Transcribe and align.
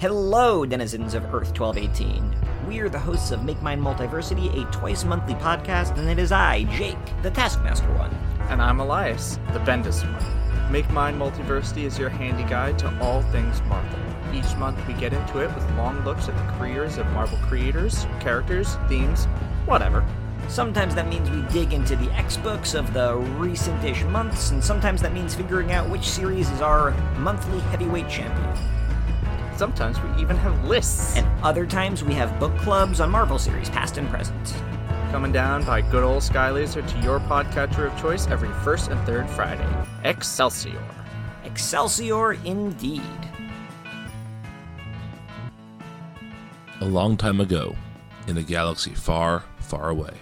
Hello, 0.00 0.64
denizens 0.64 1.12
of 1.12 1.24
Earth 1.24 1.52
1218. 1.60 2.34
We 2.66 2.78
are 2.78 2.88
the 2.88 2.98
hosts 2.98 3.32
of 3.32 3.44
Make 3.44 3.60
Mine 3.60 3.82
Multiversity, 3.82 4.48
a 4.58 4.70
twice 4.72 5.04
monthly 5.04 5.34
podcast, 5.34 5.98
and 5.98 6.08
it 6.08 6.18
is 6.18 6.32
I, 6.32 6.62
Jake, 6.78 6.96
the 7.20 7.30
Taskmaster 7.30 7.92
one. 7.98 8.10
And 8.48 8.62
I'm 8.62 8.80
Elias, 8.80 9.38
the 9.52 9.58
Bendis 9.58 10.02
one. 10.10 10.72
Make 10.72 10.88
Mine 10.88 11.18
Multiversity 11.18 11.84
is 11.84 11.98
your 11.98 12.08
handy 12.08 12.44
guide 12.44 12.78
to 12.78 12.98
all 13.02 13.20
things 13.24 13.60
Marvel. 13.64 13.98
Each 14.32 14.56
month 14.56 14.78
we 14.88 14.94
get 14.94 15.12
into 15.12 15.40
it 15.40 15.54
with 15.54 15.70
long 15.76 16.02
looks 16.02 16.30
at 16.30 16.34
the 16.34 16.52
careers 16.54 16.96
of 16.96 17.04
Marvel 17.08 17.36
creators, 17.42 18.06
characters, 18.20 18.76
themes, 18.88 19.26
whatever. 19.66 20.02
Sometimes 20.48 20.94
that 20.94 21.08
means 21.08 21.28
we 21.28 21.42
dig 21.52 21.74
into 21.74 21.94
the 21.96 22.10
X 22.12 22.38
books 22.38 22.72
of 22.72 22.94
the 22.94 23.16
recent 23.36 23.84
ish 23.84 24.02
months, 24.04 24.50
and 24.50 24.64
sometimes 24.64 25.02
that 25.02 25.12
means 25.12 25.34
figuring 25.34 25.72
out 25.72 25.90
which 25.90 26.08
series 26.08 26.50
is 26.52 26.62
our 26.62 26.92
monthly 27.18 27.60
heavyweight 27.60 28.08
champion. 28.08 28.69
Sometimes 29.60 30.00
we 30.00 30.22
even 30.22 30.38
have 30.38 30.64
lists. 30.64 31.18
And 31.18 31.44
other 31.44 31.66
times 31.66 32.02
we 32.02 32.14
have 32.14 32.40
book 32.40 32.56
clubs 32.60 32.98
on 32.98 33.10
Marvel 33.10 33.38
series, 33.38 33.68
past 33.68 33.98
and 33.98 34.08
present. 34.08 34.54
Coming 35.10 35.32
down 35.32 35.64
by 35.66 35.82
good 35.82 36.02
old 36.02 36.22
Sky 36.22 36.50
Laser 36.50 36.80
to 36.80 36.98
your 37.00 37.20
podcatcher 37.20 37.92
of 37.92 38.00
choice 38.00 38.26
every 38.28 38.48
first 38.64 38.90
and 38.90 38.98
third 39.04 39.28
Friday. 39.28 39.68
Excelsior. 40.04 40.82
Excelsior 41.44 42.32
indeed. 42.46 43.02
A 46.80 46.86
long 46.86 47.18
time 47.18 47.38
ago, 47.38 47.76
in 48.28 48.38
a 48.38 48.42
galaxy 48.42 48.94
far, 48.94 49.44
far 49.58 49.90
away. 49.90 50.14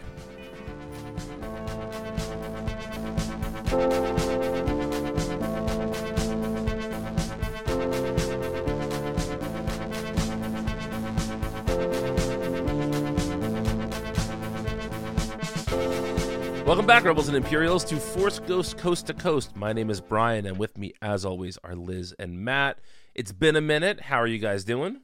Welcome 17.28 17.44
and 17.44 17.44
Imperials, 17.44 17.84
to 17.84 17.96
Force 17.96 18.38
Ghost 18.38 18.78
Coast 18.78 19.06
to 19.08 19.12
Coast. 19.12 19.54
My 19.54 19.74
name 19.74 19.90
is 19.90 20.00
Brian, 20.00 20.46
and 20.46 20.56
with 20.56 20.78
me, 20.78 20.94
as 21.02 21.26
always, 21.26 21.58
are 21.62 21.74
Liz 21.74 22.14
and 22.18 22.42
Matt. 22.42 22.78
It's 23.14 23.32
been 23.32 23.54
a 23.54 23.60
minute. 23.60 24.00
How 24.00 24.16
are 24.16 24.26
you 24.26 24.38
guys 24.38 24.64
doing? 24.64 25.02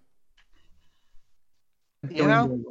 You 2.08 2.27
know, 2.27 2.64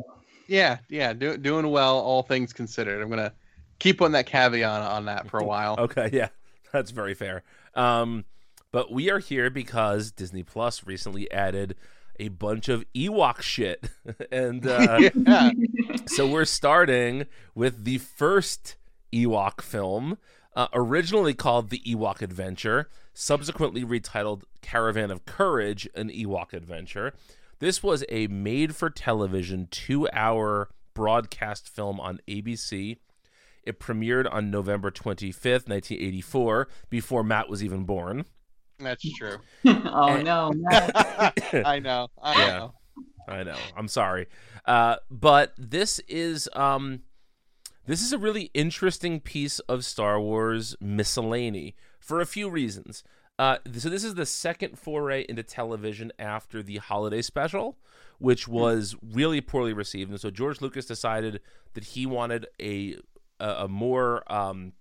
yeah, 0.48 0.80
yeah, 0.90 1.14
do, 1.14 1.38
doing 1.38 1.70
well, 1.70 2.00
all 2.00 2.24
things 2.24 2.52
considered. 2.52 3.00
I'm 3.00 3.12
gonna 3.12 3.32
keep 3.78 4.00
putting 4.00 4.14
that 4.14 4.26
caveat 4.26 4.82
on 4.82 5.06
that 5.06 5.30
for 5.30 5.40
a 5.40 5.46
while. 5.46 5.76
Okay, 5.80 6.10
yeah, 6.12 6.30
that's 6.72 6.90
very 6.90 7.14
fair. 7.14 7.44
Um, 7.76 8.26
but 8.72 8.92
we 8.92 9.12
are 9.12 9.20
here 9.20 9.52
because 9.52 10.12
Disney 10.12 10.42
Plus 10.42 10.84
recently 10.88 11.32
added 11.32 11.76
a 12.20 12.30
bunch 12.30 12.70
of 12.70 12.92
Ewok 12.96 13.44
shit, 13.44 13.88
and 14.32 14.66
uh, 14.66 15.12
yeah. 15.14 15.52
so 16.08 16.28
we're 16.28 16.44
starting 16.44 17.28
with 17.54 17.84
the 17.84 18.00
first 18.00 18.78
Ewok 19.14 19.62
film, 19.62 20.18
uh, 20.56 20.68
originally 20.74 21.34
called 21.34 21.70
The 21.70 21.80
Ewok 21.86 22.22
Adventure, 22.22 22.90
subsequently 23.14 23.84
retitled 23.86 24.44
Caravan 24.62 25.12
of 25.12 25.26
Courage, 25.26 25.88
an 25.96 26.10
Ewok 26.10 26.54
Adventure. 26.54 27.14
This 27.60 27.82
was 27.84 28.04
a 28.10 28.28
made 28.28 28.76
for 28.76 28.90
television 28.90 29.68
two 29.72 30.10
hour 30.12 30.70
broadcast 30.94 31.70
film 31.70 32.00
on 32.00 32.20
ABC. 32.28 32.98
It 33.64 33.80
premiered 33.80 34.28
on 34.32 34.52
November 34.52 34.92
25th, 34.92 35.70
1984, 35.70 36.68
before 36.90 37.24
Matt 37.24 37.48
was 37.50 37.64
even 37.64 37.84
born. 37.86 38.26
That's 38.80 39.10
true. 39.18 39.38
oh 39.66 40.08
And- 40.16 40.26
no, 40.26 40.52
I 40.72 41.80
know. 41.82 42.08
I 42.22 42.34
Yeah. 42.40 42.58
know. 42.58 42.74
I 43.26 43.44
know. 43.44 43.56
I'm 43.78 43.88
sorry. 43.88 44.28
Uh, 44.66 44.98
but 45.10 45.54
this 45.58 46.00
is 46.10 46.50
um 46.54 47.04
this 47.86 48.02
is 48.02 48.14
a 48.14 48.18
really 48.18 48.50
interesting 48.54 49.20
piece 49.20 49.60
of 49.60 49.86
Star 49.86 50.20
Wars 50.20 50.76
miscellany 50.80 51.76
for 52.00 52.22
a 52.22 52.26
few 52.26 52.50
reasons. 52.50 53.04
Uh, 53.40 53.58
so 53.76 53.90
this 53.90 54.04
is 54.04 54.16
the 54.16 54.26
second 54.26 54.78
foray 54.78 55.26
into 55.28 55.44
television 55.44 56.12
after 56.20 56.62
the 56.62 56.78
holiday 56.78 57.22
special, 57.22 57.78
which 58.20 58.48
was 58.48 58.96
really 59.02 59.42
poorly 59.42 59.74
received, 59.74 60.12
and 60.12 60.20
so 60.20 60.30
George 60.30 60.62
Lucas 60.62 60.86
decided 60.86 61.42
that 61.74 61.84
he 61.84 62.06
wanted 62.06 62.46
a 62.62 62.96
a, 63.40 63.64
a 63.64 63.68
more 63.68 64.24
um, 64.32 64.74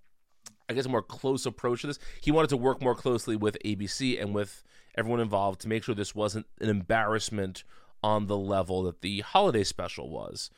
I 0.69 0.73
guess 0.73 0.85
a 0.85 0.89
more 0.89 1.01
close 1.01 1.45
approach 1.45 1.81
to 1.81 1.87
this. 1.87 1.99
He 2.21 2.31
wanted 2.31 2.49
to 2.49 2.57
work 2.57 2.81
more 2.81 2.95
closely 2.95 3.35
with 3.35 3.57
ABC 3.65 4.21
and 4.21 4.33
with 4.33 4.63
everyone 4.95 5.19
involved 5.19 5.61
to 5.61 5.67
make 5.67 5.83
sure 5.83 5.95
this 5.95 6.15
wasn't 6.15 6.45
an 6.61 6.69
embarrassment 6.69 7.63
on 8.03 8.27
the 8.27 8.37
level 8.37 8.83
that 8.83 9.01
the 9.01 9.21
holiday 9.21 9.63
special 9.63 10.09
was. 10.09 10.49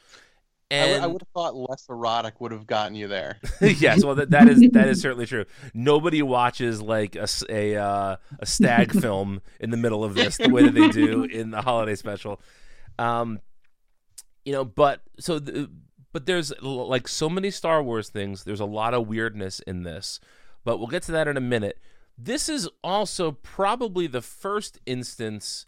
I 0.71 0.91
would- 0.91 1.01
I 1.01 1.07
would 1.07 1.21
have 1.21 1.27
thought 1.33 1.55
less 1.55 1.85
erotic 1.89 2.41
would 2.41 2.51
have 2.51 2.65
gotten 2.65 2.95
you 2.95 3.07
there. 3.07 3.39
yes, 3.61 4.03
well 4.03 4.15
that, 4.15 4.31
that 4.31 4.47
is 4.49 4.61
that 4.71 4.87
is 4.87 4.99
certainly 5.01 5.25
true. 5.27 5.45
Nobody 5.73 6.21
watches 6.21 6.81
like 6.81 7.15
a 7.15 7.27
a, 7.49 7.75
uh, 7.75 8.15
a 8.39 8.45
stag 8.45 8.91
film 9.01 9.41
in 9.59 9.69
the 9.69 9.77
middle 9.77 10.03
of 10.03 10.15
this 10.15 10.37
the 10.37 10.49
way 10.49 10.63
that 10.63 10.73
they 10.73 10.89
do 10.89 11.23
in 11.23 11.51
the 11.51 11.61
holiday 11.61 11.95
special. 11.95 12.41
Um, 12.97 13.39
you 14.43 14.53
know, 14.53 14.65
but 14.65 15.01
so 15.19 15.37
the, 15.39 15.69
but 16.11 16.25
there's 16.25 16.51
like 16.61 17.07
so 17.07 17.29
many 17.29 17.51
Star 17.51 17.83
Wars 17.83 18.09
things. 18.09 18.43
There's 18.43 18.59
a 18.59 18.65
lot 18.65 18.93
of 18.93 19.07
weirdness 19.07 19.59
in 19.61 19.83
this, 19.83 20.19
but 20.63 20.77
we'll 20.77 20.87
get 20.87 21.03
to 21.03 21.11
that 21.11 21.27
in 21.27 21.37
a 21.37 21.41
minute. 21.41 21.77
This 22.17 22.47
is 22.47 22.69
also 22.83 23.33
probably 23.33 24.07
the 24.07 24.21
first 24.21 24.79
instance, 24.85 25.65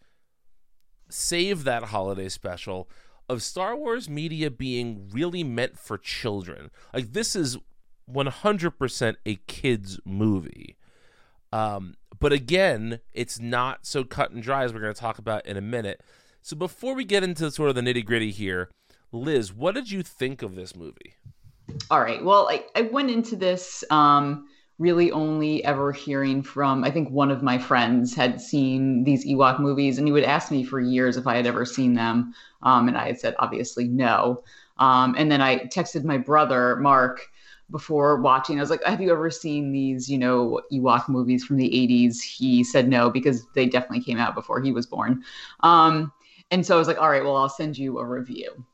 save 1.09 1.65
that 1.65 1.83
holiday 1.85 2.29
special, 2.29 2.89
of 3.29 3.43
Star 3.43 3.75
Wars 3.75 4.09
media 4.09 4.49
being 4.49 5.09
really 5.11 5.43
meant 5.43 5.77
for 5.77 5.97
children. 5.97 6.71
Like 6.93 7.13
this 7.13 7.35
is 7.35 7.57
100% 8.11 9.15
a 9.25 9.35
kids 9.47 9.99
movie. 10.05 10.77
Um, 11.51 11.95
but 12.19 12.33
again, 12.33 12.99
it's 13.13 13.39
not 13.39 13.85
so 13.85 14.03
cut 14.03 14.31
and 14.31 14.41
dry 14.41 14.63
as 14.63 14.73
we're 14.73 14.81
going 14.81 14.93
to 14.93 14.99
talk 14.99 15.17
about 15.17 15.45
in 15.45 15.57
a 15.57 15.61
minute. 15.61 16.01
So 16.41 16.55
before 16.55 16.93
we 16.93 17.03
get 17.03 17.23
into 17.23 17.51
sort 17.51 17.69
of 17.69 17.75
the 17.75 17.81
nitty 17.81 18.05
gritty 18.05 18.31
here, 18.31 18.69
Liz, 19.11 19.53
what 19.53 19.75
did 19.75 19.91
you 19.91 20.03
think 20.03 20.41
of 20.41 20.55
this 20.55 20.75
movie? 20.75 21.15
All 21.89 22.01
right. 22.01 22.23
Well, 22.23 22.49
I, 22.49 22.65
I 22.75 22.83
went 22.83 23.11
into 23.11 23.35
this 23.35 23.83
um, 23.89 24.47
really 24.79 25.11
only 25.11 25.63
ever 25.65 25.91
hearing 25.91 26.43
from, 26.43 26.83
I 26.83 26.91
think 26.91 27.09
one 27.09 27.31
of 27.31 27.41
my 27.41 27.57
friends 27.57 28.13
had 28.13 28.39
seen 28.39 29.03
these 29.03 29.25
Ewok 29.25 29.59
movies, 29.59 29.97
and 29.97 30.07
he 30.07 30.11
would 30.11 30.23
ask 30.23 30.51
me 30.51 30.63
for 30.63 30.79
years 30.79 31.17
if 31.17 31.25
I 31.25 31.35
had 31.35 31.47
ever 31.47 31.65
seen 31.65 31.93
them. 31.93 32.33
Um, 32.61 32.87
and 32.87 32.97
I 32.97 33.07
had 33.07 33.19
said, 33.19 33.35
obviously, 33.39 33.87
no. 33.87 34.43
Um, 34.77 35.15
and 35.17 35.31
then 35.31 35.41
I 35.41 35.59
texted 35.65 36.03
my 36.03 36.17
brother, 36.17 36.75
Mark, 36.75 37.27
before 37.71 38.21
watching. 38.21 38.57
I 38.57 38.61
was 38.61 38.69
like, 38.69 38.83
have 38.83 39.01
you 39.01 39.11
ever 39.11 39.31
seen 39.31 39.71
these, 39.71 40.09
you 40.09 40.17
know, 40.17 40.61
Ewok 40.71 41.09
movies 41.09 41.43
from 41.43 41.57
the 41.57 41.69
80s? 41.69 42.21
He 42.21 42.63
said 42.63 42.87
no, 42.87 43.09
because 43.09 43.47
they 43.55 43.65
definitely 43.65 44.03
came 44.03 44.19
out 44.19 44.35
before 44.35 44.61
he 44.61 44.71
was 44.71 44.85
born. 44.85 45.23
Um, 45.61 46.13
and 46.51 46.65
so 46.65 46.75
I 46.75 46.79
was 46.79 46.87
like, 46.87 46.99
all 46.99 47.09
right, 47.09 47.23
well, 47.23 47.35
I'll 47.35 47.49
send 47.49 47.77
you 47.77 47.97
a 47.97 48.05
review. 48.05 48.65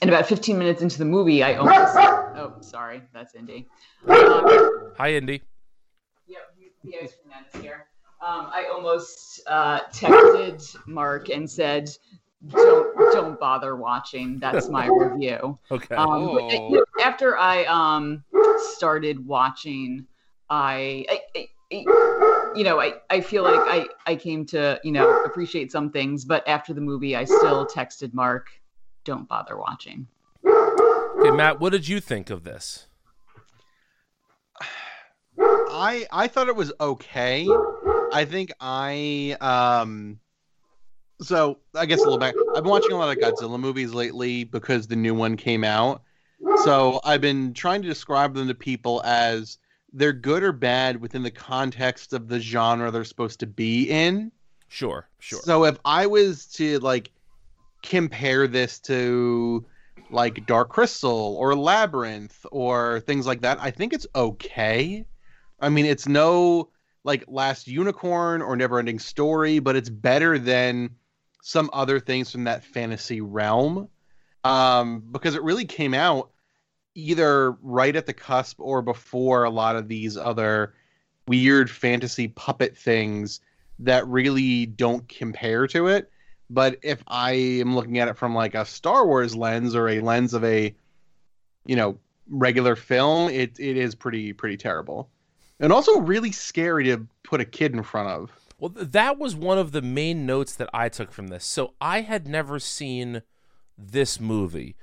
And 0.00 0.08
about 0.10 0.26
15 0.26 0.58
minutes 0.58 0.80
into 0.82 0.98
the 0.98 1.04
movie, 1.04 1.42
I 1.42 1.54
almost. 1.54 1.96
Oh, 2.32 2.54
sorry, 2.62 3.02
that's 3.12 3.34
Indy. 3.34 3.66
Um, 4.08 4.92
Hi, 4.96 5.12
Indy. 5.14 5.42
Yep, 6.26 6.38
the 6.84 6.94
ice 7.02 7.12
cream 7.20 7.28
man 7.28 7.44
is 7.52 7.60
here. 7.60 7.86
Um, 8.24 8.48
I 8.54 8.70
almost 8.72 9.42
uh, 9.46 9.80
texted 9.92 10.74
Mark 10.86 11.28
and 11.28 11.50
said, 11.50 11.90
"Don't 12.46 12.96
don't 13.12 13.38
bother 13.38 13.76
watching. 13.76 14.38
That's 14.38 14.70
my 14.70 14.86
review." 14.90 15.58
Okay. 15.70 15.94
Um, 15.96 16.08
Oh. 16.08 16.82
after 17.02 17.36
I 17.36 17.64
um, 17.64 18.24
started 18.74 19.26
watching, 19.26 20.06
I, 20.48 21.04
I, 21.10 21.20
I- 21.36 21.48
I- 21.72 22.52
you 22.56 22.64
know, 22.64 22.80
I, 22.80 22.94
I 23.10 23.20
feel 23.20 23.42
like 23.44 23.60
I, 23.60 23.86
I 24.06 24.16
came 24.16 24.46
to 24.46 24.80
you 24.82 24.92
know 24.92 25.22
appreciate 25.24 25.70
some 25.72 25.90
things, 25.90 26.24
but 26.24 26.46
after 26.48 26.72
the 26.72 26.80
movie, 26.80 27.14
I 27.16 27.24
still 27.24 27.66
texted 27.66 28.14
Mark, 28.14 28.48
"Don't 29.04 29.28
bother 29.28 29.56
watching." 29.56 30.06
okay, 30.46 31.30
Matt, 31.30 31.60
what 31.60 31.72
did 31.72 31.88
you 31.88 32.00
think 32.00 32.30
of 32.30 32.44
this? 32.44 32.86
I 35.38 36.06
I 36.10 36.28
thought 36.28 36.48
it 36.48 36.56
was 36.56 36.72
okay. 36.80 37.48
I 38.12 38.24
think 38.24 38.52
I 38.60 39.36
um 39.40 40.20
so 41.20 41.58
I 41.74 41.86
guess 41.86 42.00
a 42.00 42.04
little 42.04 42.18
back. 42.18 42.34
I've 42.54 42.62
been 42.62 42.70
watching 42.70 42.92
a 42.92 42.96
lot 42.96 43.16
of 43.16 43.22
Godzilla 43.22 43.58
movies 43.58 43.92
lately 43.92 44.44
because 44.44 44.86
the 44.86 44.96
new 44.96 45.14
one 45.14 45.36
came 45.36 45.64
out. 45.64 46.02
So 46.64 47.00
I've 47.04 47.20
been 47.20 47.52
trying 47.54 47.82
to 47.82 47.88
describe 47.88 48.34
them 48.34 48.48
to 48.48 48.54
people 48.54 49.02
as 49.04 49.58
they're 49.92 50.12
good 50.12 50.42
or 50.42 50.52
bad 50.52 51.00
within 51.00 51.22
the 51.22 51.30
context 51.30 52.12
of 52.12 52.28
the 52.28 52.40
genre 52.40 52.90
they're 52.90 53.04
supposed 53.04 53.40
to 53.40 53.46
be 53.46 53.84
in. 53.84 54.32
Sure, 54.68 55.08
sure. 55.18 55.40
So 55.42 55.64
if 55.64 55.78
I 55.84 56.06
was 56.06 56.46
to 56.54 56.78
like 56.78 57.10
compare 57.82 58.46
this 58.46 58.78
to 58.80 59.66
like 60.10 60.46
Dark 60.46 60.70
Crystal 60.70 61.36
or 61.38 61.54
Labyrinth 61.54 62.44
or 62.50 63.00
things 63.00 63.26
like 63.26 63.42
that, 63.42 63.58
I 63.60 63.70
think 63.70 63.92
it's 63.92 64.06
okay. 64.14 65.06
I 65.60 65.68
mean, 65.68 65.86
it's 65.86 66.08
no 66.08 66.70
like 67.04 67.24
Last 67.28 67.68
Unicorn 67.68 68.42
or 68.42 68.56
Never 68.56 68.78
Ending 68.78 68.98
Story, 68.98 69.58
but 69.58 69.76
it's 69.76 69.88
better 69.88 70.38
than 70.38 70.90
some 71.42 71.70
other 71.72 72.00
things 72.00 72.30
from 72.30 72.44
that 72.44 72.64
fantasy 72.64 73.20
realm 73.20 73.88
um, 74.44 75.02
because 75.10 75.34
it 75.34 75.42
really 75.42 75.64
came 75.64 75.94
out 75.94 76.30
either 76.94 77.52
right 77.62 77.96
at 77.96 78.06
the 78.06 78.12
cusp 78.12 78.58
or 78.60 78.82
before 78.82 79.44
a 79.44 79.50
lot 79.50 79.76
of 79.76 79.88
these 79.88 80.16
other 80.16 80.74
weird 81.26 81.70
fantasy 81.70 82.28
puppet 82.28 82.76
things 82.76 83.40
that 83.78 84.06
really 84.06 84.66
don't 84.66 85.08
compare 85.08 85.66
to 85.68 85.86
it. 85.86 86.10
But 86.50 86.78
if 86.82 87.02
I 87.06 87.32
am 87.32 87.76
looking 87.76 87.98
at 87.98 88.08
it 88.08 88.18
from 88.18 88.34
like 88.34 88.56
a 88.56 88.66
Star 88.66 89.06
Wars 89.06 89.36
lens 89.36 89.76
or 89.76 89.88
a 89.88 90.00
lens 90.00 90.34
of 90.34 90.44
a, 90.44 90.74
you 91.64 91.76
know, 91.76 91.96
regular 92.28 92.74
film, 92.74 93.30
it 93.30 93.58
it 93.60 93.76
is 93.76 93.94
pretty 93.94 94.32
pretty 94.32 94.56
terrible, 94.56 95.08
and 95.60 95.72
also 95.72 96.00
really 96.00 96.32
scary 96.32 96.84
to 96.86 97.06
put 97.22 97.40
a 97.40 97.44
kid 97.44 97.72
in 97.72 97.82
front 97.84 98.08
of. 98.08 98.32
Well, 98.58 98.72
that 98.74 99.16
was 99.16 99.34
one 99.34 99.58
of 99.58 99.72
the 99.72 99.80
main 99.80 100.26
notes 100.26 100.54
that 100.56 100.68
I 100.74 100.88
took 100.88 101.12
from 101.12 101.28
this. 101.28 101.46
So 101.46 101.74
I 101.80 102.02
had 102.02 102.26
never 102.28 102.58
seen 102.58 103.22
this 103.78 104.20
movie. 104.20 104.76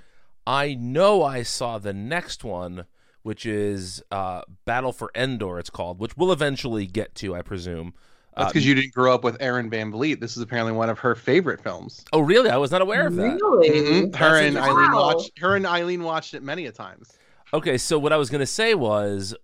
I 0.48 0.74
know 0.74 1.22
I 1.22 1.44
saw 1.44 1.78
the 1.78 1.94
next 1.94 2.44
one, 2.44 2.86
which 3.22 3.46
is 3.46 4.02
uh, 4.10 4.42
Battle 4.66 4.94
for 4.94 5.12
Endor. 5.14 5.60
It's 5.60 5.70
called, 5.70 6.00
which 6.00 6.18
we'll 6.18 6.32
eventually 6.32 6.88
get 6.88 7.14
to, 7.16 7.36
I 7.36 7.42
presume. 7.42 7.94
That's 8.38 8.52
because 8.54 8.66
you 8.66 8.76
didn't 8.76 8.94
grow 8.94 9.14
up 9.14 9.24
with 9.24 9.38
Erin 9.40 9.70
Van 9.70 9.92
Vliet. 9.92 10.20
This 10.20 10.38
is 10.38 10.44
apparently 10.44 10.74
one 10.74 10.90
of 10.90 11.00
her 11.00 11.16
favorite 11.16 11.62
films. 11.62 12.06
oh, 12.14 12.20
really? 12.20 12.50
I 12.50 12.58
was 12.58 12.72
not 12.72 12.82
aware 12.82 13.08
of 13.08 13.16
that. 13.16 13.22
Really? 13.42 13.70
Mhm. 13.70 14.16
Her 14.16 14.38
and 14.38 14.48
interesting. 14.56 14.58
Eileen 14.58 14.92
watched. 14.92 15.40
Her 15.40 15.56
and 15.56 15.66
Eileen 15.66 16.04
watched 16.04 16.34
it 16.34 16.44
many 16.44 16.66
a 16.68 16.72
times. 16.72 17.18
Okay, 17.54 17.78
so 17.78 17.98
what 17.98 18.14
I 18.14 18.18
was 18.18 18.30
going 18.30 18.40
to 18.42 18.46
say 18.46 18.74
was 18.76 19.36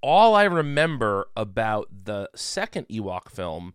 all 0.00 0.34
I 0.34 0.44
remember 0.44 1.28
about 1.36 1.88
the 2.04 2.28
second 2.34 2.86
Ewok 2.88 3.28
film 3.30 3.74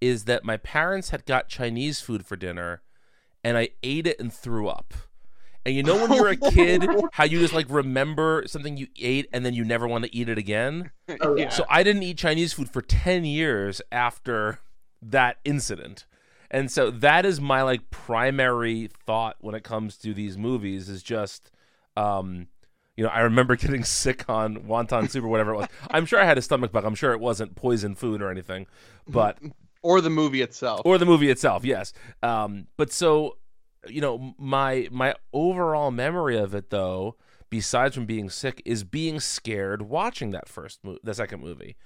is 0.00 0.24
that 0.24 0.44
my 0.44 0.56
parents 0.56 1.10
had 1.10 1.24
got 1.26 1.48
Chinese 1.48 2.00
food 2.00 2.24
for 2.26 2.36
dinner 2.36 2.82
and 3.42 3.56
I 3.56 3.70
ate 3.82 4.06
it 4.06 4.20
and 4.20 4.32
threw 4.32 4.68
up. 4.68 4.94
And 5.68 5.76
you 5.76 5.82
know 5.82 5.96
when 6.00 6.12
you're 6.14 6.28
a 6.28 6.36
kid 6.50 6.88
how 7.12 7.24
you 7.24 7.40
just 7.40 7.52
like 7.52 7.66
remember 7.68 8.42
something 8.46 8.78
you 8.78 8.86
ate 8.98 9.28
and 9.34 9.44
then 9.44 9.52
you 9.52 9.64
never 9.66 9.86
want 9.86 10.04
to 10.04 10.16
eat 10.16 10.28
it 10.30 10.38
again? 10.38 10.90
Oh, 11.20 11.36
yeah. 11.36 11.48
So 11.50 11.64
I 11.70 11.82
didn't 11.82 12.02
eat 12.02 12.16
Chinese 12.18 12.52
food 12.54 12.70
for 12.70 12.80
10 12.82 13.24
years 13.24 13.80
after 13.92 14.60
that 15.02 15.36
incident. 15.44 16.06
And 16.50 16.70
so 16.70 16.90
that 16.90 17.26
is 17.26 17.38
my 17.40 17.60
like 17.62 17.90
primary 17.90 18.88
thought 19.06 19.36
when 19.40 19.54
it 19.54 19.62
comes 19.64 19.96
to 19.98 20.14
these 20.14 20.38
movies 20.38 20.88
is 20.88 21.02
just 21.02 21.50
um 21.96 22.46
you 22.96 23.04
know, 23.04 23.10
I 23.10 23.20
remember 23.20 23.54
getting 23.64 23.84
sick 23.84 24.24
on 24.28 24.64
wonton 24.64 25.08
soup 25.10 25.22
or 25.24 25.28
whatever 25.28 25.52
it 25.52 25.56
was. 25.58 25.68
I'm 25.90 26.04
sure 26.06 26.18
I 26.20 26.24
had 26.24 26.38
a 26.38 26.42
stomach 26.42 26.72
bug. 26.72 26.84
I'm 26.84 26.94
sure 26.94 27.12
it 27.12 27.20
wasn't 27.20 27.54
poison 27.54 27.94
food 27.94 28.20
or 28.22 28.30
anything. 28.30 28.66
But 29.06 29.38
Or 29.82 30.00
the 30.00 30.10
movie 30.10 30.42
itself. 30.42 30.80
or 30.84 30.98
the 30.98 31.06
movie 31.06 31.30
itself, 31.30 31.64
yes. 31.64 31.92
Um, 32.24 32.66
but 32.76 32.90
so, 32.92 33.36
you 33.86 34.00
know, 34.00 34.34
my 34.38 34.88
my 34.90 35.14
overall 35.32 35.90
memory 35.90 36.36
of 36.36 36.54
it, 36.54 36.70
though, 36.70 37.16
besides 37.50 37.94
from 37.94 38.06
being 38.06 38.30
sick, 38.30 38.62
is 38.64 38.84
being 38.84 39.20
scared 39.20 39.82
watching 39.82 40.30
that 40.30 40.48
first, 40.48 40.84
mo- 40.84 40.98
the 41.02 41.14
second 41.14 41.40
movie, 41.40 41.76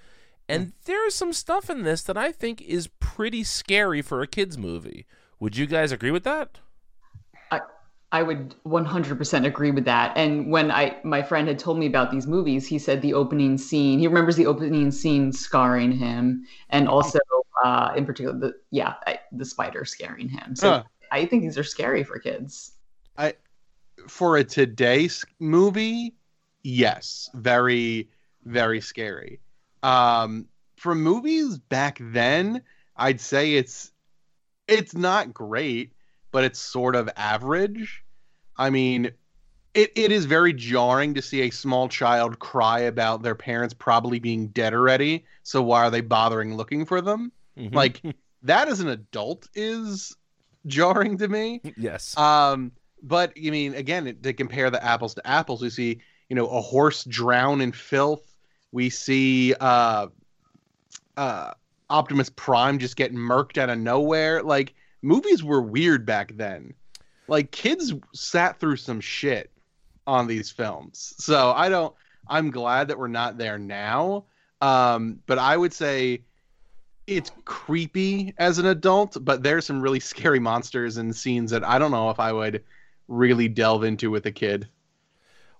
and 0.48 0.72
there's 0.84 1.14
some 1.14 1.32
stuff 1.32 1.68
in 1.68 1.82
this 1.82 2.02
that 2.02 2.16
I 2.16 2.32
think 2.32 2.62
is 2.62 2.88
pretty 3.00 3.44
scary 3.44 4.02
for 4.02 4.22
a 4.22 4.26
kids 4.26 4.56
movie. 4.56 5.06
Would 5.40 5.56
you 5.56 5.66
guys 5.66 5.92
agree 5.92 6.10
with 6.10 6.24
that? 6.24 6.58
I 8.12 8.22
would 8.22 8.54
100% 8.66 9.46
agree 9.46 9.70
with 9.70 9.86
that. 9.86 10.12
And 10.16 10.50
when 10.50 10.70
I 10.70 10.96
my 11.02 11.22
friend 11.22 11.48
had 11.48 11.58
told 11.58 11.78
me 11.78 11.86
about 11.86 12.10
these 12.10 12.26
movies, 12.26 12.66
he 12.66 12.78
said 12.78 13.00
the 13.00 13.14
opening 13.14 13.56
scene, 13.56 13.98
he 13.98 14.06
remembers 14.06 14.36
the 14.36 14.46
opening 14.46 14.90
scene 14.90 15.32
scarring 15.32 15.92
him 15.92 16.44
and 16.68 16.88
also 16.88 17.18
uh 17.64 17.92
in 17.96 18.04
particular 18.04 18.38
the 18.38 18.52
yeah, 18.70 18.94
I, 19.06 19.18
the 19.32 19.46
spider 19.46 19.86
scaring 19.86 20.28
him. 20.28 20.54
So 20.54 20.68
Huh. 20.68 20.82
I 21.12 21.26
think 21.26 21.42
these 21.42 21.58
are 21.58 21.64
scary 21.64 22.02
for 22.02 22.18
kids. 22.18 22.72
For 24.08 24.36
a 24.36 24.42
today's 24.42 25.24
movie, 25.38 26.14
yes, 26.64 27.30
very, 27.34 28.08
very 28.44 28.80
scary. 28.80 29.40
Um, 29.82 30.48
for 30.76 30.94
movies 30.94 31.58
back 31.58 31.98
then, 32.00 32.62
I'd 32.96 33.20
say 33.20 33.54
it's 33.54 33.92
it's 34.66 34.94
not 34.94 35.32
great, 35.32 35.92
but 36.32 36.42
it's 36.44 36.58
sort 36.58 36.96
of 36.96 37.08
average. 37.16 38.02
I 38.56 38.70
mean, 38.70 39.12
it, 39.74 39.92
it 39.94 40.10
is 40.10 40.24
very 40.24 40.52
jarring 40.52 41.14
to 41.14 41.22
see 41.22 41.42
a 41.42 41.50
small 41.50 41.88
child 41.88 42.38
cry 42.38 42.80
about 42.80 43.22
their 43.22 43.34
parents 43.34 43.74
probably 43.74 44.18
being 44.18 44.48
dead 44.48 44.74
already. 44.74 45.26
So 45.42 45.62
why 45.62 45.84
are 45.84 45.90
they 45.90 46.00
bothering 46.00 46.56
looking 46.56 46.86
for 46.86 47.00
them? 47.00 47.30
Mhm. 47.56 47.74
Like 47.74 48.02
that 48.42 48.68
as 48.68 48.80
an 48.80 48.88
adult 48.88 49.48
is 49.54 50.16
jarring 50.66 51.18
to 51.18 51.28
me. 51.28 51.60
yes, 51.76 52.16
Um, 52.16 52.72
but 53.02 53.36
you 53.36 53.50
mean 53.50 53.74
again 53.74 54.16
to 54.22 54.32
compare 54.32 54.70
the 54.70 54.82
apples 54.84 55.14
to 55.14 55.26
apples, 55.26 55.62
we 55.62 55.70
see 55.70 56.00
you 56.28 56.36
know 56.36 56.46
a 56.48 56.60
horse 56.60 57.04
drown 57.04 57.60
in 57.60 57.72
filth. 57.72 58.34
We 58.70 58.88
see 58.90 59.54
uh, 59.60 60.06
uh, 61.16 61.52
Optimus 61.90 62.30
Prime 62.30 62.78
just 62.78 62.96
get 62.96 63.12
murked 63.12 63.58
out 63.58 63.68
of 63.70 63.78
nowhere. 63.78 64.42
Like 64.42 64.74
movies 65.02 65.42
were 65.42 65.60
weird 65.60 66.06
back 66.06 66.36
then. 66.36 66.74
Like 67.28 67.50
kids 67.50 67.92
sat 68.14 68.58
through 68.58 68.76
some 68.76 69.00
shit 69.00 69.50
on 70.06 70.26
these 70.26 70.50
films. 70.50 71.14
So 71.18 71.52
I 71.52 71.68
don't. 71.68 71.94
I'm 72.28 72.50
glad 72.50 72.88
that 72.88 72.98
we're 72.98 73.08
not 73.08 73.36
there 73.36 73.58
now. 73.58 74.24
Um, 74.60 75.18
but 75.26 75.38
I 75.38 75.56
would 75.56 75.72
say 75.72 76.22
it's 77.06 77.32
creepy 77.44 78.34
as 78.38 78.58
an 78.58 78.66
adult, 78.66 79.16
but 79.24 79.42
there's 79.42 79.66
some 79.66 79.80
really 79.80 80.00
scary 80.00 80.38
monsters 80.38 80.96
and 80.96 81.14
scenes 81.14 81.50
that 81.50 81.64
I 81.64 81.78
don't 81.78 81.90
know 81.90 82.10
if 82.10 82.20
I 82.20 82.32
would 82.32 82.62
really 83.08 83.48
delve 83.48 83.84
into 83.84 84.10
with 84.10 84.26
a 84.26 84.32
kid. 84.32 84.68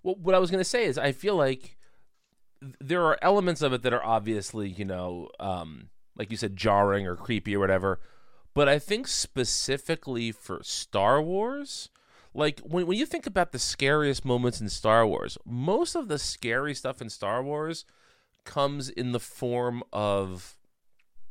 Well, 0.03 0.17
what 0.17 0.35
I 0.35 0.39
was 0.39 0.51
going 0.51 0.61
to 0.61 0.69
say 0.69 0.85
is, 0.85 0.99
I 0.99 1.13
feel 1.13 1.37
like 1.37 1.77
there 2.81 3.05
are 3.05 3.19
elements 3.23 3.63
of 3.63 3.73
it 3.73 3.83
that 3.83 3.93
are 3.93 4.05
obviously, 4.05 4.69
you 4.69 4.85
know, 4.85 5.31
um, 5.41 5.89
like 6.17 6.31
you 6.31 6.37
said, 6.37 6.57
jarring 6.57 7.07
or 7.07 7.17
creepy 7.17 7.57
or 7.57 7.61
whatever. 7.61 8.01
But 8.55 8.69
I 8.69 8.79
think 8.79 9.09
specifically 9.09 10.31
for 10.31 10.63
Star 10.63 11.23
Wars, 11.23 11.89
like 12.35 12.61
when 12.61 12.87
when 12.87 12.99
you 12.99 13.07
think 13.07 13.27
about 13.27 13.53
the 13.53 13.59
scariest 13.59 14.25
moments 14.25 14.61
in 14.61 14.69
Star 14.69 15.07
Wars, 15.07 15.39
most 15.45 15.95
of 15.95 16.09
the 16.09 16.19
scary 16.19 16.75
stuff 16.75 17.01
in 17.01 17.09
Star 17.09 17.43
Wars 17.43 17.85
comes 18.45 18.89
in 18.89 19.13
the 19.13 19.21
form 19.21 19.83
of 19.93 20.57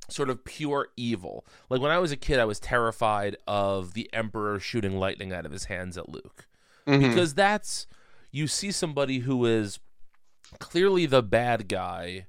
sort 0.10 0.30
of 0.30 0.44
pure 0.44 0.88
evil. 0.98 1.46
Like 1.70 1.82
when 1.82 1.92
I 1.92 2.00
was 2.00 2.12
a 2.12 2.18
kid, 2.18 2.40
I 2.40 2.46
was 2.46 2.60
terrified 2.60 3.38
of 3.48 3.94
the 3.94 4.10
Emperor 4.14 4.60
shooting 4.60 4.98
lightning 4.98 5.32
out 5.34 5.46
of 5.46 5.52
his 5.52 5.66
hands 5.66 5.98
at 5.98 6.10
Luke 6.10 6.48
Mhm. 6.88 7.00
because 7.10 7.34
that's 7.34 7.88
you 8.32 8.48
see 8.48 8.72
somebody 8.72 9.20
who 9.20 9.46
is 9.46 9.80
clearly 10.60 11.06
the 11.06 11.24
bad 11.24 11.68
guy 11.68 12.28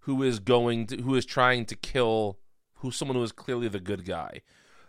who 0.00 0.22
is 0.22 0.38
going 0.38 0.86
to 0.86 1.02
who 1.02 1.14
is 1.14 1.24
trying 1.24 1.64
to 1.66 1.74
kill 1.74 2.38
who 2.74 2.90
someone 2.90 3.16
who 3.16 3.22
is 3.22 3.32
clearly 3.32 3.66
the 3.68 3.80
good 3.80 4.04
guy 4.04 4.42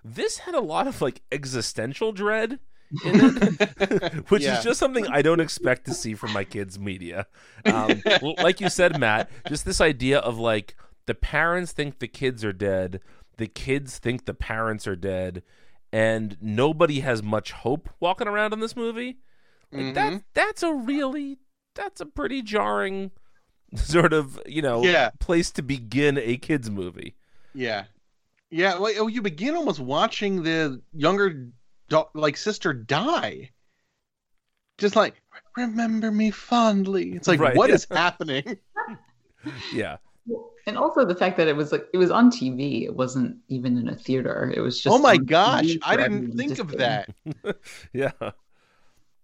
this 0.03 0.39
had 0.39 0.53
a 0.53 0.60
lot 0.60 0.86
of 0.88 1.01
like 1.01 1.21
existential 1.31 2.12
dread 2.12 2.60
in 3.03 3.38
it 3.41 4.13
which 4.29 4.43
Yeah. 4.43 4.57
is 4.60 4.63
just 4.63 4.79
something 4.79 5.07
i 5.07 5.21
don't 5.24 5.39
expect 5.39 5.86
to 5.86 5.93
see 5.93 6.13
from 6.13 6.31
my 6.33 6.43
kids 6.43 6.77
media 6.77 7.25
um, 7.65 8.03
like 8.38 8.62
you 8.62 8.69
said 8.69 9.00
matt 9.00 9.31
just 9.48 9.65
this 9.65 9.81
idea 9.81 10.19
of 10.19 10.38
like 10.38 10.75
the 11.05 11.15
parents 11.15 11.71
think 11.71 12.00
the 12.00 12.07
kids 12.07 12.43
are 12.43 12.53
dead 12.53 13.00
the 13.38 13.47
kids 13.47 13.97
think 14.00 14.25
the 14.25 14.33
parents 14.33 14.88
are 14.88 14.95
dead 14.95 15.43
and 15.91 16.38
nobody 16.41 17.01
has 17.01 17.21
much 17.21 17.51
hope 17.51 17.89
walking 18.00 18.27
around 18.27 18.53
in 18.53 18.59
this 18.59 18.75
movie 18.75 19.17
like 19.71 19.93
that 19.95 20.13
Mhm. 20.13 20.24
that's 20.33 20.63
a 20.63 20.74
really 20.74 21.38
that's 21.75 22.00
a 22.01 22.05
pretty 22.05 22.41
jarring 22.41 23.12
sort 23.75 24.13
of 24.13 24.39
you 24.45 24.62
know 24.62 24.83
Yeah. 24.83 25.09
place 25.19 25.51
to 25.51 25.62
begin 25.62 26.17
a 26.17 26.38
kids 26.38 26.69
movie 26.69 27.15
Yeah, 27.53 27.85
yeah. 28.50 28.74
Like, 28.75 28.95
oh, 29.00 29.07
you 29.07 29.21
begin 29.21 29.55
almost 29.55 29.79
watching 29.79 30.43
the 30.43 30.81
younger, 30.93 31.50
da- 31.89 32.09
like 32.13 32.35
sister 32.38 32.74
die. 32.74 33.51
Just 34.77 34.95
like 34.95 35.15
remember 35.57 36.12
me 36.12 36.31
fondly. 36.31 37.13
It's 37.13 37.27
like 37.29 37.39
Right. 37.39 37.55
what 37.55 37.69
is 37.69 37.85
happening? 37.91 38.57
yeah 39.74 39.97
And 40.67 40.77
also 40.77 41.05
the 41.05 41.15
fact 41.15 41.38
that 41.38 41.48
it 41.48 41.55
was 41.55 41.72
like 41.72 41.86
it 41.94 41.98
was 41.98 42.10
on 42.10 42.32
TV. 42.32 42.86
It 42.86 42.96
wasn't 42.96 43.38
even 43.50 43.77
in 43.77 43.88
a 43.88 43.96
theater. 43.96 44.51
It 44.55 44.62
was 44.62 44.82
just 44.82 44.96
oh 44.96 45.00
my 45.00 45.17
gosh, 45.17 45.77
I 45.84 45.96
didn't 45.96 46.36
think 46.38 46.60
of 46.60 46.70
that. 46.77 47.10
yeah 47.94 48.12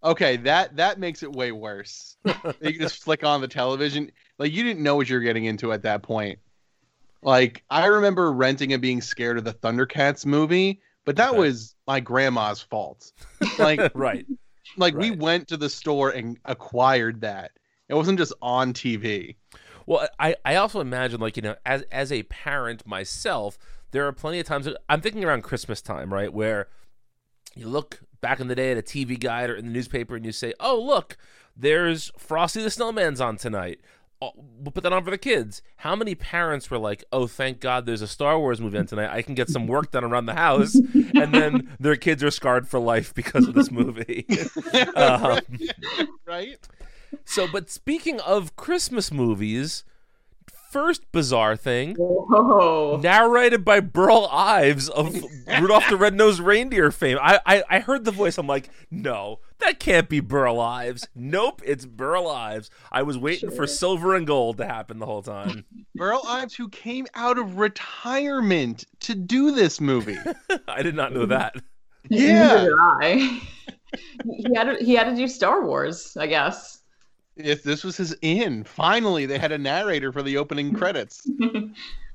Okay, 0.04 0.38
that 0.38 0.78
that 0.78 1.00
makes 1.00 1.22
it 1.22 1.32
way 1.32 1.52
worse. 1.52 2.18
you 2.62 2.78
just 2.80 3.04
flick 3.04 3.24
on 3.24 3.42
the 3.42 3.48
television. 3.48 4.12
Like 4.40 4.52
you 4.52 4.64
didn't 4.64 4.84
know 4.84 4.96
what 4.96 5.10
you 5.10 5.16
were 5.16 5.22
getting 5.22 5.46
into 5.46 5.72
at 5.72 5.84
that 5.84 6.02
point. 6.02 6.40
Like 7.22 7.64
I 7.70 7.86
remember 7.88 8.32
renting 8.32 8.74
and 8.74 8.82
being 8.82 9.02
scared 9.02 9.38
of 9.38 9.44
the 9.44 9.54
Thundercats 9.54 10.26
movie, 10.26 10.82
but 11.06 11.18
that 11.18 11.34
Okay. 11.34 11.38
was 11.38 11.76
my 11.88 12.00
grandma's 12.00 12.62
fault. 12.62 13.12
Like 13.58 13.90
right 13.94 14.26
like 14.78 14.96
we 14.96 15.12
went 15.12 15.48
to 15.50 15.58
the 15.58 15.70
store 15.70 16.10
and 16.12 16.38
acquired 16.46 17.22
that. 17.22 17.52
It 17.90 17.94
wasn't 17.96 18.18
just 18.20 18.34
on 18.42 18.74
TV. 18.74 19.36
Well 19.86 20.08
i 20.20 20.36
i 20.46 20.56
also 20.56 20.80
imagine 20.80 21.20
like 21.20 21.36
you 21.36 21.44
know 21.44 21.56
as 21.66 21.84
as 21.92 22.12
a 22.12 22.24
parent 22.24 22.86
myself 22.86 23.58
there 23.92 24.08
are 24.08 24.14
plenty 24.14 24.40
of 24.40 24.48
times. 24.48 24.68
I'm 24.90 25.02
thinking 25.02 25.24
around 25.24 25.44
Christmas 25.44 25.82
time, 25.82 26.14
right, 26.14 26.34
where 26.34 26.68
you 27.56 27.68
look 27.68 28.00
back 28.22 28.40
in 28.40 28.48
the 28.48 28.56
day 28.56 28.72
at 28.72 28.78
a 28.78 28.82
TV 28.82 29.20
guide 29.20 29.50
or 29.50 29.56
in 29.56 29.66
the 29.66 29.72
newspaper 29.72 30.16
and 30.16 30.26
you 30.26 30.32
say, 30.32 30.54
"Oh, 30.60 30.82
look, 30.82 31.18
there's 31.56 32.12
Frosty 32.18 32.64
the 32.64 32.70
Snowman's 32.70 33.22
on 33.22 33.38
tonight." 33.38 33.80
We'll 34.22 34.72
put 34.72 34.84
that 34.84 34.94
on 34.94 35.04
for 35.04 35.10
the 35.10 35.18
kids. 35.18 35.64
How 35.78 35.96
many 35.96 36.14
parents 36.14 36.70
were 36.70 36.78
like, 36.78 37.04
"Oh, 37.12 37.26
thank 37.26 37.60
God, 37.60 37.86
there's 37.88 38.04
a 38.04 38.08
Star 38.08 38.40
Wars 38.40 38.62
movie 38.62 38.78
on 38.78 38.86
tonight. 38.86 39.12
I 39.12 39.24
can 39.24 39.34
get 39.34 39.50
some 39.50 39.66
work 39.66 39.92
done 39.92 40.04
around 40.04 40.28
the 40.28 40.36
house," 40.36 40.76
and 40.76 41.34
then 41.34 41.76
their 41.80 41.96
kids 41.96 42.24
are 42.24 42.32
scarred 42.32 42.68
for 42.68 42.80
life 42.80 43.14
because 43.16 43.48
of 43.48 43.56
this 43.56 43.72
movie. 43.72 44.28
um, 44.96 45.40
right? 46.26 46.68
So, 47.26 47.48
but 47.48 47.70
speaking 47.70 48.20
of 48.22 48.56
Christmas 48.56 49.12
movies, 49.12 49.84
first 50.72 51.12
bizarre 51.12 51.58
thing 51.58 51.96
Whoa. 51.96 52.98
narrated 53.04 53.66
by 53.66 53.82
Burl 53.82 54.30
Ives 54.32 54.88
of 54.88 55.22
Rudolph 55.60 55.90
the 55.90 55.98
Red-Nosed 55.98 56.40
Reindeer 56.40 56.92
fame. 56.92 57.18
I, 57.22 57.40
I 57.46 57.64
I 57.70 57.80
heard 57.80 58.06
the 58.06 58.12
voice. 58.12 58.38
I'm 58.38 58.48
like, 58.48 58.70
no, 58.90 59.40
that 59.60 59.80
can't 59.80 60.08
be 60.08 60.22
Burl 60.22 60.60
Ives. 60.60 61.08
Nope, 61.14 61.62
it's 61.66 61.86
Burl 61.86 62.28
Ives. 62.28 62.70
I 62.92 63.04
was 63.04 63.18
waiting 63.18 63.52
for 63.52 63.68
silver 63.68 64.16
and 64.16 64.26
gold 64.26 64.58
to 64.58 64.66
happen 64.66 65.00
the 65.00 65.06
whole 65.06 65.22
time. 65.22 65.66
Burl 65.96 66.22
Ives, 66.26 66.56
who 66.56 66.70
came 66.70 67.06
out 67.16 67.38
of 67.38 67.58
retirement 67.58 68.86
to 69.02 69.14
do 69.14 69.52
this 69.52 69.82
movie. 69.82 70.18
I 70.68 70.82
did 70.84 70.96
not 70.96 71.14
know 71.14 71.26
that. 71.26 71.56
Yeah. 72.10 72.64
Did 72.64 72.74
I. 72.80 73.42
he 74.24 74.48
had 74.56 74.64
to, 74.64 74.84
he 74.84 74.96
had 74.96 75.10
to 75.10 75.16
do 75.16 75.28
Star 75.28 75.66
Wars, 75.66 76.16
I 76.18 76.28
guess. 76.28 76.81
If 77.36 77.64
this 77.64 77.84
was 77.84 77.98
his 77.98 78.16
in, 78.22 78.64
finally 78.64 79.26
they 79.26 79.38
had 79.38 79.52
a 79.52 79.58
narrator 79.58 80.12
for 80.12 80.22
the 80.22 80.38
opening 80.38 80.74
credits. 80.78 81.28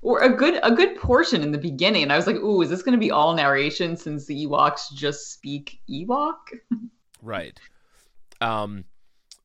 or 0.03 0.21
a 0.21 0.29
good 0.29 0.61
a 0.63 0.71
good 0.71 0.97
portion 0.97 1.43
in 1.43 1.53
the 1.53 1.59
beginning. 1.59 2.03
And 2.05 2.13
I 2.13 2.17
was 2.17 2.27
like, 2.27 2.37
"Ooh, 2.37 2.61
is 2.63 2.69
this 2.71 2.83
going 2.83 2.93
to 2.93 2.99
be 2.99 3.11
all 3.11 3.35
narration 3.35 3.97
since 3.97 4.27
the 4.27 4.47
Ewoks 4.47 4.93
just 4.95 5.33
speak 5.33 5.81
Ewok?" 5.91 6.35
Right. 7.23 7.59
Um. 8.41 8.85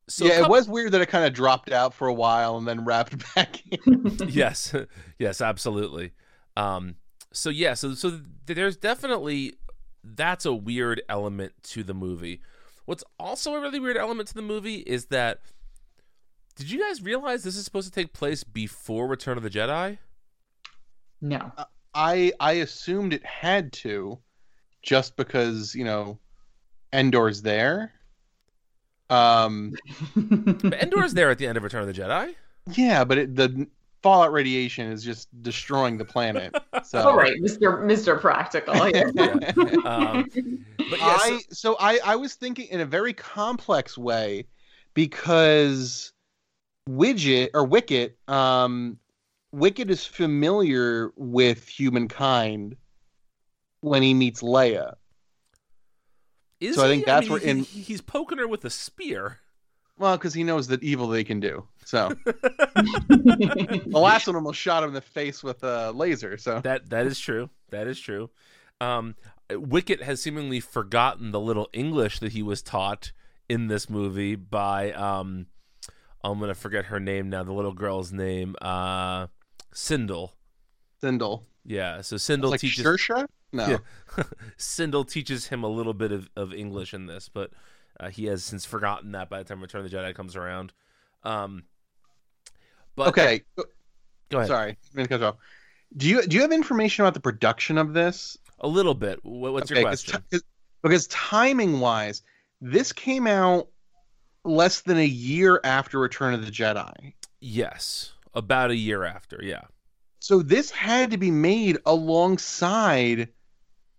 So 0.09 0.25
yeah, 0.25 0.39
coup- 0.39 0.43
it 0.45 0.49
was 0.49 0.67
weird 0.67 0.91
that 0.91 1.01
it 1.01 1.07
kind 1.07 1.25
of 1.25 1.33
dropped 1.33 1.71
out 1.71 1.93
for 1.93 2.07
a 2.09 2.13
while 2.13 2.57
and 2.57 2.67
then 2.67 2.83
wrapped 2.83 3.33
back 3.35 3.63
in. 3.71 4.17
yes, 4.27 4.75
yes, 5.17 5.39
absolutely. 5.39 6.11
Um, 6.57 6.95
so 7.31 7.49
yeah, 7.49 7.73
so 7.75 7.93
so 7.95 8.19
there's 8.45 8.75
definitely 8.75 9.53
that's 10.03 10.45
a 10.45 10.53
weird 10.53 11.01
element 11.07 11.53
to 11.63 11.83
the 11.83 11.93
movie. 11.93 12.41
What's 12.85 13.05
also 13.17 13.55
a 13.55 13.61
really 13.61 13.79
weird 13.79 13.95
element 13.97 14.27
to 14.29 14.33
the 14.35 14.41
movie 14.41 14.77
is 14.79 15.05
that 15.05 15.39
did 16.61 16.71
you 16.71 16.79
guys 16.79 17.01
realize 17.01 17.43
this 17.43 17.55
is 17.55 17.65
supposed 17.65 17.91
to 17.91 17.99
take 17.99 18.13
place 18.13 18.43
before 18.43 19.07
Return 19.07 19.35
of 19.37 19.43
the 19.43 19.49
Jedi? 19.49 19.97
No. 21.19 21.51
I 21.93 22.31
I 22.39 22.53
assumed 22.53 23.13
it 23.13 23.25
had 23.25 23.73
to, 23.73 24.19
just 24.81 25.15
because 25.17 25.73
you 25.75 25.83
know, 25.83 26.19
Endor's 26.93 27.41
there. 27.41 27.93
Um, 29.09 29.73
But 30.15 30.81
Endor's 30.81 31.13
there 31.13 31.29
at 31.31 31.37
the 31.37 31.47
end 31.47 31.57
of 31.57 31.63
Return 31.63 31.81
of 31.81 31.93
the 31.93 31.99
Jedi. 32.01 32.33
yeah, 32.73 33.03
but 33.03 33.17
it, 33.17 33.35
the 33.35 33.67
fallout 34.03 34.31
radiation 34.31 34.91
is 34.91 35.03
just 35.03 35.27
destroying 35.41 35.97
the 35.97 36.05
planet. 36.05 36.55
So 36.83 36.99
All 36.99 37.15
right, 37.15 37.35
Mr. 37.41 37.79
Mr. 37.85 38.19
Practical. 38.19 38.73
here. 38.85 39.11
Yeah. 39.15 39.51
Um, 39.85 40.29
but 40.89 40.99
yes, 40.99 41.21
I 41.23 41.39
so 41.51 41.75
I 41.79 41.99
I 42.03 42.15
was 42.15 42.33
thinking 42.35 42.67
in 42.69 42.81
a 42.81 42.85
very 42.85 43.13
complex 43.13 43.97
way 43.97 44.47
because 44.93 46.11
Widget 46.89 47.49
or 47.53 47.63
Wicket 47.65 48.17
um 48.27 48.97
Wicket 49.51 49.89
is 49.91 50.05
familiar 50.05 51.11
with 51.15 51.67
humankind 51.67 52.75
when 53.81 54.01
he 54.01 54.13
meets 54.13 54.41
Leia. 54.41 54.95
is 56.59 56.75
so 56.75 56.85
I 56.85 56.87
think 56.87 57.05
that's 57.05 57.25
mean, 57.25 57.31
where 57.31 57.39
he- 57.39 57.49
in- 57.49 57.63
he's 57.63 58.01
poking 58.01 58.37
her 58.37 58.47
with 58.47 58.63
a 58.65 58.69
spear. 58.69 59.39
Well, 59.97 60.17
because 60.17 60.33
he 60.33 60.43
knows 60.43 60.67
that 60.67 60.81
evil 60.83 61.07
they 61.09 61.23
can 61.23 61.39
do. 61.39 61.67
So 61.85 62.09
the 62.25 63.81
last 63.91 64.25
one 64.27 64.35
almost 64.35 64.59
shot 64.59 64.83
him 64.83 64.89
in 64.89 64.93
the 64.95 65.01
face 65.01 65.43
with 65.43 65.63
a 65.63 65.91
laser. 65.91 66.37
So 66.37 66.59
That 66.61 66.89
that 66.89 67.05
is 67.05 67.19
true. 67.19 67.49
That 67.69 67.87
is 67.87 67.99
true. 67.99 68.29
Um, 68.79 69.15
Wicket 69.51 70.01
has 70.01 70.21
seemingly 70.21 70.59
forgotten 70.59 71.31
the 71.31 71.39
little 71.39 71.69
English 71.73 72.19
that 72.19 72.31
he 72.31 72.41
was 72.41 72.61
taught 72.61 73.11
in 73.49 73.67
this 73.67 73.89
movie 73.89 74.35
by 74.35 74.91
um, 74.93 75.47
I'm 76.23 76.39
gonna 76.39 76.55
forget 76.55 76.85
her 76.85 76.99
name 76.99 77.29
now. 77.29 77.43
The 77.43 77.51
little 77.53 77.73
girl's 77.73 78.11
name, 78.11 78.55
uh, 78.61 79.27
Cindel. 79.73 80.31
Cindel, 81.01 81.43
Yeah. 81.65 82.01
So 82.01 82.15
Cindel 82.17 82.51
like 82.51 82.59
teaches 82.59 82.85
Shersha? 82.85 83.27
No, 83.53 83.67
Yeah. 83.67 83.77
Cindel 84.57 85.07
teaches 85.09 85.47
him 85.47 85.63
a 85.63 85.67
little 85.67 85.93
bit 85.93 86.11
of, 86.11 86.29
of 86.35 86.53
English 86.53 86.93
in 86.93 87.05
this, 87.07 87.27
but 87.27 87.51
uh, 87.99 88.09
he 88.09 88.25
has 88.25 88.43
since 88.43 88.65
forgotten 88.65 89.11
that 89.13 89.29
by 89.29 89.39
the 89.39 89.43
time 89.45 89.61
Return 89.61 89.83
of 89.83 89.89
the 89.91 89.97
Jedi 89.97 90.13
comes 90.15 90.35
around. 90.35 90.73
Um, 91.23 91.63
but 92.95 93.07
okay. 93.09 93.41
go 94.29 94.37
ahead. 94.37 94.47
Sorry, 94.47 94.69
I'm 94.71 94.77
gonna 94.95 95.07
cut 95.07 95.23
off. 95.23 95.35
Do 95.97 96.07
you 96.07 96.21
do 96.25 96.35
you 96.35 96.41
have 96.43 96.51
information 96.51 97.03
about 97.03 97.13
the 97.13 97.19
production 97.19 97.77
of 97.77 97.93
this? 97.93 98.37
A 98.59 98.67
little 98.67 98.93
bit. 98.93 99.19
What, 99.23 99.53
what's 99.53 99.69
your 99.69 99.79
Okay, 99.79 99.89
'cause 99.89 100.03
question? 100.03 100.21
ti- 100.29 100.37
'cause- 100.37 100.43
because 100.83 101.07
timing 101.07 101.79
wise, 101.79 102.23
this 102.59 102.91
came 102.91 103.27
out 103.27 103.67
less 104.43 104.81
than 104.81 104.97
a 104.97 105.05
year 105.05 105.59
after 105.63 105.99
Return 105.99 106.33
of 106.33 106.45
the 106.45 106.51
Jedi. 106.51 107.13
yes, 107.39 108.13
about 108.33 108.71
a 108.71 108.75
year 108.75 109.03
after. 109.03 109.39
Yeah. 109.43 109.61
So 110.19 110.41
this 110.41 110.69
had 110.71 111.11
to 111.11 111.17
be 111.17 111.31
made 111.31 111.77
alongside 111.85 113.29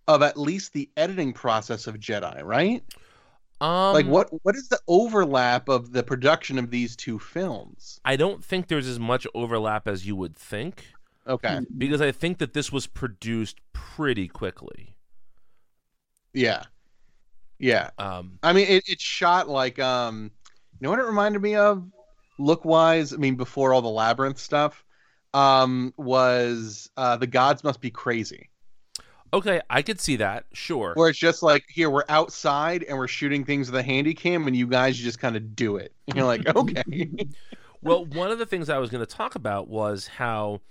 of 0.09 0.23
at 0.23 0.37
least 0.39 0.73
the 0.73 0.89
editing 0.97 1.33
process 1.33 1.87
of 1.87 1.97
Jedi, 1.97 2.43
right? 2.45 2.83
Um, 3.61 3.93
like 3.93 4.07
what 4.07 4.29
what 4.43 4.57
is 4.57 4.69
the 4.69 4.81
overlap 4.89 5.69
of 5.69 5.93
the 5.93 6.03
production 6.03 6.59
of 6.59 6.71
these 6.71 6.97
two 6.97 7.19
films? 7.19 8.01
I 8.05 8.17
don't 8.17 8.45
think 8.45 8.67
there's 8.69 8.89
as 8.89 8.99
much 8.99 9.27
overlap 9.35 9.87
as 9.87 10.07
you 10.07 10.17
would 10.17 10.35
think 10.37 10.87
Okay. 11.29 11.61
because 11.79 12.01
I 12.01 12.11
think 12.11 12.39
that 12.39 12.53
this 12.55 12.73
was 12.73 12.89
produced 12.89 13.59
pretty 13.73 14.27
quickly. 14.27 14.97
Yeah. 16.35 16.65
Yeah. 17.63 17.91
Um, 17.97 18.41
I 18.43 18.53
mean 18.53 18.67
it, 18.69 18.85
it's 18.89 19.03
shot 19.03 19.49
like 19.49 19.79
um 19.79 20.33
you 20.81 20.85
know 20.85 20.91
what 20.91 20.99
it 20.99 21.07
reminded 21.07 21.41
me 21.41 21.55
of 21.55 21.89
look 22.39 22.65
wise, 22.65 23.13
I 23.15 23.17
mean 23.17 23.37
before 23.37 23.73
all 23.73 23.81
the 23.81 23.89
labyrinth 23.89 24.39
stuff 24.39 24.85
um 25.33 25.95
was 25.97 26.91
uh 26.97 27.17
the 27.17 27.27
gods 27.29 27.63
must 27.65 27.81
be 27.81 27.91
crazy. 27.91 28.51
okay, 29.33 29.61
I 29.71 29.81
could 29.83 30.01
see 30.01 30.17
that. 30.17 30.45
Sure. 30.53 30.93
Where 30.95 31.09
it's 31.09 31.19
just 31.19 31.43
like 31.43 31.65
here 31.69 31.89
we're 31.89 32.05
outside 32.09 32.83
and 32.83 32.99
we're 32.99 33.09
shooting 33.09 33.45
things 33.45 33.71
with 33.71 33.79
a 33.79 33.83
handy 33.83 34.13
cam 34.13 34.47
and 34.49 34.57
you 34.57 34.67
guys 34.67 34.99
just 34.99 35.21
kind 35.21 35.37
of 35.37 35.55
do 35.55 35.77
it. 35.77 35.95
And 36.09 36.17
you're 36.17 36.27
like, 36.27 36.45
okay. 36.55 36.85
well, 37.81 38.05
one 38.05 38.33
of 38.33 38.39
the 38.41 38.47
things 38.47 38.69
I 38.69 38.79
was 38.79 38.91
going 38.91 39.07
to 39.07 39.11
talk 39.11 39.37
about 39.37 39.69
was 39.69 40.09
how 40.09 40.63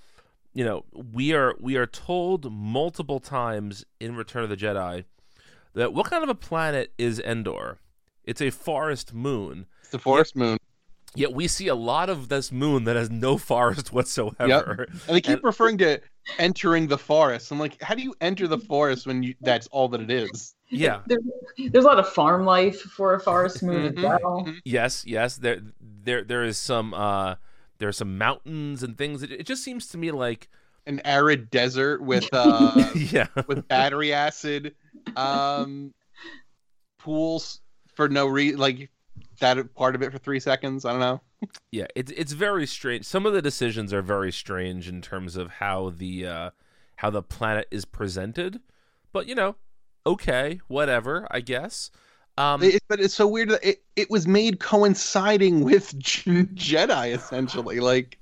you 0.53 0.65
know 0.65 0.83
we 0.91 1.33
are 1.33 1.55
we 1.61 1.77
are 1.77 1.87
told 1.87 2.51
multiple 2.51 3.21
times 3.21 3.85
in 4.01 4.17
Return 4.17 4.43
of 4.43 4.49
the 4.49 4.57
Jedi 4.57 5.05
that 5.73 5.93
what 5.93 6.09
kind 6.09 6.23
of 6.23 6.29
a 6.29 6.35
planet 6.35 6.93
is 6.97 7.19
Endor? 7.19 7.79
It's 8.23 8.41
a 8.41 8.49
forest 8.49 9.13
moon. 9.13 9.65
It's 9.81 9.89
the 9.89 9.99
forest 9.99 10.35
moon. 10.35 10.57
Yet 11.15 11.33
we 11.33 11.47
see 11.47 11.67
a 11.67 11.75
lot 11.75 12.09
of 12.09 12.29
this 12.29 12.51
moon 12.51 12.85
that 12.85 12.95
has 12.95 13.09
no 13.09 13.37
forest 13.51 13.91
whatsoever. 13.91 14.87
And 15.07 15.15
they 15.15 15.21
keep 15.21 15.35
And- 15.35 15.43
referring 15.43 15.77
to 15.79 15.99
entering 16.37 16.87
the 16.87 16.97
forest. 16.97 17.51
I'm 17.51 17.59
like, 17.59 17.81
how 17.81 17.95
do 17.95 18.01
you 18.03 18.13
enter 18.21 18.47
the 18.47 18.59
forest 18.59 19.07
when 19.07 19.23
you 19.23 19.33
that's 19.41 19.67
all 19.67 19.87
that 19.89 20.01
it 20.01 20.11
is? 20.11 20.55
Yeah. 20.69 21.01
There's, 21.07 21.21
there's 21.71 21.83
a 21.83 21.87
lot 21.87 21.99
of 21.99 22.07
farm 22.07 22.45
life 22.45 22.79
for 22.79 23.13
a 23.15 23.19
forest 23.19 23.61
moon 23.63 23.85
as 23.87 23.91
Mhm, 23.93 24.03
well. 24.03 24.45
mhm. 24.47 24.59
Yes, 24.63 25.03
yes. 25.05 25.35
There, 25.35 25.59
there, 25.81 26.23
there 26.23 26.43
is 26.43 26.57
some. 26.57 26.93
Uh, 26.93 27.35
there 27.79 27.89
are 27.89 27.93
some 27.93 28.17
mountains 28.19 28.83
and 28.83 28.95
things. 28.97 29.23
It, 29.23 29.31
it 29.31 29.45
just 29.47 29.63
seems 29.63 29.87
to 29.87 29.97
me 29.97 30.11
like, 30.11 30.47
An 30.85 31.01
arid 31.03 31.49
desert 31.49 32.01
with 32.03 32.29
uh 32.33 32.89
yeah, 32.95 33.27
with 33.47 33.67
battery 33.67 34.13
acid 34.13 34.75
um 35.15 35.93
pools 36.99 37.61
for 37.95 38.07
no 38.07 38.27
reason 38.27 38.59
like 38.59 38.89
that 39.39 39.73
part 39.75 39.95
of 39.95 40.01
it 40.01 40.11
for 40.11 40.17
three 40.17 40.39
seconds 40.39 40.85
i 40.85 40.91
don't 40.91 40.99
know 40.99 41.21
yeah. 41.71 41.87
It's 41.95 42.11
it's 42.11 42.31
very 42.33 42.67
strange. 42.67 43.05
Some 43.05 43.25
of 43.25 43.33
the 43.33 43.41
decisions 43.41 43.93
are 43.93 44.01
very 44.01 44.31
strange 44.31 44.87
in 44.87 45.01
terms 45.01 45.35
of 45.35 45.49
how 45.49 45.91
the 45.95 46.27
uh, 46.27 46.49
how 46.97 47.09
the 47.09 47.23
planet 47.23 47.67
is 47.71 47.85
presented. 47.85 48.59
But 49.11 49.27
you 49.27 49.35
know, 49.35 49.55
okay, 50.05 50.61
whatever. 50.67 51.27
I 51.31 51.41
guess. 51.41 51.91
Um, 52.37 52.63
it, 52.63 52.81
but 52.87 52.99
it's 53.01 53.13
so 53.13 53.27
weird 53.27 53.49
that 53.49 53.63
it, 53.63 53.83
it 53.95 54.09
was 54.09 54.25
made 54.25 54.59
coinciding 54.59 55.63
with 55.63 55.97
J- 55.99 56.45
jedi 56.55 57.13
essentially 57.13 57.81
like 57.81 58.17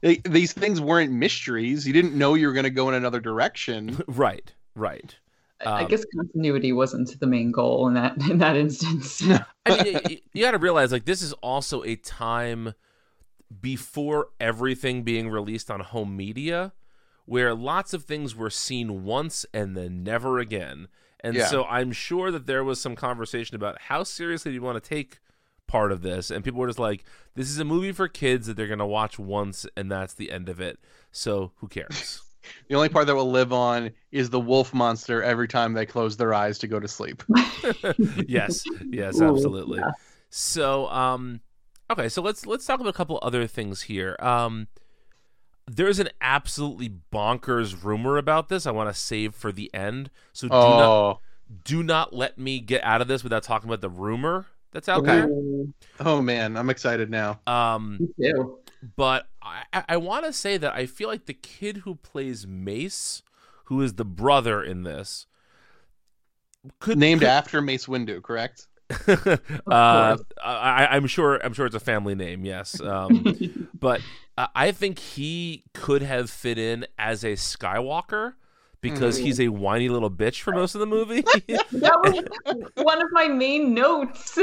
they, 0.00 0.16
these 0.24 0.52
things 0.52 0.80
weren't 0.80 1.12
mysteries 1.12 1.86
you 1.86 1.92
didn't 1.92 2.18
know 2.18 2.34
you 2.34 2.48
were 2.48 2.52
going 2.52 2.64
to 2.64 2.70
go 2.70 2.88
in 2.88 2.96
another 2.96 3.20
direction 3.20 4.02
right, 4.08 4.52
right. 4.74 5.14
I- 5.62 5.70
I 5.76 5.84
Um, 5.84 5.88
guess 5.88 6.04
continuity 6.16 6.72
wasn't 6.72 7.18
the 7.20 7.26
main 7.26 7.50
goal 7.52 7.88
in 7.88 7.94
that 7.94 8.16
in 8.30 8.38
that 8.38 8.56
instance. 8.56 9.22
I 9.66 9.70
mean, 9.70 10.00
you, 10.04 10.18
you 10.32 10.42
got 10.42 10.52
to 10.52 10.58
realize 10.58 10.92
like 10.92 11.04
this 11.04 11.22
is 11.22 11.32
also 11.34 11.82
a 11.84 11.96
time 11.96 12.74
before 13.60 14.28
everything 14.40 15.02
being 15.02 15.28
released 15.28 15.70
on 15.70 15.80
home 15.80 16.16
media, 16.16 16.72
where 17.26 17.54
lots 17.54 17.92
of 17.94 18.04
things 18.04 18.34
were 18.34 18.50
seen 18.50 19.04
once 19.04 19.46
and 19.52 19.76
then 19.76 20.02
never 20.02 20.38
again. 20.38 20.88
And 21.20 21.36
Yeah. 21.36 21.46
so 21.46 21.64
I'm 21.64 21.92
sure 21.92 22.30
that 22.30 22.46
there 22.46 22.64
was 22.64 22.80
some 22.80 22.96
conversation 22.96 23.54
about 23.54 23.82
how 23.82 24.02
seriously 24.02 24.50
do 24.50 24.54
you 24.56 24.62
want 24.62 24.82
to 24.82 24.88
take 24.88 25.20
part 25.68 25.92
of 25.92 26.02
this? 26.02 26.30
And 26.30 26.42
people 26.44 26.60
were 26.60 26.66
just 26.66 26.78
like, 26.78 27.04
this 27.34 27.48
is 27.48 27.58
a 27.58 27.64
movie 27.64 27.92
for 27.92 28.08
kids 28.08 28.46
that 28.46 28.56
they're 28.56 28.66
going 28.66 28.78
to 28.80 28.86
watch 28.86 29.18
once 29.18 29.66
and 29.76 29.90
that's 29.90 30.14
the 30.14 30.32
end 30.32 30.48
of 30.48 30.60
it. 30.60 30.80
So 31.12 31.52
who 31.56 31.68
cares? 31.68 32.22
The 32.68 32.74
only 32.74 32.88
part 32.88 33.06
that 33.06 33.14
will 33.14 33.30
live 33.30 33.52
on 33.52 33.90
is 34.10 34.30
the 34.30 34.40
wolf 34.40 34.74
monster 34.74 35.22
every 35.22 35.48
time 35.48 35.72
they 35.72 35.86
close 35.86 36.16
their 36.16 36.34
eyes 36.34 36.58
to 36.58 36.66
go 36.66 36.80
to 36.80 36.88
sleep. 36.88 37.22
yes. 38.28 38.64
Yes, 38.90 39.20
Ooh, 39.20 39.24
absolutely. 39.24 39.78
yeah. 39.78 39.90
So, 40.30 40.88
um, 40.88 41.40
okay, 41.90 42.08
so 42.08 42.22
let's 42.22 42.46
let's 42.46 42.64
talk 42.66 42.80
about 42.80 42.90
a 42.90 42.96
couple 42.96 43.18
other 43.22 43.46
things 43.46 43.82
here. 43.82 44.16
Um, 44.18 44.68
there's 45.66 45.98
an 45.98 46.08
absolutely 46.20 46.92
bonkers 47.12 47.82
rumor 47.84 48.16
about 48.18 48.48
this. 48.48 48.66
I 48.66 48.70
want 48.72 48.92
to 48.92 48.98
save 48.98 49.34
for 49.34 49.52
the 49.52 49.72
end. 49.74 50.10
So 50.32 50.48
do 50.48 50.74
not 50.74 50.96
Oh, 50.96 51.20
do 51.64 51.82
not 51.82 52.14
let 52.14 52.38
me 52.38 52.60
get 52.60 52.82
out 52.84 53.00
of 53.00 53.08
this 53.08 53.22
without 53.22 53.42
talking 53.42 53.68
about 53.68 53.80
the 53.80 53.90
rumor 53.90 54.46
that's 54.72 54.88
out 54.88 55.00
Okay. 55.00 55.12
there. 55.22 55.28
Oh 56.00 56.22
man, 56.22 56.56
I'm 56.56 56.70
excited 56.70 57.10
now. 57.10 57.40
Um, 57.46 57.98
me 57.98 58.08
too. 58.20 58.61
But 58.96 59.28
I, 59.42 59.62
I- 59.72 59.84
I 59.90 59.96
want 59.96 60.24
to 60.26 60.32
say 60.32 60.56
that 60.56 60.74
I 60.74 60.86
feel 60.86 61.08
like 61.08 61.26
the 61.26 61.34
kid 61.34 61.78
who 61.78 61.94
plays 61.94 62.46
Mace, 62.46 63.22
who 63.64 63.80
is 63.82 63.94
the 63.94 64.04
brother 64.04 64.62
in 64.62 64.82
this, 64.82 65.26
could 66.80 66.98
Named 66.98 67.20
could, 67.20 67.28
after 67.28 67.60
Mace 67.60 67.86
Windu, 67.86 68.22
correct? 68.22 68.66
uh, 69.08 70.16
I, 70.44 70.86
I'm 70.90 71.06
sure. 71.06 71.36
I'm 71.42 71.54
sure 71.54 71.66
it's 71.66 71.74
a 71.74 71.80
family 71.80 72.14
name. 72.14 72.44
Yes, 72.44 72.80
um, 72.80 73.24
but 73.80 74.02
uh, 74.36 74.48
I 74.54 74.72
think 74.72 74.98
he 74.98 75.64
could 75.74 76.02
have 76.02 76.28
fit 76.30 76.58
in 76.58 76.86
as 76.98 77.24
a 77.24 77.32
Skywalker 77.32 78.34
because 78.80 79.16
Mm-hmm. 79.16 79.24
he's 79.24 79.40
a 79.40 79.48
whiny 79.48 79.88
little 79.88 80.10
bitch 80.10 80.40
for 80.42 80.52
most 80.52 80.74
of 80.74 80.80
the 80.80 80.86
movie. 80.86 81.22
That 81.72 81.98
was 82.02 82.66
one 82.74 83.00
of 83.00 83.08
my 83.12 83.28
main 83.28 83.74
notes. 83.74 84.36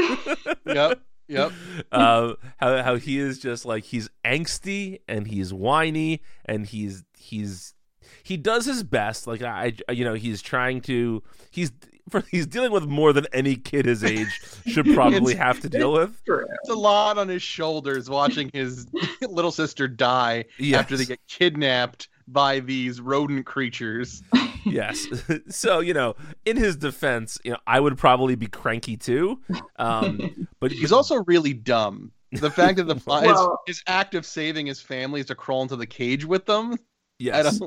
Yep. 0.64 1.00
Yep. 1.30 1.52
uh, 1.92 2.34
how 2.58 2.82
how 2.82 2.96
he 2.96 3.18
is 3.18 3.38
just 3.38 3.64
like 3.64 3.84
he's 3.84 4.10
angsty 4.24 5.00
and 5.08 5.28
he's 5.28 5.52
whiny 5.52 6.22
and 6.44 6.66
he's 6.66 7.04
he's 7.16 7.74
he 8.22 8.36
does 8.36 8.66
his 8.66 8.82
best. 8.82 9.26
Like 9.26 9.42
I, 9.42 9.74
I 9.88 9.92
you 9.92 10.04
know, 10.04 10.14
he's 10.14 10.42
trying 10.42 10.80
to 10.82 11.22
he's 11.50 11.72
for, 12.08 12.20
he's 12.30 12.46
dealing 12.46 12.72
with 12.72 12.84
more 12.84 13.12
than 13.12 13.26
any 13.32 13.56
kid 13.56 13.86
his 13.86 14.02
age 14.02 14.40
should 14.66 14.86
probably 14.94 15.34
have 15.34 15.60
to 15.60 15.68
deal 15.68 15.92
with. 15.92 16.20
It's 16.26 16.70
a 16.70 16.74
lot 16.74 17.18
on 17.18 17.28
his 17.28 17.42
shoulders 17.42 18.10
watching 18.10 18.50
his 18.52 18.86
little 19.22 19.52
sister 19.52 19.88
die 19.88 20.44
after 20.74 20.96
they 20.96 21.04
get 21.04 21.20
kidnapped 21.28 22.08
by 22.26 22.60
these 22.60 23.00
rodent 23.00 23.46
creatures. 23.46 24.22
Yes. 24.64 25.06
so 25.48 25.80
you 25.80 25.94
know, 25.94 26.16
in 26.44 26.56
his 26.56 26.76
defense, 26.76 27.38
you 27.44 27.52
know, 27.52 27.58
I 27.66 27.80
would 27.80 27.98
probably 27.98 28.34
be 28.34 28.46
cranky 28.46 28.96
too. 28.96 29.40
Um, 29.76 30.48
but 30.60 30.72
He's 30.72 30.92
also 30.92 31.24
really 31.26 31.52
dumb. 31.52 32.12
The 32.32 32.50
fact 32.50 32.76
that 32.76 32.84
the 32.84 32.94
his, 32.94 33.06
Well- 33.06 33.60
his 33.66 33.82
act 33.86 34.14
of 34.14 34.24
saving 34.24 34.66
his 34.66 34.80
family 34.80 35.20
is 35.20 35.26
to 35.26 35.34
crawl 35.34 35.62
into 35.62 35.76
the 35.76 35.86
cage 35.86 36.24
with 36.24 36.46
them. 36.46 36.76
Yes, 37.18 37.60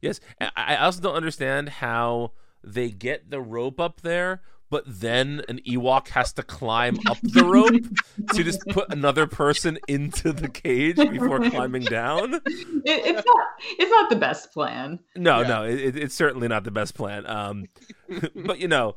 yes. 0.00 0.20
I, 0.40 0.50
I 0.56 0.76
also 0.76 1.00
don't 1.00 1.16
understand 1.16 1.68
how 1.68 2.32
they 2.62 2.90
get 2.90 3.30
the 3.30 3.40
rope 3.40 3.80
up 3.80 4.02
there. 4.02 4.42
But 4.70 4.84
then 4.86 5.42
an 5.48 5.60
Ewok 5.66 6.08
has 6.08 6.32
to 6.34 6.42
climb 6.42 6.98
up 7.06 7.16
the 7.22 7.42
rope 7.42 7.86
to 8.34 8.44
just 8.44 8.60
put 8.68 8.92
another 8.92 9.26
person 9.26 9.78
into 9.88 10.30
the 10.32 10.48
cage 10.48 10.96
before 10.96 11.40
climbing 11.48 11.84
down. 11.84 12.34
It, 12.34 12.42
it's 12.84 13.26
not. 13.26 13.46
It's 13.78 13.90
not 13.90 14.10
the 14.10 14.16
best 14.16 14.52
plan. 14.52 14.98
No, 15.16 15.40
Yeah. 15.40 15.48
no, 15.48 15.64
it, 15.64 15.80
it- 15.80 15.96
it's 15.96 16.14
certainly 16.14 16.48
not 16.48 16.64
the 16.64 16.70
best 16.70 16.94
plan. 16.94 17.26
Um, 17.26 17.64
but 18.34 18.58
you 18.58 18.68
know, 18.68 18.96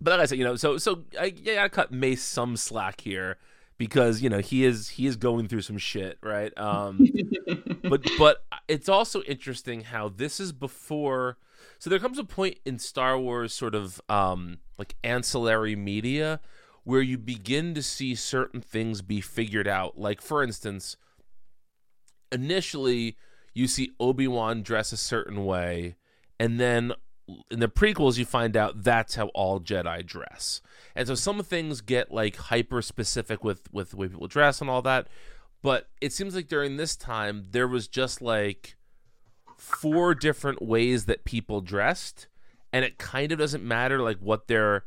but 0.00 0.12
like 0.12 0.20
I 0.20 0.24
said, 0.24 0.38
you 0.38 0.44
know, 0.44 0.56
so 0.56 0.78
so 0.78 1.04
I, 1.20 1.34
yeah, 1.36 1.62
I 1.62 1.68
cut 1.68 1.92
Mace 1.92 2.22
some 2.22 2.56
slack 2.56 3.02
here 3.02 3.36
because 3.76 4.22
you 4.22 4.30
know 4.30 4.38
he 4.38 4.64
is 4.64 4.88
he 4.88 5.06
is 5.06 5.16
going 5.16 5.46
through 5.46 5.60
some 5.62 5.76
shit, 5.76 6.16
right? 6.22 6.56
Um, 6.58 7.06
but 7.82 8.02
but 8.18 8.44
it's 8.66 8.88
also 8.88 9.20
interesting 9.24 9.82
how 9.82 10.08
this 10.08 10.40
is 10.40 10.52
before. 10.52 11.36
So 11.80 11.88
there 11.88 11.98
comes 11.98 12.18
a 12.18 12.24
point 12.24 12.58
in 12.66 12.78
Star 12.78 13.18
Wars, 13.18 13.54
sort 13.54 13.74
of 13.74 14.02
um, 14.10 14.58
like 14.78 14.96
ancillary 15.02 15.74
media, 15.74 16.38
where 16.84 17.00
you 17.00 17.16
begin 17.16 17.72
to 17.72 17.82
see 17.82 18.14
certain 18.14 18.60
things 18.60 19.00
be 19.00 19.22
figured 19.22 19.66
out. 19.66 19.98
Like 19.98 20.20
for 20.20 20.42
instance, 20.42 20.98
initially 22.30 23.16
you 23.54 23.66
see 23.66 23.92
Obi-Wan 23.98 24.62
dress 24.62 24.92
a 24.92 24.98
certain 24.98 25.46
way 25.46 25.96
and 26.38 26.60
then 26.60 26.92
in 27.50 27.60
the 27.60 27.68
prequels 27.68 28.18
you 28.18 28.26
find 28.26 28.56
out 28.56 28.82
that's 28.82 29.14
how 29.14 29.28
all 29.28 29.58
Jedi 29.58 30.04
dress. 30.04 30.60
And 30.94 31.08
so 31.08 31.14
some 31.14 31.42
things 31.42 31.80
get 31.80 32.12
like 32.12 32.36
hyper 32.36 32.82
specific 32.82 33.42
with 33.42 33.72
with 33.72 33.90
the 33.90 33.96
way 33.96 34.08
people 34.08 34.26
dress 34.26 34.60
and 34.60 34.68
all 34.68 34.82
that. 34.82 35.06
But 35.62 35.88
it 36.02 36.12
seems 36.12 36.34
like 36.34 36.48
during 36.48 36.76
this 36.76 36.94
time 36.94 37.46
there 37.52 37.68
was 37.68 37.88
just 37.88 38.20
like 38.20 38.76
four 39.60 40.14
different 40.14 40.62
ways 40.62 41.04
that 41.04 41.24
people 41.24 41.60
dressed 41.60 42.26
and 42.72 42.84
it 42.84 42.98
kind 42.98 43.30
of 43.32 43.38
doesn't 43.38 43.62
matter 43.64 44.00
like 44.00 44.16
what 44.18 44.48
their 44.48 44.84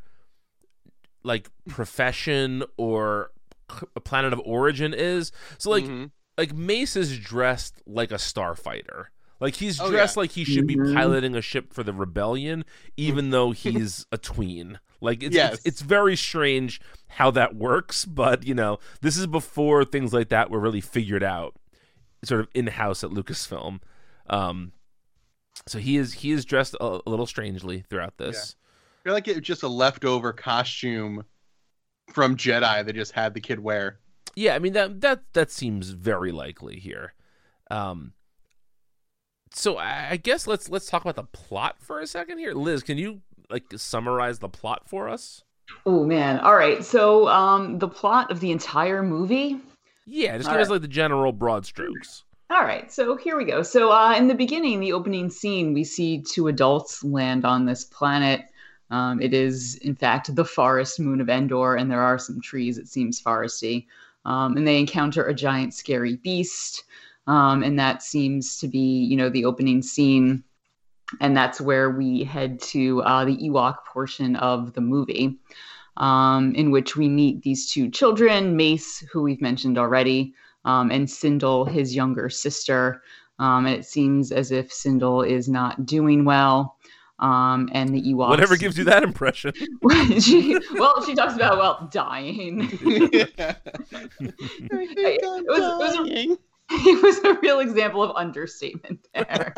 like 1.22 1.48
profession 1.68 2.62
or 2.76 3.30
c- 3.70 3.86
planet 4.04 4.32
of 4.32 4.40
origin 4.44 4.92
is. 4.92 5.32
So 5.58 5.70
like 5.70 5.84
Mhm. 5.84 6.10
like 6.36 6.52
Mace 6.52 6.96
is 6.96 7.18
dressed 7.18 7.82
like 7.86 8.10
a 8.10 8.16
starfighter. 8.16 9.06
Like 9.40 9.56
he's 9.56 9.80
Oh, 9.80 9.90
dressed 9.90 10.16
yeah. 10.16 10.20
like 10.20 10.32
he 10.32 10.44
should 10.44 10.66
be 10.66 10.76
Mhm. 10.76 10.94
piloting 10.94 11.34
a 11.34 11.40
ship 11.42 11.72
for 11.72 11.82
the 11.82 11.92
rebellion, 11.92 12.64
even 12.96 13.30
though 13.30 13.50
he's 13.52 14.06
a 14.12 14.18
tween. 14.18 14.78
Like 15.00 15.22
it's, 15.22 15.34
Yes. 15.34 15.54
it's 15.54 15.66
it's 15.66 15.80
very 15.82 16.16
strange 16.16 16.80
how 17.08 17.30
that 17.32 17.54
works, 17.54 18.04
but 18.04 18.44
you 18.46 18.54
know 18.54 18.78
this 19.02 19.16
is 19.16 19.26
before 19.26 19.84
things 19.84 20.12
like 20.12 20.28
that 20.30 20.50
were 20.50 20.60
really 20.60 20.80
figured 20.80 21.22
out, 21.22 21.54
sort 22.24 22.40
of 22.40 22.48
in 22.54 22.66
house 22.68 23.04
at 23.04 23.10
Lucasfilm. 23.10 23.80
Um, 24.28 24.72
so 25.66 25.78
he 25.78 25.96
is 25.96 26.12
he 26.12 26.32
is 26.32 26.44
dressed 26.44 26.74
a, 26.80 27.00
a 27.06 27.10
little 27.10 27.26
strangely 27.26 27.84
throughout 27.88 28.16
this. 28.18 28.56
I 29.00 29.04
feel 29.04 29.12
like 29.12 29.28
it's 29.28 29.40
just 29.40 29.62
a 29.62 29.68
leftover 29.68 30.32
costume 30.32 31.24
from 32.12 32.36
Jedi 32.36 32.84
they 32.84 32.92
just 32.92 33.12
had 33.12 33.34
the 33.34 33.40
kid 33.40 33.60
wear. 33.60 33.98
Yeah, 34.34 34.54
I 34.54 34.58
mean 34.58 34.72
that 34.72 35.00
that 35.00 35.22
that 35.32 35.50
seems 35.50 35.90
very 35.90 36.32
likely 36.32 36.78
here. 36.78 37.14
Um, 37.70 38.12
so 39.52 39.76
I, 39.76 40.08
I 40.10 40.16
guess 40.16 40.46
let's 40.46 40.68
let's 40.68 40.86
talk 40.86 41.02
about 41.02 41.16
the 41.16 41.24
plot 41.24 41.76
for 41.78 42.00
a 42.00 42.06
second 42.06 42.38
here. 42.38 42.52
Liz, 42.52 42.82
can 42.82 42.98
you 42.98 43.20
like 43.50 43.64
summarize 43.76 44.38
the 44.40 44.48
plot 44.48 44.88
for 44.88 45.08
us? 45.08 45.44
Oh 45.86 46.04
man. 46.04 46.40
All 46.40 46.56
right. 46.56 46.84
So 46.84 47.28
um, 47.28 47.78
the 47.78 47.88
plot 47.88 48.30
of 48.30 48.40
the 48.40 48.50
entire 48.50 49.02
movie. 49.02 49.60
Yeah, 50.06 50.36
just 50.36 50.48
All 50.48 50.54
give 50.54 50.62
us 50.62 50.68
like 50.68 50.82
the 50.82 50.88
general 50.88 51.32
broad 51.32 51.64
strokes. 51.64 52.24
All 52.54 52.62
right, 52.62 52.90
so 52.92 53.16
here 53.16 53.36
we 53.36 53.46
go. 53.46 53.64
So, 53.64 53.90
uh, 53.90 54.14
in 54.16 54.28
the 54.28 54.34
beginning, 54.34 54.78
the 54.78 54.92
opening 54.92 55.28
scene, 55.28 55.74
we 55.74 55.82
see 55.82 56.22
two 56.22 56.46
adults 56.46 57.02
land 57.02 57.44
on 57.44 57.66
this 57.66 57.82
planet. 57.82 58.44
Um, 58.90 59.20
it 59.20 59.34
is, 59.34 59.74
in 59.82 59.96
fact, 59.96 60.32
the 60.32 60.44
forest 60.44 61.00
moon 61.00 61.20
of 61.20 61.28
Endor, 61.28 61.74
and 61.74 61.90
there 61.90 62.00
are 62.00 62.16
some 62.16 62.40
trees. 62.40 62.78
It 62.78 62.86
seems 62.86 63.20
foresty. 63.20 63.86
Um, 64.24 64.56
and 64.56 64.68
they 64.68 64.78
encounter 64.78 65.24
a 65.24 65.34
giant, 65.34 65.74
scary 65.74 66.14
beast. 66.14 66.84
Um, 67.26 67.64
and 67.64 67.76
that 67.80 68.04
seems 68.04 68.56
to 68.58 68.68
be, 68.68 69.02
you 69.02 69.16
know, 69.16 69.30
the 69.30 69.46
opening 69.46 69.82
scene. 69.82 70.44
And 71.20 71.36
that's 71.36 71.60
where 71.60 71.90
we 71.90 72.22
head 72.22 72.60
to 72.60 73.02
uh, 73.02 73.24
the 73.24 73.36
Ewok 73.36 73.78
portion 73.84 74.36
of 74.36 74.74
the 74.74 74.80
movie, 74.80 75.38
um, 75.96 76.54
in 76.54 76.70
which 76.70 76.94
we 76.94 77.08
meet 77.08 77.42
these 77.42 77.68
two 77.68 77.90
children 77.90 78.56
Mace, 78.56 79.00
who 79.12 79.22
we've 79.22 79.42
mentioned 79.42 79.76
already, 79.76 80.34
um, 80.64 80.90
and 80.90 81.06
Cindel, 81.06 81.68
his 81.70 81.94
younger 81.94 82.28
sister. 82.28 83.02
Um, 83.38 83.66
and 83.66 83.74
it 83.74 83.84
seems 83.84 84.30
as 84.32 84.52
if 84.52 84.70
Cindel 84.70 85.28
is 85.28 85.48
not 85.48 85.86
doing 85.86 86.24
well. 86.24 86.76
Um, 87.20 87.68
and 87.72 87.90
the 87.94 88.02
Ewoks. 88.02 88.28
Whatever 88.28 88.56
gives 88.56 88.76
you 88.76 88.84
that 88.84 89.02
impression. 89.02 89.52
she, 90.20 90.58
well, 90.74 91.04
she 91.04 91.14
talks 91.14 91.34
about 91.34 91.58
well 91.58 91.88
dying. 91.92 92.62
I 92.82 93.56
it 94.20 95.22
was- 95.22 95.42
it 95.42 95.48
was 95.48 96.08
a- 96.10 96.38
it 96.70 97.02
was 97.02 97.18
a 97.18 97.38
real 97.40 97.60
example 97.60 98.02
of 98.02 98.16
understatement 98.16 99.06
there. 99.14 99.54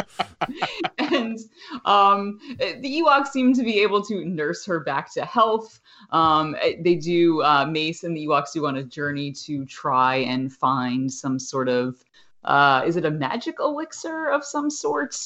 and 0.98 1.38
um, 1.84 2.40
the 2.58 3.00
Ewoks 3.02 3.28
seem 3.28 3.54
to 3.54 3.62
be 3.62 3.80
able 3.80 4.02
to 4.02 4.24
nurse 4.24 4.66
her 4.66 4.80
back 4.80 5.12
to 5.14 5.24
health. 5.24 5.80
Um, 6.10 6.56
they 6.80 6.96
do, 6.96 7.42
uh, 7.42 7.66
Mace 7.66 8.02
and 8.02 8.16
the 8.16 8.26
Ewoks 8.26 8.52
do 8.52 8.66
on 8.66 8.76
a 8.76 8.82
journey 8.82 9.30
to 9.44 9.64
try 9.66 10.16
and 10.16 10.52
find 10.52 11.12
some 11.12 11.38
sort 11.38 11.68
of, 11.68 11.96
uh, 12.44 12.82
is 12.84 12.96
it 12.96 13.04
a 13.04 13.10
magic 13.10 13.56
elixir 13.60 14.28
of 14.28 14.44
some 14.44 14.68
sort? 14.68 15.16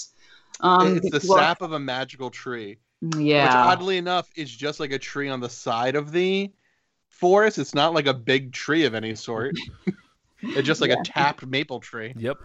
Um, 0.61 0.99
it's 0.99 1.11
the 1.11 1.21
sap 1.21 1.63
of 1.63 1.73
a 1.73 1.81
magical 1.81 2.29
tree, 2.29 2.77
Yeah. 3.17 3.45
which 3.45 3.55
oddly 3.55 3.97
enough 3.97 4.31
is 4.37 4.51
just 4.55 4.81
like 4.81 4.93
a 4.93 4.99
tree 4.99 5.31
on 5.31 5.41
the 5.41 5.49
side 5.49 5.97
of 5.97 6.13
the 6.13 6.53
forest. 7.09 7.59
It's 7.59 7.75
not 7.75 7.95
like 7.95 8.07
a 8.07 8.15
big 8.15 8.53
tree 8.53 8.85
of 8.85 8.95
any 8.95 9.15
sort. 9.15 9.55
it's 10.43 10.67
just 10.67 10.81
like 10.81 10.91
Yeah. 10.91 11.01
a 11.01 11.05
tapped 11.05 11.47
maple 11.47 11.81
tree. 11.81 12.15
Yep. 12.17 12.39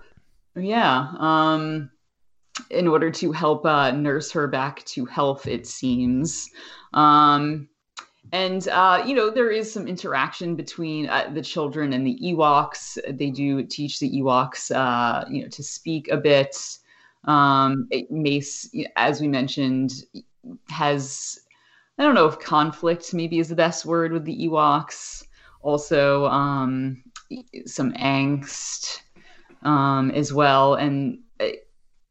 Yeah. 0.55 1.07
Um 1.17 1.89
in 2.69 2.87
order 2.87 3.11
to 3.11 3.31
help 3.31 3.65
uh, 3.65 3.91
nurse 3.91 4.31
her 4.31 4.47
back 4.47 4.83
to 4.85 5.05
health, 5.05 5.45
it 5.45 5.67
seems. 5.67 6.49
Um, 6.93 7.67
and 8.31 8.67
uh, 8.69 9.03
you 9.05 9.13
know 9.13 9.29
there 9.29 9.51
is 9.51 9.71
some 9.71 9.87
interaction 9.87 10.55
between 10.55 11.07
uh, 11.09 11.29
the 11.33 11.41
children 11.41 11.93
and 11.93 12.05
the 12.05 12.17
Ewoks. 12.23 12.97
They 13.17 13.29
do 13.29 13.63
teach 13.63 13.99
the 13.99 14.09
Ewoks, 14.09 14.73
uh, 14.75 15.25
you 15.29 15.43
know, 15.43 15.49
to 15.49 15.63
speak 15.63 16.07
a 16.09 16.17
bit. 16.17 16.55
Um, 17.25 17.87
it, 17.91 18.09
Mace, 18.11 18.69
as 18.95 19.21
we 19.21 19.27
mentioned, 19.27 19.91
has 20.69 21.39
I 21.97 22.03
don't 22.03 22.15
know 22.15 22.27
if 22.27 22.39
conflict 22.39 23.13
maybe 23.13 23.39
is 23.39 23.49
the 23.49 23.55
best 23.55 23.85
word 23.85 24.11
with 24.11 24.25
the 24.25 24.47
Ewoks. 24.47 25.23
Also, 25.61 26.25
um, 26.25 27.03
some 27.65 27.91
angst 27.93 29.01
um, 29.63 30.11
as 30.11 30.31
well, 30.33 30.75
and 30.75 31.19
uh, 31.39 31.49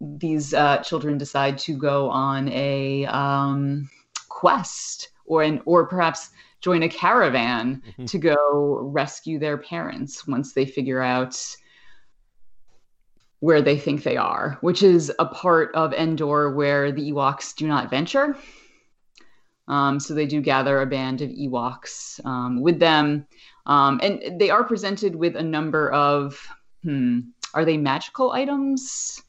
these 0.00 0.55
uh, 0.55 0.79
children 0.79 1.18
decide 1.18 1.59
to 1.59 1.77
go 1.77 2.11
on 2.11 2.48
a 2.48 3.07
um, 3.07 3.88
quest 4.29 5.11
or 5.27 5.42
an, 5.42 5.62
or 5.64 5.87
perhaps 5.87 6.31
join 6.61 6.83
a 6.83 6.88
caravan 6.88 7.83
mm-hmm. 7.87 8.05
to 8.07 8.18
go 8.18 8.79
rescue 8.83 9.38
their 9.38 9.59
parents 9.59 10.27
once 10.27 10.53
they 10.53 10.64
figure 10.66 11.03
out 11.03 11.38
where 13.40 13.61
they 13.61 13.77
think 13.77 14.03
they 14.03 14.16
are, 14.16 14.57
which 14.62 14.83
is 14.83 15.12
a 15.18 15.27
part 15.27 15.70
of 15.74 15.92
Endor 15.92 16.55
where 16.55 16.90
the 16.90 17.12
Ewoks 17.12 17.55
do 17.55 17.66
not 17.66 17.90
venture. 17.90 18.37
Um, 19.68 20.00
so 20.00 20.14
they 20.14 20.27
do 20.27 20.40
gather 20.40 20.81
a 20.81 20.87
band 20.87 21.20
of 21.20 21.29
Ewoks 21.29 22.24
um, 22.24 22.62
with 22.62 22.79
them. 22.79 23.27
Um, 23.66 24.00
and 24.03 24.38
they 24.40 24.50
are 24.50 24.64
presented 24.64 25.16
with 25.16 25.37
a 25.37 25.42
number 25.42 25.90
of, 25.92 26.46
hmm, 26.83 27.20
are 27.55 27.64
they 27.64 27.77
magical 27.77 28.33
items? 28.33 29.22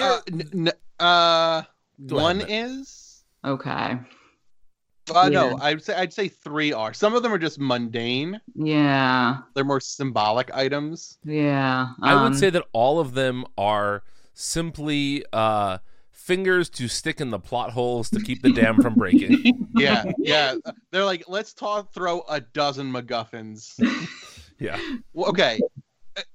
Uh, 0.00 0.20
n- 0.28 0.72
uh, 0.98 1.62
one 2.08 2.40
is. 2.48 3.24
Okay. 3.44 3.98
Uh, 5.14 5.28
yeah. 5.30 5.50
No, 5.50 5.58
I'd 5.60 5.82
say 5.82 5.94
I'd 5.94 6.12
say 6.12 6.28
three 6.28 6.72
are. 6.72 6.94
Some 6.94 7.14
of 7.14 7.22
them 7.22 7.32
are 7.32 7.38
just 7.38 7.58
mundane. 7.58 8.40
Yeah. 8.54 9.38
They're 9.54 9.62
more 9.64 9.80
symbolic 9.80 10.52
items. 10.54 11.18
Yeah. 11.24 11.80
Um, 11.80 11.94
I 12.02 12.14
would 12.14 12.28
um, 12.28 12.34
say 12.34 12.50
that 12.50 12.64
all 12.72 12.98
of 13.00 13.12
them 13.12 13.44
are 13.58 14.02
simply 14.32 15.24
uh, 15.32 15.78
fingers 16.24 16.70
to 16.70 16.88
stick 16.88 17.20
in 17.20 17.28
the 17.28 17.38
plot 17.38 17.70
holes 17.70 18.08
to 18.08 18.18
keep 18.18 18.40
the 18.40 18.50
dam 18.50 18.80
from 18.80 18.94
breaking. 18.94 19.60
Yeah, 19.76 20.04
yeah. 20.18 20.54
They're 20.92 21.04
like, 21.04 21.24
let's 21.26 21.52
talk, 21.52 21.92
throw 21.92 22.22
a 22.28 22.40
dozen 22.40 22.92
MacGuffins. 22.92 23.74
yeah. 24.60 24.78
Well, 25.12 25.28
okay. 25.30 25.58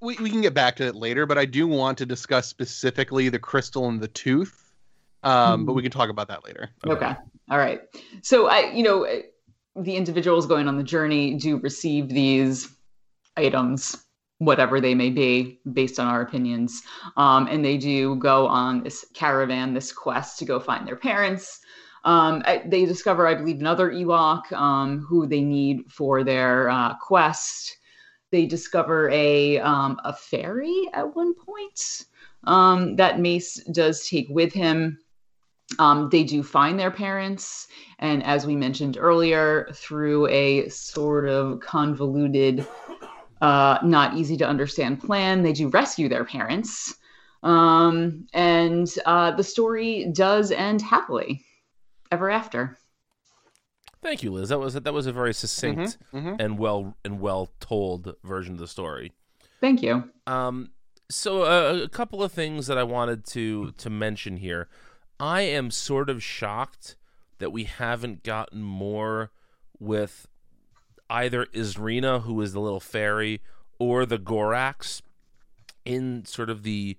We, 0.02 0.17
we 0.17 0.30
can 0.30 0.41
get 0.41 0.54
back 0.54 0.75
to 0.75 0.86
it 0.86 0.93
later, 0.93 1.25
but 1.25 1.38
I 1.38 1.45
do 1.45 1.65
want 1.65 1.97
to 1.99 2.06
discuss 2.06 2.47
specifically 2.47 3.30
the 3.30 3.39
crystal 3.39 3.88
and 3.88 4.02
the 4.02 4.10
tooth. 4.10 4.73
Um, 5.23 5.65
but 5.65 5.71
we 5.71 5.82
can 5.82 5.89
talk 5.89 6.10
about 6.10 6.28
that 6.28 6.43
later. 6.43 6.69
Okay. 6.86 7.06
okay. 7.06 7.15
All 7.49 7.58
right. 7.58 7.80
So 8.21 8.47
I, 8.47 8.73
you 8.73 8.84
know, 8.84 9.08
the 9.78 9.95
individuals 9.95 10.45
going 10.45 10.67
on 10.67 10.78
the 10.78 10.84
journey 10.84 11.36
do 11.36 11.58
receive 11.60 12.10
these 12.10 12.75
items, 13.38 14.06
whatever 14.39 14.82
they 14.82 14.95
may 14.95 15.10
be, 15.10 15.60
based 15.73 15.99
on 15.99 16.08
our 16.08 16.21
opinions, 16.21 16.82
um, 17.17 17.47
and 17.47 17.63
they 17.63 17.78
do 17.78 18.15
go 18.15 18.47
on 18.47 18.84
this 18.84 19.06
caravan, 19.13 19.73
this 19.73 19.91
quest 19.91 20.39
to 20.39 20.45
go 20.45 20.60
find 20.60 20.88
their 20.88 20.95
parents. 20.95 21.60
Um, 22.06 22.41
they 22.65 22.86
discover, 22.86 23.28
I 23.28 23.36
believe, 23.36 23.60
another 23.60 23.91
Ewok 23.91 24.52
um, 24.54 24.99
who 24.99 25.28
they 25.28 25.41
need 25.41 25.91
for 25.91 26.23
their 26.23 26.69
uh, 26.69 26.95
quest. 26.95 27.78
They 28.32 28.45
discover 28.45 29.10
a 29.10 29.60
um, 29.60 29.99
a 30.06 30.13
fairy 30.13 30.89
at 30.93 31.15
one 31.15 31.34
point 31.34 32.06
um, 32.45 32.95
that 32.95 33.19
Mace 33.19 33.56
does 33.73 34.08
take 34.08 34.28
with 34.30 34.54
him. 34.54 34.99
Um, 35.78 36.10
they 36.10 36.23
do 36.23 36.41
find 36.41 36.80
their 36.80 36.89
parents, 36.91 37.67
and 37.99 38.23
as 38.23 38.45
we 38.47 38.56
mentioned 38.56 38.97
earlier, 38.99 39.67
through 39.73 40.28
a 40.28 40.67
sort 40.69 41.28
of 41.28 41.60
convoluted, 41.60 42.65
uh, 43.41 43.80
not 43.84 44.15
easy 44.15 44.38
to 44.38 44.47
understand 44.47 45.02
plan, 45.02 45.43
they 45.43 45.54
do 45.54 45.69
rescue 45.69 46.10
their 46.10 46.25
parents. 46.25 46.95
Um, 47.43 48.28
and 48.34 48.93
uh, 49.06 49.32
the 49.32 49.43
story 49.43 50.12
does 50.13 50.52
end 50.52 50.82
happily 50.82 51.45
ever 52.12 52.30
after. 52.30 52.78
Thank 54.02 54.23
you, 54.23 54.32
Liz. 54.32 54.49
That 54.49 54.60
was 54.60 54.75
a, 54.75 54.80
that 54.82 54.93
was 54.93 55.08
a 55.08 55.12
very 55.12 55.34
succinct 55.34 55.97
mm-hmm, 56.13 56.17
mm-hmm. 56.17 56.36
and 56.39 56.58
well 56.58 56.95
and 57.04 57.19
well 57.19 57.52
told 57.60 58.13
version 58.23 58.54
of 58.54 58.60
the 58.60 58.67
story. 58.67 59.12
Thank 59.60 59.82
you. 59.84 60.10
Um, 60.25 60.71
so 61.10 61.43
uh, 61.43 61.82
a 61.84 61.89
couple 61.89 62.23
of 62.23 62.32
things 62.32 62.67
that 62.67 62.78
I 62.78 62.84
wanted 62.84 63.25
to 63.28 63.71
to 63.71 63.89
mention 63.89 64.38
here. 64.38 64.67
I 65.19 65.41
am 65.41 65.69
sort 65.69 66.10
of 66.10 66.23
shocked 66.23 66.95
that 67.39 67.52
we 67.52 67.65
haven't 67.65 68.23
gotten 68.23 68.63
more 68.63 69.32
with 69.80 70.28
either 71.10 71.45
Izrina, 71.48 72.24
who 72.24 72.39
is 72.41 72.54
the 72.54 72.60
little 72.60 72.80
fairy, 72.80 73.41
or 73.78 74.06
the 74.06 74.19
Gorax 74.19 75.02
in 75.86 76.26
sort 76.26 76.50
of 76.50 76.63
the 76.63 76.98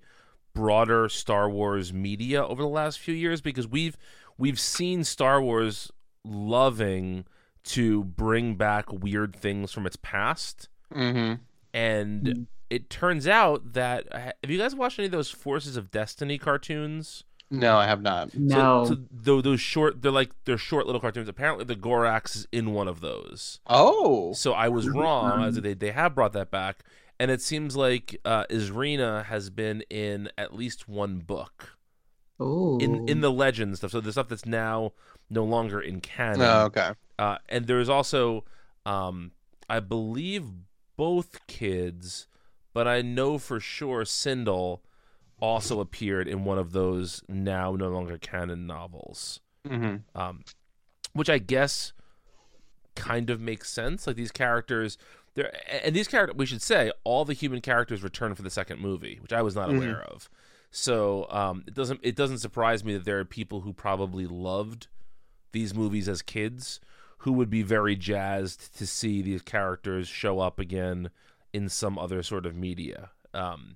broader 0.53 1.07
Star 1.07 1.49
Wars 1.49 1.93
media 1.93 2.45
over 2.45 2.61
the 2.61 2.67
last 2.67 2.99
few 2.99 3.13
years 3.13 3.41
because 3.41 3.67
we've 3.67 3.97
we've 4.37 4.59
seen 4.59 5.03
Star 5.03 5.41
Wars 5.41 5.91
loving 6.25 7.25
to 7.63 8.03
bring 8.03 8.55
back 8.55 8.91
weird 8.91 9.35
things 9.35 9.71
from 9.71 9.85
its 9.85 9.95
past. 9.97 10.67
Mm-hmm. 10.93 11.41
And 11.73 12.23
mm-hmm. 12.23 12.43
it 12.69 12.89
turns 12.89 13.27
out 13.27 13.73
that 13.73 14.11
have 14.13 14.49
you 14.49 14.57
guys 14.57 14.75
watched 14.75 14.99
any 14.99 15.05
of 15.05 15.11
those 15.11 15.29
Forces 15.29 15.77
of 15.77 15.91
Destiny 15.91 16.37
cartoons? 16.37 17.23
No, 17.51 17.77
I 17.77 17.85
have 17.85 18.01
not. 18.01 18.33
No. 18.33 18.85
So, 18.85 18.97
so 19.23 19.41
those 19.41 19.59
short, 19.59 20.01
they're 20.01 20.11
like 20.11 20.31
they're 20.45 20.57
short 20.57 20.85
little 20.85 21.01
cartoons. 21.01 21.27
Apparently, 21.27 21.65
the 21.65 21.75
Gorax 21.75 22.35
is 22.35 22.47
in 22.51 22.71
one 22.73 22.87
of 22.87 23.01
those. 23.01 23.59
Oh. 23.67 24.31
So 24.33 24.53
I 24.53 24.69
was 24.69 24.87
wrong. 24.87 25.43
As 25.43 25.55
they 25.55 25.73
they 25.73 25.91
have 25.91 26.15
brought 26.15 26.31
that 26.33 26.49
back, 26.49 26.83
and 27.19 27.29
it 27.29 27.41
seems 27.41 27.75
like 27.75 28.19
uh, 28.23 28.45
Izrina 28.45 29.25
has 29.25 29.49
been 29.49 29.83
in 29.89 30.29
at 30.37 30.55
least 30.55 30.87
one 30.87 31.19
book. 31.19 31.77
Oh. 32.39 32.77
In 32.79 33.07
in 33.09 33.19
the 33.19 33.31
legend 33.31 33.77
stuff. 33.77 33.91
So 33.91 33.99
the 33.99 34.13
stuff 34.13 34.29
that's 34.29 34.45
now 34.45 34.93
no 35.29 35.43
longer 35.43 35.81
in 35.81 35.99
canon. 35.99 36.41
Oh, 36.41 36.65
okay. 36.65 36.91
Uh, 37.19 37.37
and 37.49 37.67
there's 37.67 37.89
also, 37.89 38.45
um, 38.85 39.31
I 39.69 39.79
believe, 39.79 40.45
both 40.97 41.45
kids, 41.47 42.27
but 42.73 42.87
I 42.87 43.01
know 43.01 43.37
for 43.37 43.59
sure 43.59 44.03
Cindel 44.03 44.79
also 45.41 45.81
appeared 45.81 46.27
in 46.27 46.45
one 46.45 46.57
of 46.57 46.71
those 46.71 47.21
now 47.27 47.75
no 47.75 47.89
longer 47.89 48.17
canon 48.17 48.65
novels. 48.65 49.41
Mm-hmm. 49.67 50.19
Um, 50.19 50.43
which 51.13 51.29
I 51.29 51.37
guess 51.37 51.93
kind 52.95 53.29
of 53.29 53.41
makes 53.41 53.69
sense. 53.69 54.07
Like 54.07 54.15
these 54.15 54.31
characters, 54.31 54.97
there 55.35 55.51
and 55.83 55.95
these 55.95 56.07
characters. 56.07 56.37
We 56.37 56.45
should 56.45 56.61
say 56.61 56.91
all 57.03 57.25
the 57.25 57.33
human 57.33 57.61
characters 57.61 58.03
return 58.03 58.35
for 58.35 58.41
the 58.41 58.49
second 58.49 58.79
movie, 58.79 59.19
which 59.21 59.33
I 59.33 59.41
was 59.41 59.55
not 59.55 59.69
mm-hmm. 59.69 59.77
aware 59.77 60.01
of. 60.03 60.29
So 60.71 61.27
um, 61.29 61.63
it 61.67 61.73
doesn't 61.73 61.99
it 62.01 62.15
doesn't 62.15 62.39
surprise 62.39 62.83
me 62.83 62.93
that 62.93 63.05
there 63.05 63.19
are 63.19 63.25
people 63.25 63.61
who 63.61 63.73
probably 63.73 64.25
loved 64.25 64.87
these 65.51 65.73
movies 65.73 66.07
as 66.07 66.21
kids 66.21 66.79
who 67.19 67.33
would 67.33 67.49
be 67.49 67.61
very 67.61 67.95
jazzed 67.95 68.75
to 68.77 68.87
see 68.87 69.21
these 69.21 69.41
characters 69.41 70.07
show 70.07 70.39
up 70.39 70.59
again 70.59 71.09
in 71.53 71.69
some 71.69 71.99
other 71.99 72.23
sort 72.23 72.45
of 72.45 72.55
media. 72.55 73.11
Um, 73.33 73.75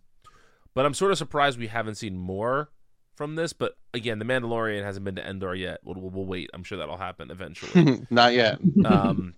but 0.76 0.86
I'm 0.86 0.94
sort 0.94 1.12
of 1.12 1.18
surprised 1.18 1.58
we 1.58 1.68
haven't 1.68 1.96
seen 1.96 2.18
more 2.18 2.70
from 3.16 3.36
this. 3.36 3.54
But 3.54 3.78
again, 3.94 4.20
The 4.20 4.26
Mandalorian 4.26 4.84
hasn't 4.84 5.06
been 5.06 5.16
to 5.16 5.28
Endor 5.28 5.56
yet. 5.56 5.80
We'll, 5.84 5.96
we'll, 5.96 6.12
we'll 6.12 6.26
wait. 6.26 6.52
I'm 6.54 6.64
sure 6.64 6.78
that'll 6.78 6.98
happen 6.98 7.32
eventually. 7.32 8.06
Not 8.12 8.34
yet. 8.34 8.60
um, 8.86 9.36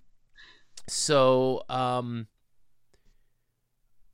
so 0.88 1.62
um, 1.70 2.26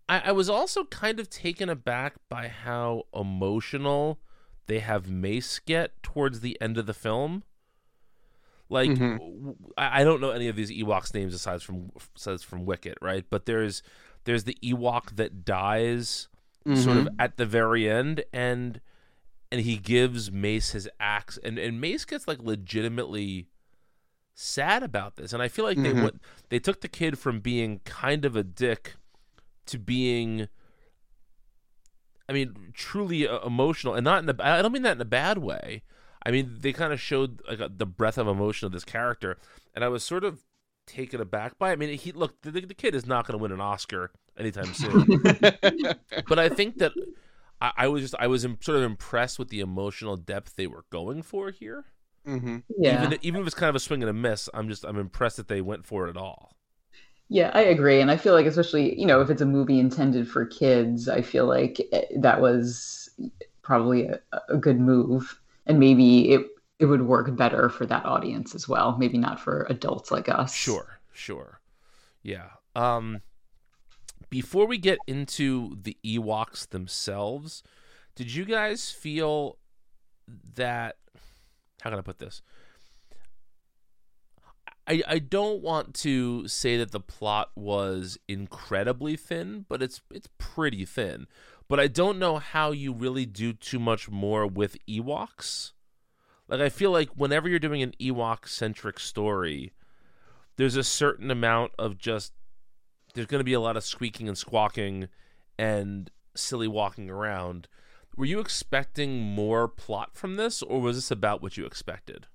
I, 0.09 0.21
I 0.27 0.33
was 0.33 0.49
also 0.49 0.85
kind 0.85 1.19
of 1.19 1.31
taken 1.31 1.69
aback 1.69 2.15
by 2.29 2.49
how 2.49 3.05
emotional 3.15 4.21
they 4.67 4.81
have 4.81 5.09
Mace 5.09 5.59
get 5.59 6.03
towards 6.03 6.41
the 6.41 6.61
end 6.61 6.79
of 6.79 6.87
the 6.87 6.95
film. 6.95 7.43
Like 8.69 8.91
mm-hmm. 8.91 9.51
I, 9.77 10.01
I 10.01 10.05
don't 10.05 10.21
know 10.21 10.31
any 10.31 10.49
of 10.49 10.57
these 10.57 10.71
Ewoks 10.71 11.15
names 11.15 11.35
aside 11.35 11.63
from 11.63 11.91
aside 12.17 12.41
from 12.41 12.65
Wicket, 12.65 12.97
right? 13.01 13.25
But 13.29 13.47
there's 13.47 13.83
there's 14.25 14.45
the 14.45 14.57
Ewok 14.63 15.17
that 15.17 15.45
dies 15.45 16.29
mm-hmm. 16.66 16.81
sort 16.81 16.96
of 16.96 17.05
mm-hmm. 17.05 17.20
at 17.20 17.37
the 17.37 17.46
very 17.46 17.88
end 17.88 18.24
and 18.33 18.81
and 19.53 19.61
he 19.61 19.77
gives 19.77 20.33
Mace 20.33 20.72
his 20.72 20.88
axe 20.98 21.38
and 21.44 21.59
and 21.59 21.81
Mace 21.81 22.05
gets 22.05 22.27
like 22.27 22.42
legitimately 22.42 23.48
sad 24.35 24.83
about 24.83 25.16
this 25.16 25.33
and 25.33 25.42
I 25.42 25.48
feel 25.48 25.64
like 25.64 25.79
mm-hmm. 25.79 25.96
they 25.96 26.03
went, 26.03 26.22
they 26.48 26.59
took 26.59 26.81
the 26.81 26.88
kid 26.88 27.18
from 27.18 27.40
being 27.40 27.81
kind 27.85 28.24
of 28.24 28.35
a 28.35 28.42
dick 28.42 28.94
to 29.66 29.79
being 29.79 30.48
I 32.29 32.33
mean 32.33 32.72
truly 32.72 33.24
emotional 33.24 33.94
and 33.94 34.05
not 34.05 34.20
in 34.20 34.27
the 34.27 34.37
I 34.40 34.62
don't 34.62 34.72
mean 34.72 34.83
that 34.83 34.96
in 34.96 35.00
a 35.00 35.07
bad 35.07 35.38
way. 35.38 35.83
I 36.27 36.31
mean 36.31 36.57
they 36.61 36.72
kind 36.72 36.92
of 36.92 37.00
showed 37.00 37.42
like 37.48 37.61
a, 37.61 37.68
the 37.68 37.87
breadth 37.87 38.18
of 38.18 38.27
emotion 38.27 38.66
of 38.66 38.72
this 38.72 38.85
character 38.85 39.37
and 39.74 39.85
I 39.85 39.88
was 39.88 40.03
sort 40.03 40.24
of 40.24 40.42
taken 40.87 41.20
aback 41.20 41.59
by 41.59 41.70
it. 41.70 41.74
I 41.74 41.77
mean 41.77 41.96
he 41.96 42.12
look 42.12 42.40
the, 42.42 42.50
the 42.50 42.74
kid 42.74 42.94
is 42.94 43.07
not 43.07 43.27
going 43.27 43.38
to 43.38 43.42
win 43.42 43.53
an 43.53 43.61
Oscar 43.61 44.11
anytime 44.38 44.73
soon. 44.75 45.11
but 46.29 46.38
I 46.38 46.49
think 46.49 46.79
that 46.79 46.94
I, 47.61 47.73
I 47.79 47.88
was 47.88 48.03
just 48.03 48.14
I 48.18 48.27
was 48.29 48.44
im- 48.44 48.59
sort 48.61 48.79
of 48.79 48.85
impressed 48.85 49.38
with 49.38 49.49
the 49.49 49.61
emotional 49.61 50.16
depth 50.16 50.57
they 50.57 50.66
were 50.66 50.85
going 50.90 51.23
for 51.23 51.51
here. 51.51 51.87
hmm 52.25 52.59
Yeah. 52.79 53.01
Even 53.03 53.18
even 53.23 53.40
if 53.42 53.47
it's 53.47 53.55
kind 53.57 53.70
of 53.70 53.77
a 53.77 53.81
swing 53.81 54.03
and 54.03 54.11
a 54.11 54.14
miss, 54.14 54.49
I'm 54.55 54.68
just 54.68 54.85
I'm 54.85 54.99
impressed 54.99 55.37
that 55.38 55.49
they 55.49 55.61
went 55.61 55.87
for 55.87 56.07
it 56.07 56.11
at 56.11 56.16
all. 56.16 56.57
Yeah, 57.29 57.51
I 57.55 57.62
agree. 57.62 58.01
And 58.01 58.11
I 58.11 58.16
feel 58.16 58.35
like, 58.35 58.47
especially, 58.47 58.99
you 58.99 59.07
know, 59.07 59.20
if 59.20 59.31
it's 59.31 59.40
a 59.40 59.47
movie 59.47 59.79
intended 59.81 60.29
for 60.29 60.44
kids, 60.44 61.09
I 61.09 61.23
feel 61.23 61.47
like 61.47 61.81
eh, 61.92 62.05
that 62.18 62.40
was 62.40 63.09
probably 63.62 64.07
a, 64.07 64.20
a 64.51 64.57
good 64.59 64.79
move. 64.79 65.40
And 65.66 65.81
maybe 65.81 66.31
it, 66.33 66.47
it 66.79 66.85
would 66.87 67.03
work 67.03 67.35
better 67.35 67.70
for 67.70 67.87
that 67.87 68.05
audience 68.05 68.55
as 68.55 68.68
well. 68.68 68.97
Maybe 68.99 69.16
not 69.18 69.40
for 69.40 69.66
adults 69.70 70.11
like 70.11 70.29
us. 70.29 70.53
Sure, 70.53 71.01
sure. 71.12 71.61
Yeah. 72.23 72.51
Um 72.77 73.23
before 74.35 74.66
we 74.66 74.79
get 74.79 74.99
into 75.07 75.77
the 75.81 75.97
Ewoks 76.05 76.68
themselves, 76.68 77.62
did 78.16 78.35
you 78.35 78.44
guys 78.44 78.90
feel 78.90 79.59
that 80.57 80.97
how 81.81 81.90
can 81.90 82.01
I 82.01 82.03
put 82.03 82.18
this? 82.18 82.42
I, 84.88 85.03
I 85.07 85.18
don't 85.20 85.62
want 85.62 85.94
to 86.03 86.49
say 86.49 86.77
that 86.79 86.90
the 86.90 86.99
plot 86.99 87.53
was 87.55 88.18
incredibly 88.27 89.14
thin, 89.14 89.66
but 89.68 89.81
it's 89.81 90.03
it's 90.11 90.29
pretty 90.37 90.85
thin. 90.85 91.29
But 91.68 91.79
I 91.79 91.87
don't 91.87 92.18
know 92.18 92.38
how 92.38 92.73
you 92.73 92.92
really 92.92 93.27
do 93.27 93.53
too 93.53 93.79
much 93.79 94.11
more 94.11 94.49
with 94.49 94.77
Ewoks. 94.88 95.75
Like 96.49 96.61
I 96.61 96.70
feel 96.70 96.90
like 96.90 97.11
whenever 97.11 97.49
you're 97.49 97.61
doing 97.61 97.83
an 97.83 97.94
Ewok 98.01 98.49
centric 98.49 98.99
story, 98.99 99.75
there's 100.57 100.75
a 100.75 100.83
certain 100.83 101.31
amount 101.31 101.70
of 101.79 101.99
just 101.99 102.33
there's 103.14 103.27
going 103.27 103.40
to 103.40 103.44
be 103.44 103.53
a 103.53 103.61
lot 103.61 103.77
of 103.77 103.85
squeaking 103.85 104.29
and 104.29 104.37
squawking 104.37 105.09
and 105.59 106.11
silly 106.35 106.68
walking 106.68 107.11
around. 107.11 107.68
Were 108.16 108.24
you 108.24 108.40
expecting 108.40 109.20
more 109.20 109.66
plot 109.66 110.11
from 110.14 110.37
this, 110.37 110.62
or 110.62 110.81
was 110.81 110.96
this 110.96 111.11
about 111.11 111.42
what 111.42 111.57
you 111.57 111.64
expected? 111.64 112.27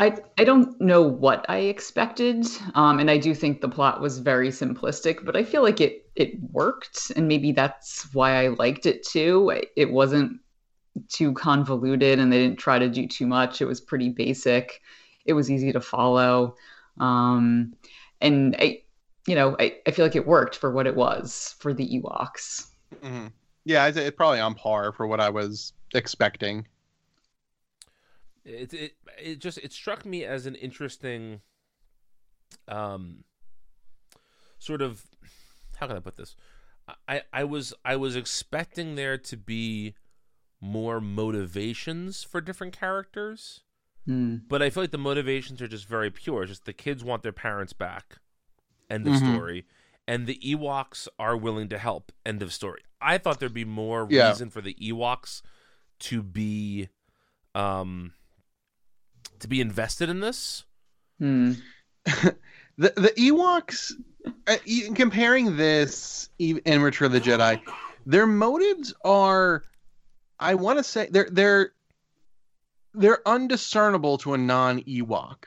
I, 0.00 0.16
I 0.36 0.42
don't 0.42 0.80
know 0.80 1.02
what 1.02 1.46
I 1.48 1.58
expected. 1.58 2.44
Um, 2.74 2.98
and 2.98 3.08
I 3.08 3.18
do 3.18 3.34
think 3.34 3.60
the 3.60 3.68
plot 3.68 4.00
was 4.00 4.18
very 4.18 4.48
simplistic, 4.48 5.24
but 5.24 5.36
I 5.36 5.44
feel 5.44 5.62
like 5.62 5.80
it, 5.80 6.10
it 6.16 6.40
worked. 6.50 7.12
And 7.14 7.28
maybe 7.28 7.52
that's 7.52 8.12
why 8.12 8.44
I 8.44 8.48
liked 8.48 8.86
it 8.86 9.06
too. 9.06 9.52
It 9.76 9.92
wasn't 9.92 10.40
too 11.08 11.32
convoluted 11.34 12.18
and 12.18 12.32
they 12.32 12.38
didn't 12.38 12.58
try 12.58 12.80
to 12.80 12.88
do 12.88 13.06
too 13.06 13.28
much. 13.28 13.60
It 13.60 13.66
was 13.66 13.80
pretty 13.80 14.08
basic. 14.08 14.80
It 15.24 15.34
was 15.34 15.48
easy 15.48 15.70
to 15.72 15.80
follow. 15.80 16.56
Um, 16.98 17.74
and 18.20 18.56
I, 18.58 18.82
you 19.26 19.34
know, 19.34 19.56
I, 19.58 19.76
I 19.86 19.90
feel 19.90 20.04
like 20.04 20.16
it 20.16 20.26
worked 20.26 20.56
for 20.56 20.70
what 20.72 20.86
it 20.86 20.96
was 20.96 21.54
for 21.58 21.72
the 21.72 21.86
Ewoks. 22.00 22.66
hmm 23.02 23.28
Yeah, 23.64 23.84
I'd 23.84 23.96
it's 23.96 24.16
probably 24.16 24.40
on 24.40 24.54
par 24.54 24.92
for 24.92 25.06
what 25.06 25.20
I 25.20 25.30
was 25.30 25.72
expecting. 25.94 26.66
it 28.44 28.72
it 28.72 28.92
it 29.18 29.38
just 29.38 29.58
it 29.58 29.72
struck 29.72 30.04
me 30.04 30.24
as 30.24 30.46
an 30.46 30.54
interesting 30.54 31.40
um 32.68 33.24
sort 34.58 34.82
of 34.82 35.04
how 35.76 35.86
can 35.86 35.96
I 35.96 36.00
put 36.00 36.16
this? 36.16 36.36
I 37.08 37.22
I 37.32 37.44
was 37.44 37.74
I 37.84 37.96
was 37.96 38.16
expecting 38.16 38.94
there 38.94 39.18
to 39.18 39.36
be 39.36 39.94
more 40.60 41.00
motivations 41.00 42.22
for 42.22 42.40
different 42.40 42.72
characters, 42.72 43.62
Hmm. 44.06 44.36
but 44.48 44.62
I 44.62 44.70
feel 44.70 44.82
like 44.82 44.90
the 44.92 44.98
motivations 44.98 45.60
are 45.60 45.68
just 45.68 45.86
very 45.86 46.10
pure. 46.10 46.42
It's 46.42 46.50
just 46.52 46.64
the 46.64 46.72
kids 46.72 47.04
want 47.04 47.22
their 47.22 47.32
parents 47.32 47.72
back. 47.72 48.16
End 48.88 49.06
of 49.06 49.14
Mhm. 49.14 49.34
story. 49.34 49.66
And 50.08 50.26
the 50.26 50.38
Ewoks 50.42 51.06
are 51.18 51.36
willing 51.36 51.68
to 51.68 51.78
help. 51.78 52.10
End 52.26 52.42
of 52.42 52.52
story. 52.52 52.82
I 53.00 53.18
thought 53.18 53.38
there'd 53.40 53.54
be 53.54 53.64
more 53.64 54.06
Yeah. 54.10 54.30
reason 54.30 54.50
for 54.50 54.60
the 54.60 54.74
Ewoks 54.74 55.42
to 56.00 56.22
be 56.22 56.88
um 57.54 58.14
to 59.40 59.48
be 59.48 59.60
invested 59.60 60.08
in 60.08 60.20
this. 60.20 60.64
Hmm. 61.18 61.52
the 62.04 62.34
the 62.96 63.12
Ewoks, 63.18 63.92
uh, 64.46 64.56
e- 64.64 64.90
comparing 64.94 65.56
this 65.56 66.30
e- 66.38 66.60
and 66.66 66.82
Return 66.82 67.06
of 67.06 67.12
the 67.12 67.20
Jedi, 67.20 67.60
their 68.06 68.26
motives 68.26 68.92
are, 69.04 69.62
I 70.38 70.54
want 70.54 70.78
to 70.78 70.82
say 70.84 71.08
they're 71.10 71.28
they're 71.30 71.72
they're 72.94 73.26
undiscernible 73.26 74.18
to 74.18 74.34
a 74.34 74.38
non 74.38 74.80
Ewok. 74.82 75.44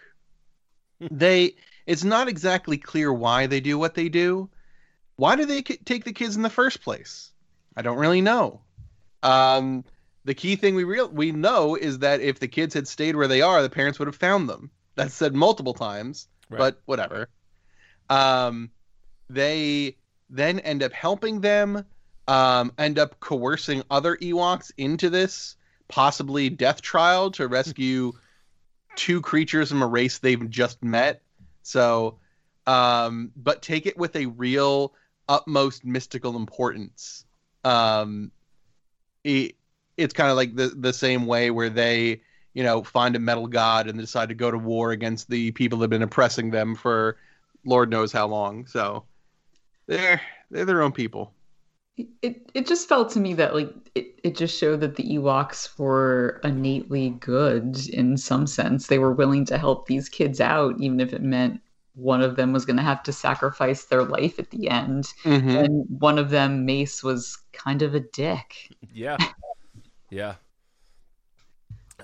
they 1.11 1.55
it's 1.85 2.03
not 2.03 2.27
exactly 2.27 2.77
clear 2.77 3.11
why 3.11 3.47
they 3.47 3.59
do 3.59 3.77
what 3.77 3.93
they 3.93 4.09
do. 4.09 4.49
Why 5.15 5.35
do 5.35 5.45
they 5.45 5.61
take 5.61 6.05
the 6.05 6.13
kids 6.13 6.35
in 6.35 6.41
the 6.41 6.49
first 6.49 6.81
place? 6.81 7.31
I 7.75 7.81
don't 7.81 7.97
really 7.97 8.21
know. 8.21 8.61
Um, 9.21 9.83
the 10.25 10.33
key 10.33 10.55
thing 10.55 10.75
we 10.75 10.83
real 10.83 11.09
we 11.09 11.31
know 11.31 11.75
is 11.75 11.99
that 11.99 12.21
if 12.21 12.39
the 12.39 12.47
kids 12.47 12.73
had 12.73 12.87
stayed 12.87 13.15
where 13.15 13.27
they 13.27 13.41
are, 13.41 13.61
the 13.61 13.69
parents 13.69 13.99
would 13.99 14.07
have 14.07 14.15
found 14.15 14.49
them. 14.49 14.71
That's 14.95 15.13
said 15.13 15.33
multiple 15.33 15.73
times 15.73 16.27
Right. 16.49 16.59
but 16.59 16.81
whatever. 16.85 17.29
Um, 18.09 18.69
they 19.29 19.97
then 20.29 20.59
end 20.59 20.83
up 20.83 20.91
helping 20.91 21.41
them, 21.41 21.85
um, 22.27 22.71
end 22.77 22.99
up 22.99 23.19
coercing 23.19 23.83
other 23.89 24.17
Ewoks 24.17 24.71
into 24.77 25.09
this 25.09 25.55
possibly 25.87 26.49
death 26.49 26.81
trial 26.81 27.31
to 27.31 27.47
rescue 27.47 28.13
two 28.95 29.21
creatures 29.21 29.69
from 29.69 29.81
a 29.81 29.87
race 29.87 30.19
they've 30.19 30.49
just 30.49 30.83
met. 30.83 31.21
So, 31.63 32.19
um, 32.67 33.31
but 33.35 33.61
take 33.61 33.85
it 33.85 33.97
with 33.97 34.15
a 34.15 34.27
real 34.27 34.93
utmost 35.27 35.85
mystical 35.85 36.35
importance. 36.35 37.25
Um, 37.63 38.31
it, 39.23 39.55
it's 39.97 40.13
kind 40.13 40.29
of 40.29 40.37
like 40.37 40.55
the 40.55 40.67
the 40.67 40.93
same 40.93 41.25
way 41.25 41.51
where 41.51 41.69
they 41.69 42.21
you 42.53 42.63
know, 42.63 42.83
find 42.83 43.15
a 43.15 43.19
metal 43.19 43.47
god 43.47 43.87
and 43.87 43.99
decide 43.99 44.29
to 44.29 44.35
go 44.35 44.51
to 44.51 44.57
war 44.57 44.91
against 44.91 45.29
the 45.29 45.51
people 45.51 45.79
that 45.79 45.85
have 45.85 45.89
been 45.89 46.03
oppressing 46.03 46.51
them 46.51 46.75
for 46.75 47.17
Lord 47.65 47.89
knows 47.89 48.11
how 48.11 48.27
long. 48.27 48.67
So 48.67 49.05
they're 49.87 50.21
they're 50.51 50.65
their 50.65 50.83
own 50.83 50.91
people. 50.91 51.33
It 51.95 52.49
it 52.53 52.67
just 52.67 52.89
felt 52.89 53.11
to 53.11 53.19
me 53.19 53.33
that 53.35 53.53
like 53.53 53.71
it, 53.93 54.19
it 54.23 54.35
just 54.35 54.57
showed 54.57 54.79
that 54.81 54.95
the 54.95 55.03
Ewoks 55.03 55.77
were 55.77 56.41
innately 56.43 57.11
good 57.19 57.77
in 57.89 58.17
some 58.17 58.47
sense. 58.47 58.87
They 58.87 58.97
were 58.97 59.13
willing 59.13 59.45
to 59.45 59.57
help 59.59 59.85
these 59.85 60.09
kids 60.09 60.41
out, 60.41 60.79
even 60.79 60.99
if 60.99 61.13
it 61.13 61.21
meant 61.21 61.61
one 61.95 62.21
of 62.21 62.35
them 62.35 62.51
was 62.51 62.65
going 62.65 62.77
to 62.77 62.81
have 62.83 63.03
to 63.03 63.13
sacrifice 63.13 63.85
their 63.85 64.03
life 64.03 64.39
at 64.39 64.49
the 64.49 64.67
end. 64.69 65.13
Mhm. 65.23 65.63
And 65.65 65.85
one 66.01 66.17
of 66.17 66.31
them, 66.31 66.65
Mace, 66.65 67.03
was 67.03 67.37
kind 67.51 67.83
of 67.83 67.93
a 67.93 67.99
dick. 67.99 68.71
Yeah. 68.91 69.17
yeah. 70.09 70.35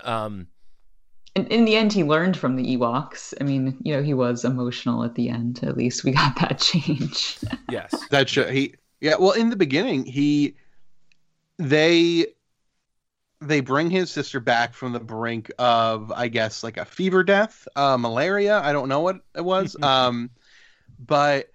Um 0.03 0.47
And 1.35 1.47
in 1.47 1.65
the 1.65 1.75
end, 1.75 1.91
he 1.93 2.03
learned 2.03 2.37
from 2.37 2.55
the 2.55 2.77
Ewoks. 2.77 3.33
I 3.41 3.43
mean, 3.43 3.75
you 3.81 3.95
know, 3.95 4.03
he 4.03 4.13
was 4.13 4.45
emotional 4.45 5.03
at 5.03 5.15
the 5.15 5.29
end. 5.29 5.61
At 5.63 5.77
least 5.77 6.03
we 6.03 6.11
got 6.11 6.35
that 6.39 6.59
change. 6.69 7.39
yes. 7.71 7.91
That 8.11 8.29
show 8.29 8.47
he 8.47 8.75
yeah. 9.01 9.15
Well, 9.19 9.31
in 9.31 9.49
the 9.49 9.55
beginning, 9.55 10.05
he 10.05 10.55
they 11.57 12.27
they 13.41 13.61
bring 13.61 13.89
his 13.89 14.11
sister 14.11 14.39
back 14.39 14.73
from 14.73 14.91
the 14.91 14.99
brink 14.99 15.51
of 15.59 16.11
I 16.11 16.27
guess 16.27 16.63
like 16.63 16.77
a 16.77 16.85
fever 16.85 17.23
death, 17.23 17.67
uh, 17.75 17.97
malaria. 17.97 18.59
I 18.59 18.73
don't 18.73 18.89
know 18.89 19.01
what 19.01 19.17
it 19.35 19.43
was. 19.45 19.75
um, 19.81 20.29
but 20.99 21.51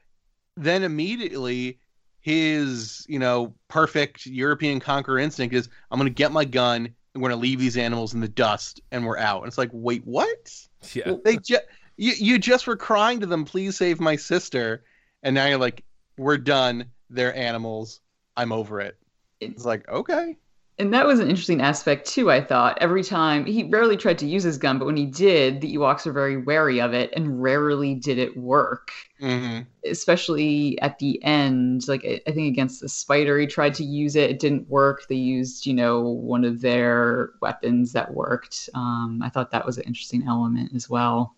then 0.56 0.82
immediately 0.82 1.78
his 2.20 3.04
you 3.08 3.18
know 3.18 3.54
perfect 3.68 4.24
European 4.24 4.80
conqueror 4.80 5.18
instinct 5.18 5.54
is 5.54 5.68
I'm 5.90 5.98
gonna 5.98 6.10
get 6.10 6.32
my 6.32 6.44
gun 6.44 6.86
and 7.14 7.22
we're 7.22 7.28
gonna 7.28 7.40
leave 7.40 7.60
these 7.60 7.76
animals 7.76 8.14
in 8.14 8.20
the 8.20 8.28
dust 8.28 8.80
and 8.90 9.04
we're 9.04 9.18
out. 9.18 9.42
And 9.42 9.48
it's 9.48 9.58
like 9.58 9.70
wait 9.72 10.06
what? 10.06 10.52
Yeah. 10.94 11.16
they 11.24 11.36
just 11.36 11.62
you, 11.96 12.12
you 12.12 12.38
just 12.38 12.66
were 12.66 12.76
crying 12.76 13.20
to 13.20 13.26
them 13.26 13.44
please 13.44 13.76
save 13.76 14.00
my 14.00 14.16
sister 14.16 14.84
and 15.22 15.34
now 15.34 15.46
you're 15.46 15.58
like 15.58 15.84
we're 16.16 16.38
done 16.38 16.86
they're 17.10 17.34
animals 17.36 18.00
i'm 18.36 18.52
over 18.52 18.80
it 18.80 18.96
it's 19.40 19.64
like 19.64 19.88
okay 19.88 20.36
And 20.78 20.92
that 20.92 21.06
was 21.06 21.20
an 21.20 21.28
interesting 21.30 21.60
aspect 21.60 22.06
too, 22.08 22.30
I 22.32 22.40
thought. 22.40 22.78
Every 22.80 23.04
time 23.04 23.44
he 23.46 23.62
rarely 23.62 23.96
tried 23.96 24.18
to 24.18 24.26
use 24.26 24.42
his 24.42 24.58
gun, 24.58 24.78
but 24.78 24.86
when 24.86 24.96
he 24.96 25.06
did, 25.06 25.60
the 25.60 25.76
Ewoks 25.76 26.04
are 26.06 26.12
very 26.12 26.36
wary 26.36 26.80
of 26.80 26.92
it 26.92 27.12
and 27.14 27.40
rarely 27.40 27.94
did 27.94 28.18
it 28.18 28.36
work. 28.36 28.90
mm-hmm. 29.20 29.62
Especially 29.88 30.76
at 30.80 30.98
the 30.98 31.22
end, 31.22 31.86
like 31.86 32.04
I 32.04 32.32
think 32.32 32.48
against 32.48 32.80
the 32.80 32.88
spider, 32.88 33.38
he 33.38 33.46
tried 33.46 33.74
to 33.74 33.84
use 33.84 34.16
it. 34.16 34.30
It 34.30 34.40
didn't 34.40 34.68
work. 34.68 35.06
They 35.08 35.14
used, 35.14 35.64
you 35.66 35.74
know, 35.74 36.00
one 36.00 36.44
of 36.44 36.60
their 36.60 37.30
weapons 37.40 37.92
that 37.92 38.12
worked. 38.12 38.68
Um, 38.74 39.20
I 39.22 39.28
thought 39.28 39.52
that 39.52 39.66
was 39.66 39.78
an 39.78 39.84
interesting 39.84 40.24
element 40.26 40.72
as 40.74 40.90
well. 40.90 41.36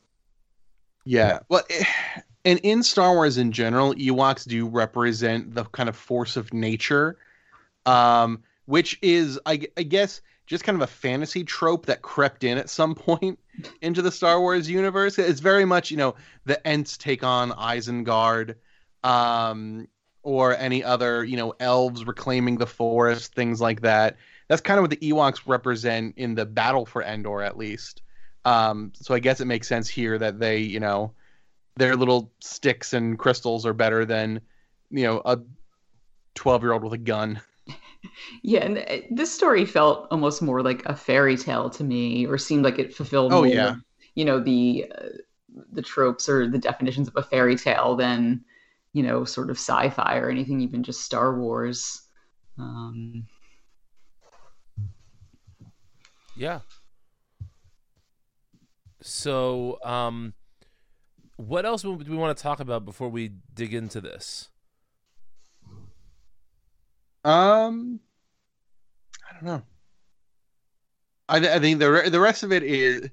yeah 1.05 1.39
well 1.49 1.63
eh, 1.71 1.85
and 2.47 2.59
in 2.61 2.83
star 2.83 3.13
wars 3.13 3.37
in 3.37 3.53
general 3.53 3.95
ewoks 3.95 4.49
do 4.49 4.67
represent 4.67 5.55
the 5.55 5.65
kind 5.65 5.91
of 5.91 5.97
force 5.97 6.37
of 6.37 6.55
nature 6.55 7.19
um 7.85 8.43
which 8.67 8.99
is 9.03 9.39
I, 9.47 9.69
I 9.77 9.83
guess 9.83 10.21
just 10.47 10.65
kind 10.65 10.77
of 10.77 10.83
a 10.83 10.87
fantasy 10.87 11.45
trope 11.45 11.87
that 11.87 12.03
crept 12.03 12.45
in 12.45 12.59
at 12.59 12.71
some 12.71 12.95
point 12.97 13.39
into 13.81 14.03
the 14.03 14.13
Star 14.13 14.41
Wars 14.41 14.71
universe. 14.71 15.19
It's 15.19 15.41
very 15.41 15.65
much, 15.65 15.91
you 15.91 15.97
know, 15.97 16.15
the 16.45 16.65
Ents 16.67 16.97
take 16.97 17.25
on 17.25 17.51
Isengard, 17.51 18.55
um, 19.03 19.89
or 20.23 20.57
any 20.57 20.83
other, 20.83 21.25
you 21.25 21.37
know, 21.37 21.55
elves 21.61 22.05
reclaiming 22.05 22.59
the 22.59 22.67
forest, 22.67 23.35
things 23.35 23.61
like 23.61 23.83
that. 23.83 24.17
That's 24.49 24.61
kind 24.61 24.79
of 24.79 24.83
what 24.83 24.91
the 24.91 25.13
Ewoks 25.13 25.41
represent 25.47 26.15
in 26.17 26.35
the 26.35 26.47
battle 26.47 26.87
for 26.87 27.03
Endor, 27.03 27.43
at 27.43 27.57
least. 27.57 28.03
Um, 28.45 28.93
so 28.95 29.15
I 29.15 29.19
guess 29.19 29.41
it 29.41 29.47
makes 29.47 29.69
sense 29.69 29.89
here 29.89 30.19
that 30.19 30.39
they, 30.39 30.59
you 30.59 30.79
know, 30.81 31.13
their 31.77 31.97
little 31.97 32.33
sticks 32.41 32.93
and 32.93 33.19
crystals 33.19 33.67
are 33.67 33.73
better 33.75 34.05
than, 34.05 34.41
you 34.91 35.05
know, 35.05 35.23
a 35.25 35.39
twelve-year-old 36.35 36.83
with 36.85 36.93
a 36.93 36.99
gun. 36.99 37.41
Yeah, 38.43 38.61
and 38.65 38.79
uh, 38.79 38.99
this 39.11 39.33
story 39.33 39.65
felt 39.65 40.07
almost 40.11 40.41
more 40.41 40.63
like 40.63 40.85
a 40.87 40.95
fairy 40.95 41.37
tale 41.37 41.69
to 41.71 41.83
me, 41.85 42.27
or 42.27 42.39
seemed 42.39 42.65
like 42.65 42.79
it 42.79 42.95
fulfilled 42.95 43.33
Oh, 43.33 43.39
more, 43.39 43.47
yeah. 43.47 43.75
you 44.15 44.25
know, 44.25 44.39
the 44.41 44.87
uh, 44.97 45.09
the 45.73 45.83
tropes 45.83 46.29
or 46.29 46.49
the 46.49 46.59
definitions 46.59 47.09
of 47.09 47.17
a 47.17 47.23
fairy 47.23 47.57
tale 47.57 47.97
than, 47.97 48.45
you 48.93 49.03
know, 49.03 49.25
sort 49.25 49.51
of 49.51 49.57
sci-fi 49.57 50.19
or 50.19 50.31
anything, 50.31 50.61
even 50.61 50.83
just 50.83 51.03
Star 51.03 51.39
Wars. 51.39 52.03
Um, 52.59 53.27
Yeah. 56.37 56.61
So, 59.03 59.79
um, 59.85 60.35
what 61.37 61.67
else 61.67 61.83
do 61.83 61.93
we 61.93 62.17
want 62.17 62.37
to 62.37 62.43
talk 62.43 62.61
about 62.61 62.85
before 62.85 63.09
we 63.09 63.33
dig 63.55 63.75
into 63.75 64.01
this? 64.01 64.49
Um, 67.25 68.01
I 69.29 69.35
don't 69.35 69.45
know. 69.45 69.63
I, 71.29 71.41
th- 71.41 71.53
I 71.53 71.59
think 71.59 71.81
the 71.81 71.91
re- 71.91 72.09
the 72.09 72.21
rest 72.21 72.43
of 72.43 72.53
it 72.53 72.63
is 72.63 73.11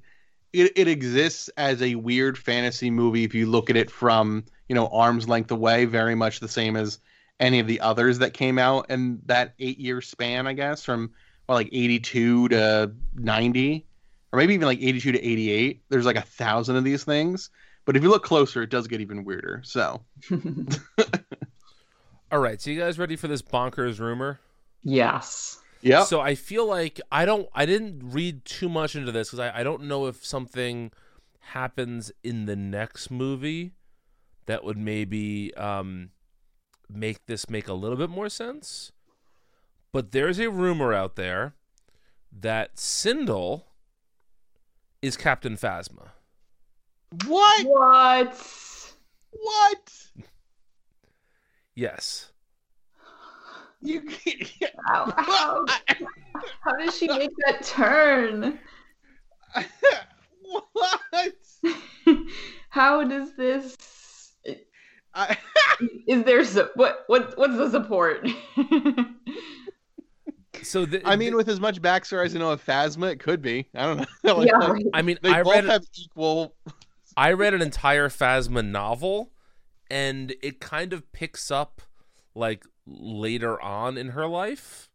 it, 0.53 0.71
it 0.75 0.87
exists 0.87 1.49
as 1.57 1.81
a 1.81 1.95
weird 1.95 2.37
fantasy 2.37 2.91
movie 2.91 3.23
if 3.23 3.33
you 3.33 3.47
look 3.47 3.69
at 3.69 3.75
it 3.75 3.89
from 3.89 4.45
you 4.69 4.75
know 4.75 4.87
arm's 4.87 5.27
length 5.27 5.51
away, 5.51 5.85
very 5.85 6.15
much 6.15 6.39
the 6.39 6.47
same 6.47 6.75
as 6.75 6.99
any 7.39 7.59
of 7.59 7.67
the 7.67 7.79
others 7.79 8.19
that 8.19 8.33
came 8.33 8.59
out 8.59 8.89
in 8.89 9.19
that 9.25 9.55
eight 9.59 9.79
year 9.79 9.99
span, 9.99 10.45
I 10.45 10.53
guess, 10.53 10.83
from 10.83 11.11
well, 11.49 11.57
like 11.57 11.69
eighty 11.71 11.99
two 11.99 12.47
to 12.49 12.93
ninety, 13.15 13.87
or 14.31 14.37
maybe 14.37 14.53
even 14.53 14.67
like 14.67 14.81
eighty 14.81 14.99
two 14.99 15.11
to 15.11 15.25
eighty 15.25 15.49
eight. 15.49 15.81
There's 15.89 16.05
like 16.05 16.15
a 16.15 16.21
thousand 16.21 16.75
of 16.75 16.83
these 16.83 17.03
things, 17.03 17.49
but 17.85 17.95
if 17.97 18.03
you 18.03 18.09
look 18.09 18.23
closer, 18.23 18.61
it 18.61 18.69
does 18.69 18.87
get 18.87 19.01
even 19.01 19.23
weirder. 19.23 19.61
So 19.63 20.01
All 22.31 22.39
right, 22.39 22.59
so 22.59 22.71
you 22.71 22.79
guys 22.79 22.97
ready 22.97 23.15
for 23.15 23.27
this 23.27 23.41
bonkers 23.41 23.99
rumor? 23.99 24.39
yes. 24.83 25.59
yeah, 25.81 26.03
So 26.03 26.19
I 26.19 26.33
feel 26.35 26.65
like 26.65 26.99
I 27.11 27.25
don't, 27.25 27.47
I 27.53 27.65
didn't 27.65 28.01
read 28.03 28.43
too 28.43 28.69
much 28.69 28.95
into 28.95 29.11
this 29.11 29.29
because 29.29 29.39
I, 29.39 29.59
I 29.59 29.63
don't 29.63 29.83
know 29.83 30.07
if 30.07 30.25
something 30.25 30.91
happens 31.39 32.11
in 32.23 32.45
the 32.45 32.55
next 32.55 33.11
movie 33.11 33.73
that 34.45 34.63
would 34.63 34.77
maybe 34.77 35.53
um, 35.55 36.09
make 36.89 37.25
this 37.27 37.49
make 37.49 37.67
a 37.67 37.73
little 37.73 37.97
bit 37.97 38.09
more 38.09 38.29
sense. 38.29 38.91
But 39.91 40.11
there's 40.11 40.39
a 40.39 40.49
rumor 40.49 40.91
out 40.93 41.15
there 41.15 41.53
that 42.31 42.77
Cindel 42.77 43.63
is 45.03 45.15
Captain 45.15 45.55
Phasma. 45.55 46.09
What 47.25 47.65
What? 47.65 48.93
what 49.31 49.93
Yes. 51.75 52.31
you. 53.81 54.07
How, 54.87 55.11
how, 55.17 55.65
how 56.61 56.71
does 56.77 56.97
she 56.97 57.07
make 57.07 57.31
that 57.45 57.63
turn? 57.63 58.59
what? 60.73 61.33
How 62.69 63.03
does 63.03 63.35
this? 63.35 63.75
I, 65.13 65.37
Is 66.07 66.23
there 66.23 66.43
su- 66.43 66.69
what 66.75 67.03
what 67.07 67.37
what's 67.37 67.55
the 67.55 67.69
support? 67.69 68.27
So 70.61 70.85
the, 70.85 71.01
I 71.07 71.15
mean, 71.15 71.35
with 71.35 71.49
as 71.49 71.59
much 71.59 71.81
backstory 71.81 72.25
as 72.25 72.35
I 72.35 72.39
know 72.39 72.51
of 72.51 72.65
Phasma, 72.65 73.11
it 73.11 73.19
could 73.19 73.41
be. 73.41 73.67
I 73.75 73.85
don't 73.85 73.97
know. 74.23 74.37
Like, 74.37 74.47
yeah, 74.47 74.57
like. 74.57 74.85
I 74.93 75.01
mean, 75.01 75.17
they 75.21 75.29
I 75.29 75.43
both 75.43 75.53
read 75.53 75.65
have 75.65 75.85
equal. 75.95 76.55
I 77.15 77.31
read 77.31 77.53
an 77.53 77.61
entire 77.61 78.09
Phasma 78.09 78.65
novel, 78.65 79.31
and 79.89 80.35
it 80.41 80.59
kind 80.59 80.93
of 80.93 81.11
picks 81.11 81.51
up 81.51 81.81
like 82.35 82.65
later 82.85 83.61
on 83.61 83.97
in 83.97 84.09
her 84.09 84.27
life. 84.27 84.89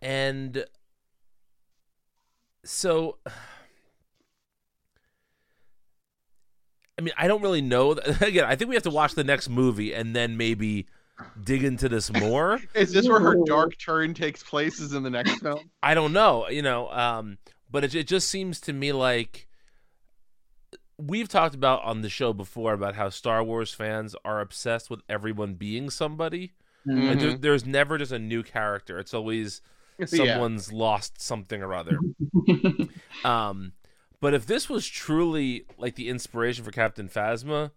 And 0.00 0.64
so, 2.64 3.18
I 6.98 7.02
mean, 7.02 7.14
I 7.16 7.26
don't 7.26 7.42
really 7.42 7.62
know. 7.62 7.92
Again, 8.20 8.44
I 8.44 8.54
think 8.54 8.68
we 8.68 8.76
have 8.76 8.84
to 8.84 8.90
watch 8.90 9.14
the 9.14 9.24
next 9.24 9.48
movie 9.48 9.94
and 9.94 10.14
then 10.14 10.36
maybe 10.36 10.86
dig 11.42 11.64
into 11.64 11.88
this 11.88 12.12
more. 12.12 12.60
Is 12.74 12.92
this 12.92 13.08
where 13.08 13.20
her 13.20 13.36
dark 13.44 13.76
turn 13.78 14.14
takes 14.14 14.42
place? 14.42 14.78
Is 14.80 14.92
in 14.92 15.02
the 15.02 15.10
next 15.10 15.40
film? 15.40 15.70
I 15.82 15.94
don't 15.94 16.12
know, 16.12 16.48
you 16.48 16.62
know, 16.62 16.90
um, 16.90 17.38
but 17.70 17.82
it, 17.84 17.94
it 17.94 18.06
just 18.06 18.28
seems 18.28 18.60
to 18.62 18.72
me 18.72 18.92
like 18.92 19.47
we've 20.98 21.28
talked 21.28 21.54
about 21.54 21.82
on 21.84 22.02
the 22.02 22.08
show 22.08 22.32
before 22.32 22.72
about 22.72 22.94
how 22.96 23.08
Star 23.08 23.42
Wars 23.42 23.72
fans 23.72 24.14
are 24.24 24.40
obsessed 24.40 24.90
with 24.90 25.00
everyone 25.08 25.54
being 25.54 25.90
somebody. 25.90 26.52
Mm. 26.86 27.08
Like, 27.08 27.20
there, 27.20 27.36
there's 27.36 27.66
never 27.66 27.98
just 27.98 28.12
a 28.12 28.18
new 28.18 28.42
character. 28.42 28.98
It's 28.98 29.14
always 29.14 29.62
Yeah. 29.98 30.06
someone's 30.06 30.72
lost 30.72 31.20
something 31.20 31.60
or 31.60 31.74
other. 31.74 31.98
Um, 33.24 33.72
but 34.20 34.32
if 34.34 34.46
this 34.46 34.68
was 34.68 34.86
truly 34.86 35.66
like 35.76 35.96
the 35.96 36.08
inspiration 36.08 36.64
for 36.64 36.70
Captain 36.70 37.08
Phasma, 37.08 37.72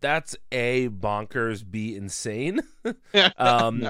that's 0.00 0.36
a 0.50 0.88
bonkers, 0.88 1.64
b 1.68 1.96
insane. 1.96 2.60
um, 3.38 3.88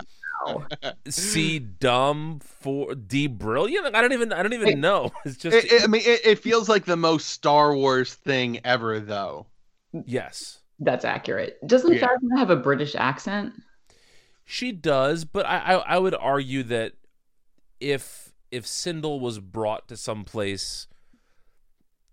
c 1.09 1.59
dumb, 1.59 2.41
for 2.43 2.95
d 2.95 3.27
brilliant. 3.27 3.95
I 3.95 4.01
don't 4.01 4.13
even. 4.13 4.33
I 4.33 4.43
don't 4.43 4.53
even 4.53 4.81
know. 4.81 5.11
It's 5.25 5.37
just 5.37 5.57
It, 5.57 5.73
it- 5.73 5.83
I 5.83 5.87
mean, 5.87 6.03
it, 6.05 6.21
it 6.25 6.39
feels 6.39 6.69
like 6.69 6.85
the 6.85 6.97
most 6.97 7.29
Star 7.31 7.75
Wars 7.77 8.15
thing 8.15 8.61
ever, 8.65 9.01
though. 9.01 9.47
yes, 10.07 10.61
That's 10.79 11.05
accurate. 11.05 11.59
Doesn't 11.67 11.93
Yeah. 11.95 12.07
Phasma 12.09 12.39
have 12.39 12.51
a 12.51 12.57
British 12.57 12.95
accent? 12.95 13.53
she 14.45 14.73
does. 14.73 15.25
But 15.25 15.47
I, 15.47 15.59
I, 15.59 15.75
I 15.95 15.99
would 15.99 16.15
argue 16.15 16.63
that 16.65 16.93
if 17.81 18.33
if 18.51 18.67
Cindel 18.67 19.21
was 19.21 19.39
brought 19.39 19.89
to 19.89 19.97
some 19.97 20.25
place, 20.25 20.87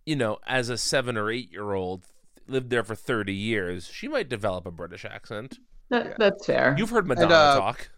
you 0.05 0.15
know, 0.15 0.37
as 0.47 0.69
a 0.69 0.77
seven 0.77 1.17
or 1.17 1.29
eight 1.31 1.51
year 1.51 1.73
old, 1.73 2.05
lived 2.47 2.69
there 2.69 2.83
for 2.83 2.95
thirty 2.95 3.33
years, 3.33 3.87
she 3.91 4.07
might 4.07 4.29
develop 4.29 4.65
a 4.65 4.71
British 4.71 5.05
accent. 5.05 5.57
That, 5.89 6.05
Yeah. 6.05 6.13
That's 6.17 6.45
fair. 6.45 6.75
You've 6.77 6.91
heard 6.91 7.07
Madonna 7.07 7.33
uh, 7.33 7.57
talk. 7.59 7.89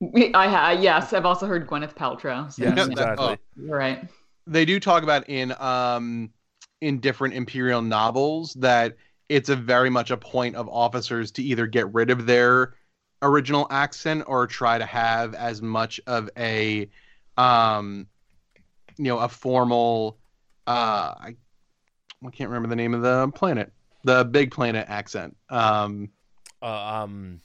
I 0.34 0.48
ha- 0.48 0.76
yes, 0.78 1.12
I've 1.12 1.26
also 1.26 1.46
heard 1.46 1.66
Gwyneth 1.66 1.94
Paltrow. 1.94 2.52
So 2.52 2.62
Yes, 2.62 2.76
Yeah, 2.76 2.84
yeah, 2.84 2.90
exactly. 2.90 3.26
oh. 3.26 3.66
right. 3.66 4.08
They 4.46 4.64
do 4.64 4.80
talk 4.80 5.02
about 5.02 5.28
in 5.28 5.52
um 5.60 6.30
in 6.80 7.00
different 7.00 7.34
Imperial 7.34 7.82
novels 7.82 8.54
that 8.54 8.96
it's 9.28 9.48
a 9.48 9.56
very 9.56 9.90
much 9.90 10.10
a 10.10 10.16
point 10.16 10.56
of 10.56 10.68
officers 10.68 11.30
to 11.32 11.42
either 11.42 11.66
get 11.66 11.92
rid 11.92 12.10
of 12.10 12.24
their 12.26 12.74
original 13.20 13.66
accent 13.70 14.24
or 14.26 14.46
try 14.46 14.78
to 14.78 14.86
have 14.86 15.34
as 15.34 15.60
much 15.60 16.00
of 16.06 16.30
a 16.38 16.88
um 17.36 18.06
you 18.96 19.04
know 19.04 19.18
a 19.18 19.28
formal 19.28 20.18
uh 20.66 21.14
I, 21.18 21.36
I 22.24 22.30
can't 22.30 22.48
remember 22.48 22.68
the 22.68 22.76
name 22.76 22.94
of 22.94 23.02
the 23.02 23.28
planet 23.34 23.72
the 24.04 24.24
big 24.24 24.52
planet 24.52 24.86
accent 24.88 25.36
um 25.50 26.10
Uh, 26.62 27.02
um, 27.02 27.40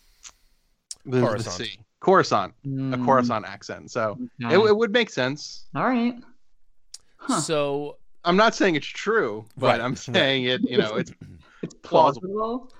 the, 1.05 1.19
the 1.19 1.43
sea 1.43 1.79
Coruscant 2.03 2.53
a 2.65 2.67
Mm, 2.67 3.05
Coruscant 3.05 3.45
accent 3.45 3.89
so 3.89 4.19
okay. 4.41 4.53
it, 4.55 4.59
it 4.71 4.75
would 4.75 4.91
make 4.91 5.09
sense 5.09 5.65
All 5.75 5.85
right. 5.85 6.15
Huh. 7.17 7.39
so 7.41 7.97
I'm 8.25 8.35
not 8.37 8.53
saying 8.55 8.75
it's 8.75 8.85
true 8.87 9.45
but 9.57 9.67
Right, 9.67 9.81
I'm 9.81 9.95
saying 9.95 10.43
it 10.45 10.61
you 10.69 10.77
know 10.77 10.95
it's 10.95 11.11
It's 11.63 11.73
plausible. 11.75 12.27
plausible. 12.27 12.71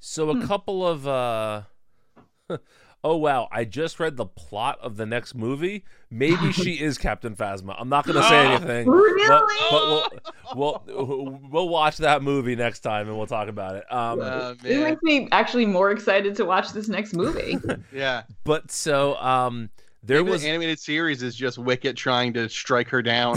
so 0.00 0.30
a 0.30 0.34
Hmm. 0.34 0.46
couple 0.46 0.86
of 0.86 1.06
uh, 1.06 1.62
oh 3.04 3.16
wow! 3.16 3.48
I 3.50 3.64
just 3.64 3.98
read 4.00 4.16
the 4.16 4.26
plot 4.26 4.78
of 4.80 4.96
the 4.96 5.06
next 5.06 5.34
movie. 5.34 5.84
Maybe 6.10 6.52
she 6.52 6.72
is 6.80 6.98
Captain 6.98 7.34
Phasma. 7.36 7.74
I'm 7.78 7.88
not 7.88 8.06
gonna 8.06 8.22
say 8.22 8.46
anything. 8.52 8.86
But, 8.86 8.92
Really? 8.92 9.56
but 9.70 9.82
we'll, 10.56 10.82
we'll 10.86 11.40
we'll 11.50 11.68
watch 11.68 11.98
that 11.98 12.22
movie 12.22 12.56
next 12.56 12.80
time 12.80 13.08
and 13.08 13.16
we'll 13.16 13.26
talk 13.26 13.48
about 13.48 13.76
it. 13.76 13.90
Um, 13.92 14.20
Uh, 14.20 14.54
It 14.64 14.80
makes 14.82 15.02
me 15.02 15.28
actually 15.32 15.66
more 15.66 15.90
excited 15.90 16.34
to 16.36 16.44
watch 16.44 16.72
this 16.72 16.88
next 16.88 17.12
movie. 17.14 17.56
Yeah. 17.92 18.22
but 18.44 18.70
so 18.70 19.16
um, 19.16 19.70
there 20.02 20.18
Maybe 20.22 20.30
was 20.32 20.42
the 20.42 20.48
animated 20.48 20.78
series 20.78 21.22
is 21.22 21.34
just 21.36 21.58
Wicket 21.58 21.96
trying 21.96 22.32
to 22.34 22.48
strike 22.48 22.88
her 22.88 23.02
down. 23.02 23.36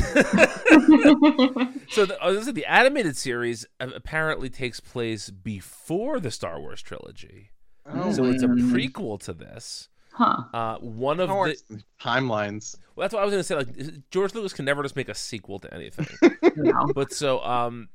so 1.89 2.05
the, 2.05 2.17
I 2.21 2.27
was 2.27 2.35
gonna 2.37 2.45
say, 2.45 2.51
the 2.51 2.65
animated 2.65 3.17
series 3.17 3.65
uh, 3.79 3.87
apparently 3.95 4.49
takes 4.49 4.79
place 4.79 5.29
before 5.29 6.19
the 6.19 6.31
Star 6.31 6.59
Wars 6.59 6.81
trilogy, 6.81 7.51
Oh, 7.85 8.11
so 8.13 8.25
it's 8.25 8.43
a 8.43 8.47
Mm. 8.47 8.71
prequel 8.71 9.19
to 9.23 9.33
this. 9.33 9.89
huh. 10.13 10.43
Uh, 10.53 10.77
one 10.77 11.19
of 11.19 11.27
the 11.29 11.83
timelines. 12.01 12.75
well, 12.95 13.03
that's 13.05 13.13
what 13.13 13.21
I 13.21 13.25
was 13.25 13.31
gonna 13.33 13.43
say. 13.43 13.55
Like 13.55 14.09
George 14.11 14.33
Lucas 14.35 14.53
can 14.53 14.65
never 14.65 14.83
just 14.83 14.95
make 14.95 15.09
a 15.09 15.15
sequel 15.15 15.59
to 15.59 15.73
anything. 15.73 16.07
No. 16.55 16.91
but 16.93 17.11
so 17.11 17.43
um, 17.43 17.89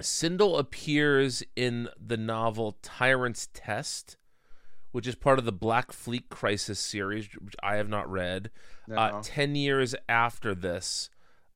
Cindel 0.00 0.58
appears 0.58 1.42
in 1.56 1.88
the 2.00 2.16
novel 2.16 2.78
Tyrant's 2.82 3.48
Test, 3.52 4.16
which 4.92 5.06
is 5.08 5.14
part 5.16 5.38
of 5.40 5.44
the 5.44 5.52
Black 5.52 5.92
Fleet 5.92 6.28
Crisis 6.28 6.78
series, 6.78 7.26
which 7.40 7.56
I 7.62 7.76
have 7.76 7.88
not 7.88 8.08
read. 8.10 8.50
Uh, 8.94 9.20
Ten 9.22 9.54
years 9.56 9.94
after 10.08 10.54
this, 10.54 11.10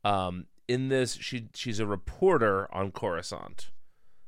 um, 0.05 0.47
in 0.67 0.89
this, 0.89 1.15
she 1.15 1.49
she's 1.55 1.79
a 1.79 1.87
reporter 1.87 2.69
on 2.75 2.91
Coruscant. 2.91 3.71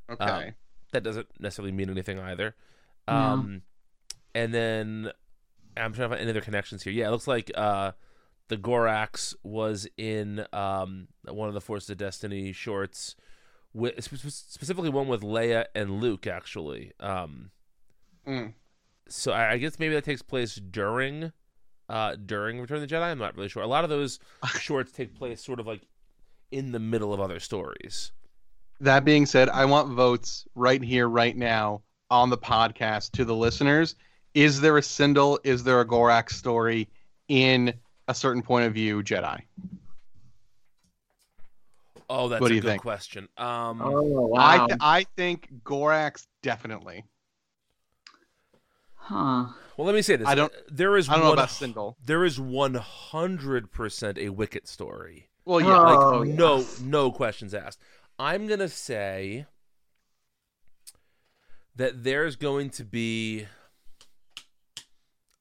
okay. 0.09 0.55
That 0.93 1.03
doesn't 1.03 1.29
necessarily 1.39 1.73
mean 1.73 1.89
anything 1.91 2.19
either. 2.19 2.55
No. 3.11 3.17
Um, 3.17 3.63
and 4.35 4.55
then 4.55 5.11
I'm 5.77 5.93
trying 5.93 6.09
to 6.09 6.15
find 6.15 6.21
any 6.21 6.31
other 6.31 6.41
connections 6.41 6.83
here. 6.83 6.93
Yeah, 6.93 7.09
it 7.09 7.11
looks 7.11 7.27
like 7.27 7.51
uh, 7.55 7.93
the 8.49 8.57
Gorax 8.57 9.35
was 9.43 9.87
in 9.97 10.45
um, 10.53 11.09
one 11.29 11.49
of 11.49 11.55
the 11.55 11.61
Force 11.61 11.89
of 11.91 11.97
Destiny 11.99 12.53
shorts, 12.53 13.17
with, 13.73 14.03
specifically 14.03 14.91
one 14.91 15.09
with 15.09 15.23
Leia 15.23 15.67
and 15.75 16.01
Luke, 16.01 16.27
actually. 16.27 16.93
Um, 17.01 17.51
Mm. 18.27 18.53
so 19.09 19.33
I, 19.33 19.53
I 19.53 19.57
guess 19.59 19.79
maybe 19.79 19.95
that 19.95 20.05
takes 20.05 20.21
place 20.23 20.57
during 20.57 21.33
uh, 21.89 22.15
during 22.15 22.61
Return 22.61 22.83
of 22.83 22.89
the 22.89 22.95
Jedi. 22.95 23.03
I'm 23.03 23.19
not 23.19 23.35
really 23.35 23.49
sure. 23.49 23.63
A 23.63 23.67
lot 23.67 23.83
of 23.83 23.91
those 23.91 24.21
shorts 24.61 24.93
take 24.93 25.15
place 25.17 25.43
sort 25.43 25.59
of 25.59 25.67
like 25.67 25.81
in 26.53 26.71
the 26.73 26.79
middle 26.79 27.13
of 27.15 27.19
other 27.21 27.41
stories. 27.41 28.13
That 28.79 29.05
being 29.05 29.25
said, 29.27 29.49
I 29.49 29.65
want 29.65 29.89
votes 29.95 30.47
right 30.55 30.83
here, 30.83 31.09
right 31.09 31.37
now, 31.37 31.83
on 32.11 32.31
the 32.31 32.39
podcast 32.39 33.13
to 33.13 33.25
the 33.25 33.35
listeners. 33.35 33.95
Is 34.35 34.61
there 34.61 34.77
a 34.77 34.81
Cindel? 34.81 35.39
Is 35.45 35.65
there 35.65 35.81
a 35.81 35.85
Gorax 35.87 36.31
story 36.33 36.89
in 37.29 37.73
a 38.09 38.15
certain 38.15 38.43
point 38.43 38.67
of 38.67 38.75
view 38.75 39.03
Jedi? 39.03 39.43
Oh, 42.09 42.29
that's 42.29 42.41
What 42.41 42.49
do 42.49 42.55
a 42.55 42.57
you 42.57 42.61
good 42.63 42.69
think? 42.69 42.83
question. 42.83 43.29
Um, 43.37 43.81
Oh 43.83 44.27
wow. 44.29 44.39
I 44.39 44.67
th- 44.67 44.79
I 44.81 45.05
think 45.17 45.49
Gorax 45.65 46.27
definitely. 46.43 47.05
huh. 48.95 49.47
Well, 49.77 49.87
let 49.87 49.95
me 49.95 50.03
say 50.03 50.17
this. 50.17 50.27
I 50.29 50.35
don't- 50.35 50.53
There 50.71 50.97
is 50.97 51.09
I 51.09 51.13
don't 51.15 51.23
know 51.23 51.31
one, 51.31 51.39
about 51.39 51.49
Cindel. 51.49 51.95
There 52.05 52.25
is 52.25 52.39
one 52.41 52.75
hundred 52.75 53.71
percent 53.73 54.19
a 54.19 54.29
Wicket 54.31 54.67
story. 54.69 55.29
Well, 55.45 55.61
yeah, 55.61 55.79
Like 55.79 55.99
Oh, 55.99 56.23
no, 56.23 56.67
no 56.83 57.11
questions 57.13 57.55
asked. 57.55 57.81
I'm 58.19 58.47
gonna 58.47 58.69
say 58.69 59.47
that 61.81 62.05
there's 62.05 62.37
going 62.37 62.69
to 62.69 62.85
be 62.85 63.47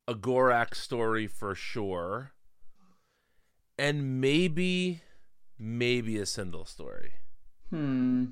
a 0.08 0.16
Gorak 0.16 0.74
story 0.74 1.28
for 1.28 1.54
sure, 1.54 2.32
and 3.78 4.22
maybe, 4.22 5.02
maybe 5.60 6.18
a 6.18 6.22
Cindel 6.22 6.66
story. 6.66 7.12
Hmm. 7.72 8.26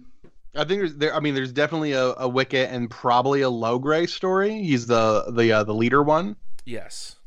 I 0.55 0.63
think 0.63 0.79
there's 0.79 0.95
there. 0.95 1.13
I 1.13 1.19
mean, 1.19 1.35
there's 1.35 1.51
definitely 1.51 1.91
a, 1.91 2.13
a 2.13 2.29
Wicket 2.29 2.71
and 2.71 2.89
probably 2.89 3.41
a 3.41 3.49
Logray 3.49 4.07
story. 4.07 4.63
He's 4.63 4.87
the 4.87 5.25
the 5.29 5.51
uh, 5.51 5.63
the 5.65 5.75
leader 5.75 6.01
one. 6.01 6.37
Yes. 6.63 7.17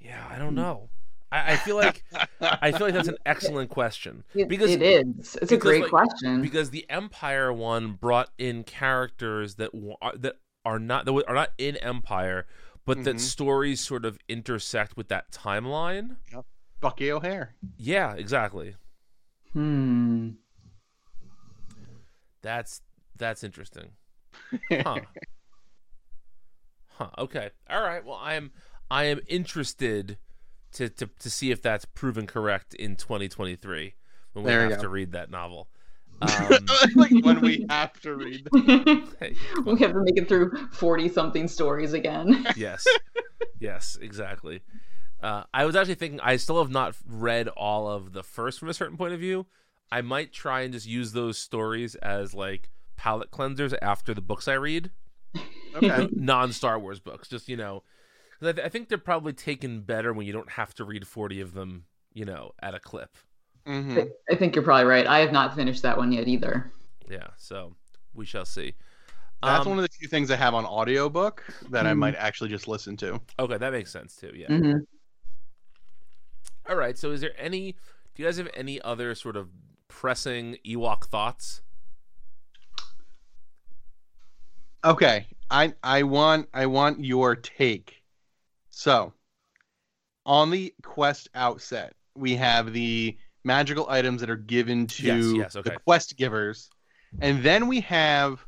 Yeah, 0.00 0.24
I 0.30 0.38
don't 0.38 0.54
know. 0.54 0.88
I, 1.32 1.52
I 1.52 1.56
feel 1.56 1.76
like 1.76 2.04
I 2.40 2.72
feel 2.72 2.86
like 2.86 2.94
that's 2.94 3.08
an 3.08 3.16
excellent 3.26 3.70
question 3.70 4.24
because 4.34 4.70
it 4.70 4.82
is. 4.82 5.36
It's 5.42 5.52
a 5.52 5.56
great 5.56 5.82
like, 5.82 5.90
question. 5.90 6.40
because 6.40 6.70
the 6.70 6.88
Empire 6.88 7.52
one 7.52 7.92
brought 7.92 8.30
in 8.38 8.62
characters 8.64 9.56
that 9.56 9.70
that 10.18 10.36
are 10.64 10.78
not 10.78 11.04
that 11.06 11.24
are 11.26 11.34
not 11.34 11.50
in 11.58 11.76
Empire, 11.78 12.46
but 12.84 13.04
that 13.04 13.16
Mhm. 13.16 13.20
stories 13.20 13.80
sort 13.80 14.04
of 14.04 14.18
intersect 14.28 14.96
with 14.96 15.08
that 15.08 15.30
timeline. 15.32 16.16
Bucky 16.80 17.10
O'Hare. 17.10 17.54
Yeah, 17.76 18.14
exactly. 18.14 18.76
hmm. 19.52 20.30
That's 22.42 22.82
that's 23.16 23.42
interesting. 23.42 23.90
Huh. 24.70 25.00
huh. 26.88 27.10
Okay. 27.18 27.50
All 27.68 27.82
right. 27.82 28.04
Well, 28.04 28.18
I 28.20 28.34
am 28.34 28.52
I 28.90 29.04
am 29.04 29.20
interested 29.26 30.18
to 30.72 30.88
to 30.88 31.06
to 31.18 31.30
see 31.30 31.50
if 31.50 31.62
that's 31.62 31.84
proven 31.84 32.26
correct 32.26 32.74
in 32.74 32.96
2023 32.96 33.94
when 34.32 34.44
we 34.44 34.50
There 34.50 34.68
have 34.68 34.80
to 34.80 34.88
read 34.88 35.12
that 35.12 35.30
novel. 35.30 35.68
Um, 36.22 36.66
like 36.94 37.10
when 37.22 37.42
we 37.42 37.66
have 37.68 38.00
to 38.00 38.14
read. 38.16 38.48
hey, 39.20 39.34
we 39.66 39.78
have 39.80 39.92
to 39.92 40.00
make 40.02 40.16
it 40.16 40.28
through 40.28 40.50
40 40.72 41.08
something 41.10 41.46
stories 41.46 41.92
again. 41.92 42.46
yes 42.56 42.86
yes 43.60 43.98
exactly 44.00 44.62
uh, 45.22 45.44
i 45.52 45.64
was 45.66 45.76
actually 45.76 45.94
thinking 45.94 46.20
i 46.20 46.36
still 46.36 46.58
have 46.58 46.70
not 46.70 46.94
read 47.06 47.48
all 47.48 47.86
of 47.88 48.12
the 48.14 48.22
first 48.22 48.58
from 48.58 48.68
a 48.70 48.74
certain 48.74 48.96
point 48.96 49.12
of 49.12 49.20
view 49.20 49.44
i 49.92 50.00
might 50.00 50.32
try 50.32 50.62
and 50.62 50.72
just 50.72 50.86
use 50.86 51.12
those 51.12 51.36
stories 51.36 51.94
as 51.96 52.32
like 52.34 52.70
palate 52.96 53.30
cleansers 53.30 53.74
after 53.82 54.14
the 54.14 54.22
books 54.22 54.48
i 54.48 54.54
read 54.54 54.90
Okay. 55.74 56.08
non 56.16 56.52
star 56.52 56.78
wars 56.78 56.98
books 57.00 57.28
just 57.28 57.46
you 57.48 57.56
know 57.56 57.80
'cause 57.80 57.82
I, 58.42 58.52
th- 58.52 58.66
I 58.66 58.68
think 58.68 58.88
they're 58.88 58.98
probably 58.98 59.32
taken 59.32 59.80
better 59.80 60.12
when 60.12 60.26
you 60.26 60.32
don't 60.32 60.50
have 60.50 60.74
to 60.74 60.84
read 60.84 61.06
40 61.06 61.40
of 61.40 61.54
them 61.54 61.84
you 62.12 62.24
know 62.24 62.52
at 62.62 62.74
a 62.74 62.80
clip 62.80 63.16
hmm 63.66 63.98
I 64.30 64.36
think 64.36 64.54
you're 64.54 64.64
probably 64.64 64.84
right. 64.84 65.06
I 65.06 65.18
have 65.18 65.32
not 65.32 65.54
finished 65.56 65.82
that 65.82 65.96
one 65.98 66.12
yet 66.12 66.28
either. 66.28 66.70
yeah 67.10 67.28
so 67.36 67.74
we 68.14 68.24
shall 68.26 68.44
see 68.44 68.74
That's 69.42 69.64
Um, 69.66 69.70
one 69.70 69.78
of 69.78 69.82
the 69.84 69.90
few 69.98 70.08
things 70.08 70.30
I 70.30 70.36
have 70.36 70.54
on 70.54 70.64
audiobook 70.64 71.44
that 71.70 71.86
I 71.86 71.92
Mhm. 71.92 71.98
might 71.98 72.14
actually 72.14 72.50
just 72.50 72.68
listen 72.68 72.96
to. 72.98 73.20
okay 73.38 73.58
that 73.58 73.72
makes 73.72 73.90
sense 73.92 74.16
too 74.16 74.32
yeah 74.34 74.48
hmm 74.48 74.78
all 76.68 76.76
right 76.76 76.98
so 76.98 77.10
is 77.12 77.20
there 77.20 77.34
any 77.38 77.72
do 78.14 78.22
you 78.22 78.24
guys 78.24 78.38
have 78.38 78.48
any 78.54 78.80
other 78.82 79.14
sort 79.14 79.36
of 79.36 79.48
pressing 79.88 80.56
ewok 80.66 81.04
thoughts 81.06 81.62
Okay, 84.84 85.26
I 85.50 85.74
I 85.82 86.04
want 86.04 86.48
I 86.54 86.66
want 86.66 87.04
your 87.04 87.34
take. 87.34 88.02
So, 88.76 89.14
on 90.26 90.50
the 90.50 90.74
quest 90.82 91.30
outset, 91.34 91.94
we 92.14 92.36
have 92.36 92.74
the 92.74 93.16
magical 93.42 93.86
items 93.88 94.20
that 94.20 94.28
are 94.28 94.36
given 94.36 94.86
to 94.88 95.02
Yes, 95.02 95.32
yes, 95.34 95.56
okay. 95.56 95.70
the 95.70 95.80
quest 95.80 96.18
givers, 96.18 96.68
and 97.22 97.42
then 97.42 97.68
we 97.68 97.80
have 97.80 98.44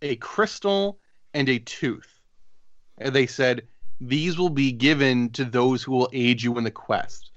a 0.00 0.14
crystal 0.16 1.00
and 1.34 1.48
a 1.48 1.58
tooth. 1.58 2.20
And 2.98 3.12
they 3.12 3.26
said 3.26 3.62
these 4.00 4.38
will 4.38 4.50
be 4.50 4.70
given 4.70 5.30
to 5.30 5.44
those 5.44 5.82
who 5.82 5.90
will 5.90 6.10
aid 6.12 6.40
you 6.40 6.56
in 6.58 6.62
the 6.62 6.70
quest, 6.70 7.32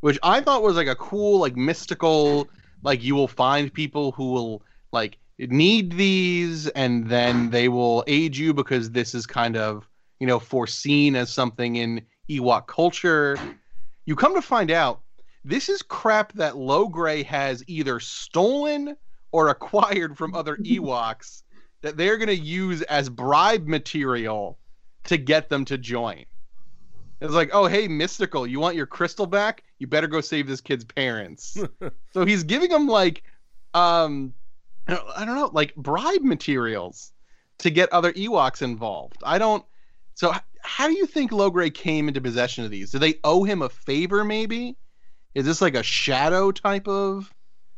which 0.00 0.18
I 0.22 0.42
thought 0.42 0.62
was 0.62 0.76
like 0.76 0.88
a 0.88 0.94
cool, 0.94 1.40
like 1.40 1.56
mystical, 1.56 2.48
like 2.82 3.02
you 3.02 3.14
will 3.14 3.28
find 3.28 3.72
people 3.72 4.12
who 4.12 4.32
will 4.32 4.62
like 4.92 5.16
need 5.38 5.92
these 5.92 6.68
and 6.68 7.08
then 7.08 7.48
they 7.48 7.70
will 7.70 8.04
aid 8.06 8.36
you 8.36 8.52
because 8.52 8.90
this 8.90 9.14
is 9.14 9.24
kind 9.24 9.56
of 9.56 9.88
you 10.20 10.26
know 10.26 10.38
foreseen 10.38 11.16
as 11.16 11.32
something 11.32 11.76
in 11.76 12.02
Ewok 12.28 12.66
culture. 12.66 13.38
You 14.04 14.16
come 14.16 14.34
to 14.34 14.42
find 14.42 14.70
out 14.70 15.00
this 15.44 15.68
is 15.68 15.82
crap 15.82 16.32
that 16.34 16.54
Logray 16.54 17.24
has 17.24 17.62
either 17.66 18.00
stolen 18.00 18.96
or 19.32 19.48
acquired 19.48 20.16
from 20.16 20.34
other 20.34 20.56
Ewoks 20.64 21.42
that 21.82 21.96
they're 21.96 22.16
going 22.16 22.28
to 22.28 22.36
use 22.36 22.82
as 22.82 23.08
bribe 23.08 23.66
material 23.66 24.58
to 25.04 25.16
get 25.16 25.48
them 25.48 25.64
to 25.66 25.78
join. 25.78 26.24
It's 27.20 27.32
like, 27.34 27.50
oh, 27.52 27.66
hey, 27.66 27.88
Mystical, 27.88 28.46
you 28.46 28.60
want 28.60 28.76
your 28.76 28.86
crystal 28.86 29.26
back? 29.26 29.64
You 29.78 29.86
better 29.86 30.06
go 30.06 30.20
save 30.20 30.46
this 30.46 30.60
kid's 30.60 30.84
parents. 30.84 31.56
so 32.12 32.24
he's 32.24 32.44
giving 32.44 32.70
them 32.70 32.86
like, 32.86 33.22
um, 33.74 34.32
I 34.86 34.94
don't- 34.94 35.08
I 35.16 35.24
don't 35.24 35.34
know, 35.36 35.50
like 35.52 35.74
bribe 35.76 36.22
materials 36.22 37.12
to 37.58 37.70
get 37.70 37.92
other 37.92 38.12
Ewoks 38.12 38.62
involved. 38.62 39.16
I 39.24 39.38
don't. 39.38 39.64
So 40.18 40.34
how 40.62 40.88
do 40.88 40.94
you 40.94 41.06
think 41.06 41.30
Logray 41.30 41.72
came 41.72 42.08
into 42.08 42.20
possession 42.20 42.64
of 42.64 42.72
these? 42.72 42.90
Do 42.90 42.98
they 42.98 43.14
owe 43.22 43.44
him 43.44 43.62
a 43.62 43.68
favor? 43.68 44.24
Maybe. 44.24 44.76
Is 45.36 45.46
this 45.46 45.60
like 45.62 45.76
a 45.76 45.82
shadow 45.84 46.50
type 46.50 46.88
of 46.88 47.32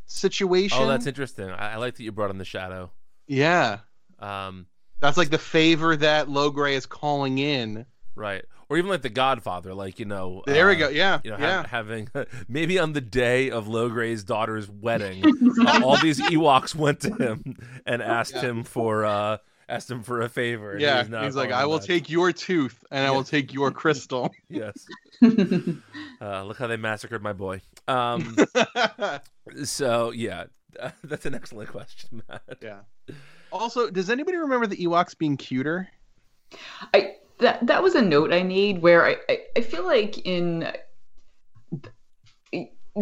situation? 0.06 0.78
Oh, 0.80 0.86
that's 0.88 1.06
interesting. 1.06 1.50
I, 1.50 1.74
I 1.74 1.76
like 1.76 1.96
that 1.96 2.02
you 2.02 2.12
brought 2.12 2.30
in 2.30 2.38
the 2.38 2.46
shadow. 2.46 2.90
yeah. 3.26 3.80
Um, 4.18 4.66
That's 5.00 5.16
like 5.18 5.28
the 5.30 5.36
favor 5.38 5.94
that 5.96 6.28
Logray 6.28 6.72
is 6.76 6.86
calling 6.86 7.36
in. 7.38 7.84
right, 8.14 8.44
or 8.70 8.76
even 8.78 8.88
like 8.90 9.02
the 9.02 9.08
Godfather, 9.10 9.72
like 9.74 9.98
you 9.98 10.04
know. 10.06 10.42
There 10.46 10.66
we 10.68 10.76
uh, 10.76 10.78
go. 10.78 10.88
Yeah. 10.88 11.20
You 11.24 11.30
know, 11.32 11.38
yeah. 11.38 11.62
ha- 11.62 11.68
having 11.68 12.08
maybe 12.48 12.78
on 12.78 12.92
the 12.94 13.00
day 13.02 13.50
of 13.50 13.66
Logray's 13.66 14.24
daughter's 14.24 14.68
wedding, 14.70 15.24
uh, 15.66 15.80
all 15.84 15.96
these 15.98 16.20
Ewoks 16.20 16.74
went 16.74 17.00
to 17.00 17.14
him 17.14 17.56
and 17.86 18.00
asked 18.02 18.34
Yeah. 18.34 18.40
him 18.42 18.64
for 18.64 19.04
uh, 19.04 19.38
asked 19.70 19.90
him 19.90 20.02
for 20.02 20.20
a 20.22 20.28
favor. 20.28 20.72
and 20.72 20.80
yeah. 20.80 20.98
was 20.98 21.08
now 21.08 21.24
He's 21.24 21.36
like, 21.36 21.52
I 21.52 21.64
will 21.66 21.78
back. 21.78 21.86
take 21.86 22.10
your 22.10 22.32
tooth 22.32 22.84
and 22.90 23.06
I 23.06 23.10
will 23.10 23.24
take 23.24 23.52
your 23.52 23.70
crystal. 23.70 24.30
Yes. 24.48 24.86
Uh, 26.22 26.44
look 26.44 26.58
how 26.58 26.66
they 26.66 26.76
massacred 26.76 27.22
my 27.22 27.32
boy. 27.32 27.62
Um, 27.88 28.36
so 29.64 30.10
yeah, 30.10 30.44
that's 31.02 31.24
an 31.24 31.34
excellent 31.34 31.70
question, 31.70 32.22
Matt. 32.28 32.42
yeah. 32.60 32.80
Also, 33.50 33.90
does 33.90 34.10
anybody 34.10 34.36
remember 34.36 34.66
the 34.66 34.76
Ewoks 34.76 35.16
being 35.16 35.38
cuter? 35.38 35.88
I 36.92 37.14
that 37.38 37.66
that 37.66 37.82
was 37.82 37.94
a 37.94 38.02
note 38.02 38.32
I 38.34 38.42
made 38.42 38.82
where 38.82 39.06
I, 39.06 39.16
I, 39.30 39.38
I 39.56 39.60
feel 39.62 39.84
like 39.84 40.26
in 40.26 40.70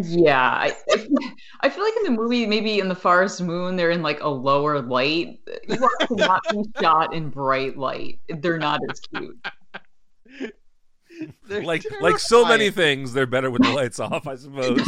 Yeah, 0.03 0.39
I, 0.39 0.73
I 1.61 1.69
feel 1.69 1.83
like 1.83 1.93
in 1.97 2.03
the 2.03 2.11
movie, 2.11 2.45
maybe 2.45 2.79
in 2.79 2.87
the 2.87 2.95
Forest 2.95 3.41
Moon, 3.41 3.75
they're 3.75 3.91
in 3.91 4.01
like 4.01 4.21
a 4.21 4.27
lower 4.27 4.81
light. 4.81 5.39
Ewoks 5.67 6.07
cannot 6.07 6.41
be 6.51 6.63
shot 6.81 7.13
in 7.13 7.29
bright 7.29 7.77
light. 7.77 8.19
They're 8.29 8.59
not 8.59 8.79
as 8.89 8.99
cute. 8.99 9.37
They're 11.49 11.63
like 11.63 11.83
like 11.99 12.17
so 12.17 12.45
many 12.45 12.69
things, 12.71 13.11
they're 13.11 13.25
better 13.25 13.51
with 13.51 13.61
the 13.61 13.71
lights 13.71 13.99
off, 13.99 14.25
I 14.25 14.35
suppose. 14.35 14.79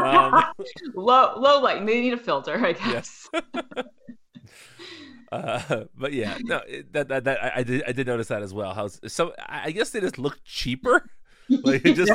Um, 0.00 0.44
low 0.94 1.34
low 1.36 1.60
light. 1.60 1.84
They 1.84 2.00
need 2.00 2.12
a 2.12 2.18
filter, 2.18 2.64
I 2.64 2.72
guess. 2.74 3.28
uh, 5.32 5.84
but 5.98 6.12
yeah, 6.12 6.38
no, 6.42 6.60
that 6.92 7.08
that, 7.08 7.24
that 7.24 7.42
I, 7.42 7.52
I 7.56 7.62
did 7.64 7.82
I 7.84 7.90
did 7.90 8.06
notice 8.06 8.28
that 8.28 8.42
as 8.42 8.54
well. 8.54 8.74
How 8.74 8.86
so? 8.86 9.34
I 9.40 9.62
I 9.64 9.70
guess 9.72 9.90
they 9.90 9.98
just 9.98 10.18
look 10.18 10.38
cheaper. 10.44 11.10
Like 11.64 11.84
it 11.84 11.94
just 11.94 12.12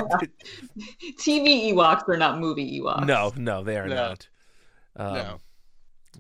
TV 1.20 1.72
Ewoks 1.74 2.08
are 2.10 2.18
not 2.18 2.40
movie 2.40 2.80
Ewoks. 2.80 3.06
no 3.06 3.34
no 3.38 3.64
they 3.64 3.78
are 3.78 3.88
No. 3.88 3.96
not. 3.96 4.28
Um, 4.96 5.14
no. 5.14 5.42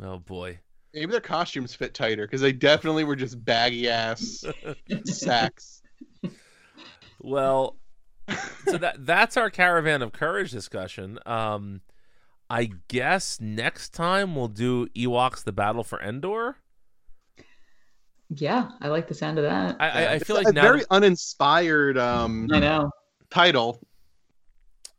Oh 0.03 0.19
boy. 0.19 0.59
Maybe 0.93 1.11
their 1.11 1.21
costumes 1.21 1.73
fit 1.75 1.93
tighter 1.93 2.25
because 2.25 2.41
they 2.41 2.51
definitely 2.53 3.03
were 3.03 3.15
just 3.15 3.43
baggy 3.43 3.89
ass 3.89 4.43
sacks. 5.05 5.81
Well, 7.19 7.77
so 8.65 8.77
that 8.77 9.05
that's 9.05 9.37
our 9.37 9.49
caravan 9.49 10.01
of 10.01 10.11
courage 10.11 10.51
discussion. 10.51 11.19
Um, 11.25 11.81
I 12.49 12.71
guess 12.87 13.39
next 13.41 13.93
time 13.93 14.35
we'll 14.35 14.47
do 14.47 14.87
Ewoks: 14.89 15.43
The 15.43 15.51
Battle 15.51 15.83
for 15.83 15.99
Endor. 16.01 16.57
Yeah, 18.29 18.69
I 18.81 18.89
like 18.89 19.07
the 19.07 19.13
sound 19.13 19.37
of 19.37 19.45
that. 19.45 19.77
I, 19.79 19.89
I, 19.89 19.89
I 19.89 20.13
It's 20.15 20.25
feel 20.25 20.35
a 20.37 20.41
like 20.43 20.53
now, 20.53 20.61
very 20.63 20.83
uninspired 20.91 21.97
um, 21.97 22.47
I 22.51 22.59
know. 22.59 22.91
Title, 23.29 23.79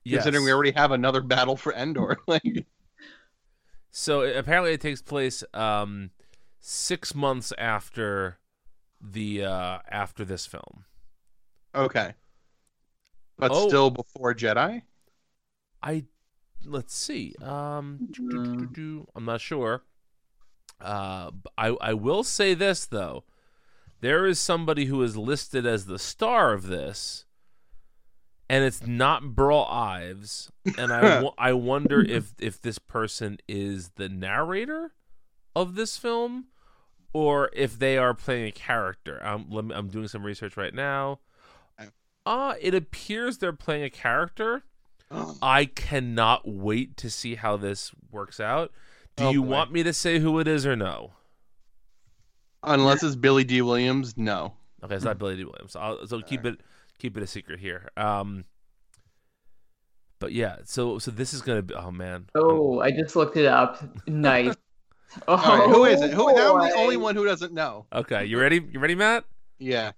yes. 0.05 0.19
considering 0.23 0.45
we 0.45 0.53
already 0.53 0.73
have 0.73 0.91
another 0.93 1.21
battle 1.21 1.57
for 1.57 1.73
Endor. 1.73 2.19
like, 2.27 2.67
So 3.91 4.23
apparently, 4.23 4.73
it 4.73 4.81
takes 4.81 5.03
place 5.03 5.43
um, 5.55 6.11
six 6.61 7.15
months 7.15 7.53
after 7.59 8.39
the 9.01 9.45
uh, 9.45 9.79
after 9.91 10.25
this 10.25 10.47
film. 10.47 10.85
okay, 11.75 12.15
but 13.37 13.51
Oh. 13.53 13.69
still 13.69 13.91
before 13.91 14.35
Jedi. 14.35 14.83
I 15.83 16.05
let's 16.65 16.95
see. 16.95 17.35
Um. 17.41 18.09
I'm 19.15 19.25
not 19.25 19.41
sure. 19.41 19.83
Uh, 20.81 21.31
I 21.57 21.69
I 21.81 21.95
will 21.95 22.23
say 22.25 22.55
this 22.55 22.85
though, 22.87 23.25
there 24.01 24.27
is 24.27 24.39
somebody 24.41 24.87
who 24.87 25.03
is 25.03 25.17
listed 25.17 25.67
as 25.67 25.87
the 25.87 25.99
star 25.99 26.53
of 26.53 26.67
this, 26.67 27.25
and 28.49 28.65
it's 28.65 28.87
not 28.87 29.35
Burl 29.35 29.67
Ives, 29.71 30.51
and 30.79 30.93
I 30.93 31.29
I 31.39 31.53
wonder 31.53 32.01
if 32.01 32.33
if 32.39 32.61
this 32.61 32.79
person 32.79 33.39
is 33.49 33.91
the 33.97 34.09
narrator 34.09 34.93
of 35.57 35.75
this 35.75 35.97
film, 35.97 36.47
or 37.13 37.51
if 37.53 37.79
they 37.79 37.99
are 37.99 38.15
playing 38.15 38.47
a 38.47 38.53
character. 38.53 39.21
I'm 39.23 39.51
let 39.51 39.65
me, 39.65 39.75
I'm 39.75 39.89
doing 39.89 40.09
some 40.09 40.25
research 40.25 40.57
right 40.57 40.75
now. 40.75 41.21
Okay. 41.81 41.91
Uh, 42.27 42.55
it 42.61 42.75
appears 42.75 43.39
they're 43.39 43.53
playing 43.53 43.85
a 43.85 43.91
character. 43.91 44.63
I 45.41 45.65
cannot 45.65 46.47
wait 46.47 46.99
to 46.99 47.09
see 47.09 47.37
how 47.37 47.57
this 47.57 47.93
works 48.11 48.39
out. 48.41 48.73
Do 49.17 49.25
Oh, 49.25 49.31
you 49.31 49.43
boy. 49.43 49.49
want 49.49 49.73
me 49.73 49.83
to 49.83 49.93
say 49.95 50.19
who 50.19 50.39
it 50.39 50.47
is 50.47 50.67
or 50.67 50.77
no? 50.77 51.13
Unless 52.63 53.03
it's 53.03 53.17
Billy 53.17 53.45
Dee 53.45 53.63
Williams, 53.63 54.17
no. 54.19 54.53
Okay, 54.85 54.95
it's 54.95 55.05
not 55.05 55.19
Billy 55.19 55.37
Dee 55.37 55.45
Williams. 55.45 55.75
I'll, 55.77 56.07
so 56.07 56.21
keep 56.21 56.45
it 56.45 56.61
keep 56.99 57.17
it 57.17 57.23
a 57.23 57.27
secret 57.27 57.61
here. 57.61 57.89
Um, 57.97 58.45
but 60.19 60.33
yeah, 60.33 60.57
so 60.65 60.99
so 60.99 61.11
this 61.11 61.33
is 61.33 61.43
gonna 61.43 61.63
be. 61.63 61.75
Oh 61.75 61.91
man. 61.91 62.27
Oh, 62.35 62.81
I 62.81 62.91
just 62.91 63.15
looked 63.17 63.37
it 63.37 63.47
up. 63.47 63.83
Nice. 64.07 64.55
Oh, 65.27 65.37
All 65.37 65.59
right, 65.59 65.69
who 65.71 65.85
is 65.87 66.03
it? 66.03 66.11
Who? 66.13 66.35
Now 66.35 66.59
I'm 66.59 66.69
the 66.69 66.77
only 66.77 66.99
one 66.99 67.17
who 67.17 67.25
doesn't 67.25 67.55
know. 67.55 67.87
Okay, 67.91 68.27
you 68.27 68.39
ready? 68.39 68.63
You 68.71 68.79
ready, 68.79 68.95
Matt? 68.95 69.25
Yeah. 69.59 69.93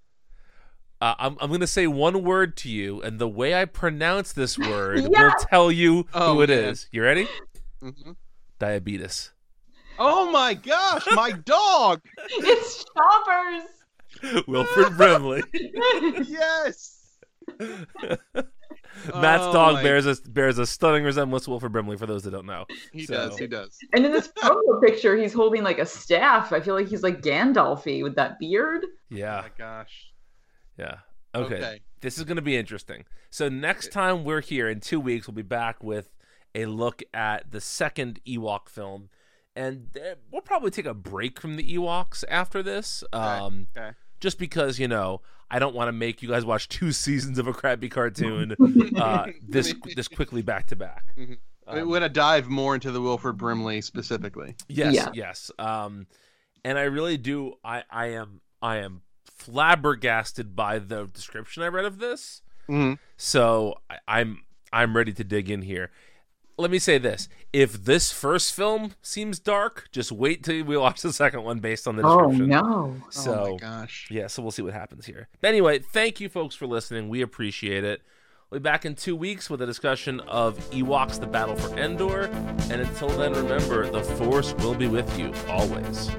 Uh, 1.01 1.15
I'm 1.19 1.37
I'm 1.41 1.51
gonna 1.51 1.67
say 1.67 1.89
one 1.89 2.23
word 2.23 2.57
to 2.59 2.69
you, 2.71 3.03
and 3.03 3.19
the 3.19 3.27
way 3.29 3.61
I 3.61 3.65
pronounce 3.65 4.33
this 4.33 4.57
word 4.57 5.01
will 5.09 5.33
tell 5.51 5.73
you 5.73 6.07
Oh, 6.15 6.35
who 6.35 6.43
it 6.43 6.51
is. 6.51 6.85
man. 6.85 6.89
You 6.93 7.03
ready? 7.03 7.29
Mhm. 7.83 8.15
Diabetes. 8.61 9.33
Oh 9.99 10.31
my 10.31 10.55
gosh, 10.55 11.07
my 11.11 11.33
dog! 11.33 12.03
It's 12.31 12.85
Choppers. 12.97 13.69
Wilford 14.47 14.97
Brimley. 14.97 15.43
Yes. 16.27 16.97
Matt's 19.15 19.45
Oh 19.45 19.53
dog 19.53 19.75
my- 19.75 19.83
bears 19.83 20.07
a 20.07 20.17
bears 20.29 20.59
a 20.59 20.67
stunning 20.67 21.05
resemblance 21.05 21.45
to 21.45 21.51
Wilford 21.51 21.73
Brimley. 21.73 21.97
For 21.97 22.07
those 22.07 22.23
that 22.25 22.31
don't 22.33 22.47
know. 22.47 22.65
He 22.93 23.07
So- 23.07 23.15
does. 23.15 23.39
He 23.39 23.47
does. 23.47 23.77
and 23.95 24.05
in 24.05 24.13
this 24.13 24.29
photo 24.41 24.81
picture, 24.81 25.17
he's 25.17 25.33
holding 25.33 25.63
like 25.63 25.79
a 25.79 25.87
staff. 25.87 26.53
I 26.53 26.61
feel 26.61 26.75
like 26.75 26.89
he's 26.89 27.03
like 27.03 27.23
Gandalfy 27.23 28.03
with 28.03 28.17
that 28.17 28.39
beard. 28.39 28.83
Oh 28.85 28.89
Yeah, 29.09 29.43
my 29.43 29.51
gosh. 29.57 30.13
yeah. 30.79 30.99
Okay. 31.35 31.55
Okay. 31.57 31.81
This 32.01 32.19
is 32.19 32.25
going 32.25 32.37
to 32.37 32.43
be 32.43 32.57
interesting. 32.57 33.05
So 33.31 33.49
next 33.49 33.93
time 33.93 34.25
we're 34.25 34.41
here 34.41 34.69
in 34.69 34.81
two 34.81 34.99
weeks, 35.01 35.27
we'll 35.29 35.35
be 35.35 35.43
back 35.43 35.83
with 35.83 36.11
a 36.55 36.67
look 36.67 37.03
at 37.15 37.53
the 37.53 37.61
second 37.61 38.21
Ewok 38.27 38.69
film, 38.69 39.11
and 39.55 39.97
uh, 39.97 40.15
we'll 40.33 40.41
probably 40.43 40.71
take 40.71 40.87
a 40.87 40.95
break 40.95 41.41
from 41.41 41.55
the 41.57 41.75
Ewoks 41.77 42.25
after 42.29 42.63
this. 42.63 43.05
Um, 43.13 43.69
okay. 43.77 43.91
Just 44.21 44.39
because 44.39 44.79
you 44.79 44.87
know, 44.89 45.21
I 45.51 45.59
don't 45.59 45.75
want 45.75 45.89
to 45.89 45.93
make 45.93 46.23
you 46.23 46.29
guys 46.29 46.45
watch 46.45 46.69
two 46.69 46.93
seasons 47.07 47.39
of 47.39 47.47
a 47.47 47.53
crappy 47.53 47.89
cartoon 47.89 48.55
uh, 48.97 49.27
this 49.47 49.75
this 49.97 50.09
quickly 50.09 50.43
back 50.43 50.67
to 50.69 50.77
back. 50.77 51.05
Mhm. 51.19 51.39
Um, 51.67 51.89
We're 51.89 51.97
gonna 52.01 52.09
dive 52.09 52.49
more 52.49 52.75
into 52.75 52.91
the 52.91 53.01
Wilford 53.01 53.37
Brimley 53.37 53.81
specifically. 53.81 54.57
Yes, 54.69 54.95
Yeah. 54.95 55.09
yes. 55.15 55.51
Um, 55.59 56.07
and 56.65 56.79
I 56.79 56.83
really 56.83 57.17
do. 57.17 57.55
I 57.65 57.85
I 57.91 58.07
am 58.07 58.41
I 58.61 58.77
am 58.79 59.03
flabbergasted 59.25 60.55
by 60.57 60.79
the 60.79 61.07
description 61.07 61.63
I 61.63 61.69
read 61.69 61.85
of 61.85 61.99
this. 61.99 62.43
Mm-hmm. 62.69 62.95
So 63.17 63.75
I, 63.89 63.99
I'm 64.09 64.45
I'm 64.73 64.97
ready 64.97 65.13
to 65.15 65.25
dig 65.25 65.51
in 65.51 65.63
here. 65.63 65.91
Let 66.61 66.71
me 66.71 66.79
say 66.79 66.99
this: 66.99 67.29
if 67.53 67.85
this 67.85 68.13
first 68.13 68.53
film 68.55 68.93
seems 69.03 69.39
dark, 69.39 69.89
just 69.93 70.13
wait 70.13 70.45
till 70.45 70.63
we 70.65 70.77
watch 70.77 71.01
the 71.01 71.13
second 71.13 71.43
one 71.43 71.59
based 71.61 71.89
on 71.89 71.97
the 71.97 72.03
Oh 72.05 72.29
description. 72.29 72.49
no. 72.51 72.97
So 73.11 73.45
oh 73.47 73.51
my 73.53 73.57
gosh. 73.57 74.09
yeah, 74.11 74.27
so 74.27 74.43
we'll 74.43 74.51
see 74.51 74.63
what 74.63 74.75
happens 74.75 75.07
here. 75.07 75.29
But 75.41 75.49
anyway, 75.49 75.79
thank 75.79 76.21
you 76.21 76.29
folks 76.29 76.55
for 76.55 76.67
listening. 76.67 77.09
We 77.09 77.23
appreciate 77.23 77.83
it. 77.85 78.03
We'll 78.51 78.61
be 78.61 78.63
back 78.65 78.85
in 78.85 78.95
two 78.97 79.15
weeks 79.17 79.49
with 79.49 79.63
a 79.63 79.67
discussion 79.67 80.21
of 80.21 80.59
Ewoks: 80.71 81.19
The 81.19 81.27
Battle 81.27 81.57
for 81.57 81.77
Endor. 81.79 82.25
And 82.71 82.83
until 82.83 83.09
then, 83.09 83.33
remember 83.33 83.89
the 83.91 84.03
Force 84.03 84.53
will 84.55 84.75
be 84.75 84.87
with 84.87 85.19
you 85.19 85.33
always. 85.49 86.11